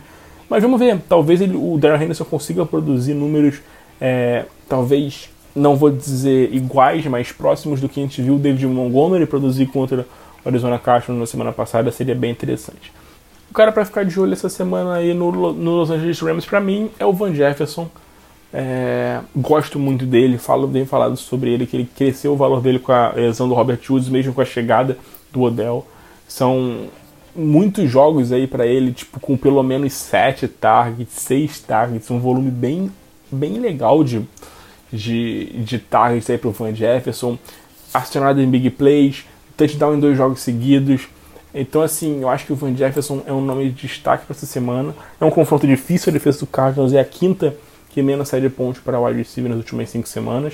Mas 0.49 0.61
vamos 0.61 0.79
ver, 0.79 0.99
talvez 1.07 1.41
ele, 1.41 1.55
o 1.55 1.77
Darren 1.77 2.03
Henderson 2.03 2.25
consiga 2.25 2.65
produzir 2.65 3.13
números, 3.13 3.61
é, 3.99 4.45
talvez 4.67 5.29
não 5.55 5.75
vou 5.75 5.89
dizer 5.89 6.53
iguais, 6.53 7.05
mas 7.07 7.31
próximos 7.31 7.81
do 7.81 7.89
que 7.89 7.99
a 7.99 8.03
gente 8.03 8.21
viu 8.21 8.35
o 8.35 8.39
David 8.39 8.67
Montgomery 8.67 9.25
produzir 9.25 9.65
contra 9.67 10.05
o 10.45 10.47
Arizona 10.47 10.77
Cardinals 10.77 11.19
na 11.19 11.25
semana 11.25 11.51
passada, 11.51 11.91
seria 11.91 12.13
bem 12.13 12.31
interessante. 12.31 12.93
O 13.49 13.53
cara 13.53 13.71
para 13.71 13.85
ficar 13.85 14.05
de 14.05 14.19
olho 14.19 14.33
essa 14.33 14.49
semana 14.49 14.95
aí 14.95 15.13
no, 15.13 15.31
no 15.53 15.71
Los 15.77 15.89
Angeles 15.89 16.19
Rams, 16.19 16.45
para 16.45 16.59
mim, 16.59 16.91
é 16.99 17.05
o 17.05 17.13
Van 17.13 17.33
Jefferson. 17.33 17.89
É, 18.53 19.19
gosto 19.35 19.79
muito 19.79 20.05
dele, 20.05 20.37
falo 20.37 20.67
bem 20.67 20.85
falado 20.85 21.17
sobre 21.17 21.51
ele, 21.51 21.65
que 21.65 21.75
ele 21.75 21.89
cresceu 21.95 22.33
o 22.33 22.37
valor 22.37 22.61
dele 22.61 22.79
com 22.79 22.91
a 22.91 23.13
lesão 23.13 23.47
do 23.47 23.53
Robert 23.53 23.79
Woods, 23.89 24.09
mesmo 24.09 24.33
com 24.33 24.41
a 24.41 24.45
chegada 24.45 24.97
do 25.31 25.41
Odell. 25.41 25.85
São 26.27 26.87
muitos 27.35 27.89
jogos 27.89 28.31
aí 28.31 28.47
para 28.47 28.65
ele, 28.65 28.91
tipo, 28.91 29.19
com 29.19 29.37
pelo 29.37 29.61
menos 29.63 29.93
7 29.93 30.47
targets, 30.47 31.13
6 31.13 31.59
targets, 31.61 32.11
um 32.11 32.19
volume 32.19 32.51
bem, 32.51 32.91
bem 33.31 33.59
legal 33.59 34.03
de, 34.03 34.21
de, 34.91 35.45
de 35.63 35.79
targets 35.79 36.29
aí 36.29 36.37
pro 36.37 36.51
Van 36.51 36.73
Jefferson, 36.73 37.37
acionado 37.93 38.41
em 38.41 38.49
big 38.49 38.69
plays, 38.71 39.25
touchdown 39.55 39.95
em 39.95 39.99
dois 39.99 40.17
jogos 40.17 40.41
seguidos. 40.41 41.07
Então, 41.53 41.81
assim, 41.81 42.21
eu 42.21 42.29
acho 42.29 42.45
que 42.45 42.53
o 42.53 42.55
Van 42.55 42.75
Jefferson 42.75 43.23
é 43.25 43.33
um 43.33 43.41
nome 43.41 43.69
de 43.69 43.87
destaque 43.87 44.25
para 44.25 44.35
essa 44.35 44.45
semana. 44.45 44.93
É 45.19 45.25
um 45.25 45.31
confronto 45.31 45.65
difícil, 45.65 46.09
a 46.09 46.13
defesa 46.13 46.39
do 46.39 46.47
Cardinals 46.47 46.93
é 46.93 46.99
a 46.99 47.05
quinta 47.05 47.55
que 47.97 48.03
menos 48.03 48.29
sai 48.29 48.39
de 48.39 48.47
pontos 48.47 48.79
para 48.79 48.99
o 48.99 49.05
wide 49.05 49.17
receiver 49.17 49.49
nas 49.49 49.57
últimas 49.57 49.89
cinco 49.89 50.07
semanas, 50.07 50.53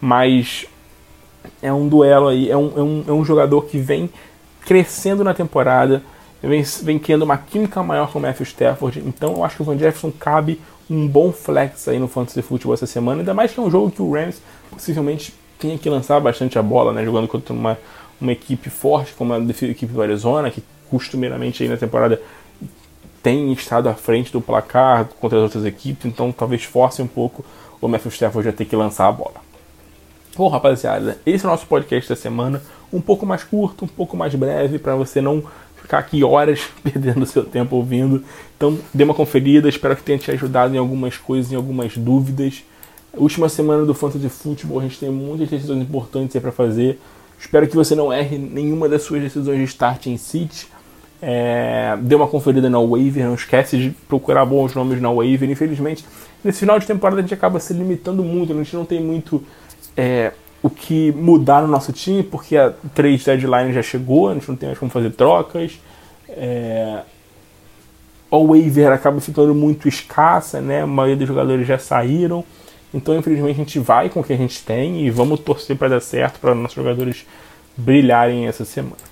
mas 0.00 0.66
é 1.62 1.72
um 1.72 1.86
duelo 1.86 2.26
aí, 2.26 2.50
é 2.50 2.56
um, 2.56 2.72
é 2.76 2.82
um, 2.82 3.04
é 3.06 3.12
um 3.12 3.24
jogador 3.24 3.62
que 3.66 3.78
vem 3.78 4.10
crescendo 4.66 5.22
na 5.22 5.32
temporada, 5.32 6.02
vem, 6.42 6.64
vem 6.82 6.98
criando 6.98 7.22
uma 7.22 7.38
química 7.38 7.80
maior 7.80 8.10
com 8.10 8.18
o 8.18 8.22
Matthew 8.22 8.44
Stafford, 8.44 9.04
então 9.06 9.34
eu 9.34 9.44
acho 9.44 9.54
que 9.54 9.62
o 9.62 9.64
Van 9.64 9.78
Jefferson 9.78 10.10
cabe 10.10 10.60
um 10.90 11.06
bom 11.06 11.30
flex 11.30 11.86
aí 11.86 12.00
no 12.00 12.08
Fantasy 12.08 12.42
Football 12.42 12.74
essa 12.74 12.86
semana, 12.86 13.20
ainda 13.20 13.32
mais 13.32 13.52
que 13.52 13.60
é 13.60 13.62
um 13.62 13.70
jogo 13.70 13.92
que 13.92 14.02
o 14.02 14.12
Rams 14.12 14.42
possivelmente 14.70 15.32
tenha 15.56 15.78
que 15.78 15.88
lançar 15.88 16.20
bastante 16.20 16.58
a 16.58 16.62
bola, 16.62 16.92
né, 16.92 17.04
jogando 17.04 17.28
contra 17.28 17.54
uma, 17.54 17.78
uma 18.20 18.32
equipe 18.32 18.68
forte 18.68 19.14
como 19.14 19.32
a 19.32 19.38
equipe 19.38 19.92
do 19.92 20.02
Arizona, 20.02 20.50
que 20.50 20.64
costumeiramente 20.90 21.62
aí 21.62 21.68
na 21.68 21.76
temporada 21.76 22.20
tem 23.22 23.52
estado 23.52 23.88
à 23.88 23.94
frente 23.94 24.32
do 24.32 24.40
placar 24.40 25.06
contra 25.20 25.38
as 25.38 25.44
outras 25.44 25.64
equipes, 25.64 26.06
então 26.06 26.32
talvez 26.32 26.64
force 26.64 27.00
um 27.00 27.06
pouco 27.06 27.44
o 27.80 27.86
Matthew 27.86 28.10
Stafford 28.10 28.48
a 28.48 28.52
ter 28.52 28.64
que 28.64 28.74
lançar 28.74 29.06
a 29.06 29.12
bola. 29.12 29.50
Bom, 30.36 30.48
rapaziada, 30.48 31.18
esse 31.24 31.44
é 31.44 31.48
o 31.48 31.50
nosso 31.50 31.66
podcast 31.66 32.08
da 32.08 32.16
semana, 32.16 32.62
um 32.92 33.00
pouco 33.00 33.26
mais 33.26 33.44
curto, 33.44 33.84
um 33.84 33.88
pouco 33.88 34.16
mais 34.16 34.34
breve, 34.34 34.78
para 34.78 34.96
você 34.96 35.20
não 35.20 35.44
ficar 35.90 35.98
aqui 35.98 36.22
horas 36.22 36.60
perdendo 36.84 37.26
seu 37.26 37.44
tempo 37.44 37.74
ouvindo. 37.74 38.22
Então, 38.56 38.78
dê 38.94 39.02
uma 39.02 39.14
conferida, 39.14 39.68
espero 39.68 39.96
que 39.96 40.02
tenha 40.02 40.18
te 40.18 40.30
ajudado 40.30 40.74
em 40.74 40.78
algumas 40.78 41.16
coisas, 41.16 41.50
em 41.50 41.56
algumas 41.56 41.96
dúvidas. 41.96 42.62
Última 43.12 43.48
semana 43.48 43.84
do 43.84 43.92
Fantasy 43.92 44.28
Football, 44.28 44.78
a 44.78 44.82
gente 44.84 45.00
tem 45.00 45.10
muitas 45.10 45.48
decisões 45.48 45.82
importantes 45.82 46.36
aí 46.36 46.40
para 46.40 46.52
fazer. 46.52 47.00
Espero 47.38 47.66
que 47.66 47.74
você 47.74 47.96
não 47.96 48.12
erre 48.12 48.38
nenhuma 48.38 48.88
das 48.88 49.02
suas 49.02 49.20
decisões 49.20 49.58
de 49.58 49.64
start 49.64 50.06
em 50.06 50.16
City. 50.16 50.68
É, 51.20 51.98
dê 52.00 52.14
uma 52.14 52.28
conferida 52.28 52.70
na 52.70 52.78
waiver, 52.78 53.26
não 53.26 53.34
esquece 53.34 53.76
de 53.76 53.90
procurar 54.08 54.46
bons 54.46 54.74
nomes 54.74 55.00
na 55.00 55.10
waiver. 55.10 55.50
Infelizmente, 55.50 56.04
nesse 56.44 56.60
final 56.60 56.78
de 56.78 56.86
temporada 56.86 57.18
a 57.18 57.22
gente 57.22 57.34
acaba 57.34 57.58
se 57.58 57.72
limitando 57.72 58.22
muito, 58.22 58.52
a 58.52 58.56
gente 58.56 58.76
não 58.76 58.84
tem 58.84 59.02
muito 59.02 59.42
é, 59.96 60.32
o 60.62 60.68
que 60.68 61.12
mudar 61.12 61.62
no 61.62 61.68
nosso 61.68 61.92
time, 61.92 62.22
porque 62.22 62.56
a 62.56 62.72
3 62.94 63.24
deadline 63.24 63.72
já 63.72 63.82
chegou, 63.82 64.28
a 64.28 64.34
gente 64.34 64.48
não 64.48 64.56
tem 64.56 64.68
mais 64.68 64.78
como 64.78 64.90
fazer 64.90 65.10
trocas. 65.10 65.78
É, 66.28 67.00
o 68.30 68.46
waiver 68.46 68.92
acaba 68.92 69.20
ficando 69.20 69.54
muito 69.54 69.88
escassa, 69.88 70.60
né? 70.60 70.82
A 70.82 70.86
maioria 70.86 71.16
dos 71.16 71.28
jogadores 71.28 71.66
já 71.66 71.78
saíram. 71.78 72.44
Então, 72.92 73.16
infelizmente, 73.16 73.52
a 73.52 73.64
gente 73.64 73.78
vai 73.78 74.08
com 74.08 74.20
o 74.20 74.24
que 74.24 74.32
a 74.32 74.36
gente 74.36 74.62
tem 74.62 75.06
e 75.06 75.10
vamos 75.10 75.40
torcer 75.40 75.76
para 75.76 75.88
dar 75.88 76.00
certo, 76.00 76.38
para 76.40 76.54
nossos 76.54 76.76
jogadores 76.76 77.26
brilharem 77.76 78.46
essa 78.46 78.64
semana. 78.64 79.10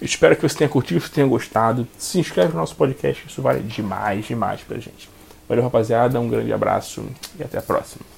Espero 0.00 0.36
que 0.36 0.42
você 0.42 0.56
tenha 0.56 0.68
curtido, 0.68 1.00
que 1.00 1.08
você 1.08 1.14
tenha 1.14 1.26
gostado. 1.26 1.86
Se 1.98 2.18
inscreve 2.18 2.52
no 2.52 2.60
nosso 2.60 2.76
podcast, 2.76 3.26
isso 3.26 3.42
vale 3.42 3.60
demais, 3.60 4.26
demais 4.26 4.60
pra 4.60 4.78
gente. 4.78 5.08
Valeu, 5.48 5.64
rapaziada, 5.64 6.20
um 6.20 6.28
grande 6.28 6.52
abraço 6.52 7.04
e 7.38 7.42
até 7.42 7.58
a 7.58 7.62
próxima. 7.62 8.15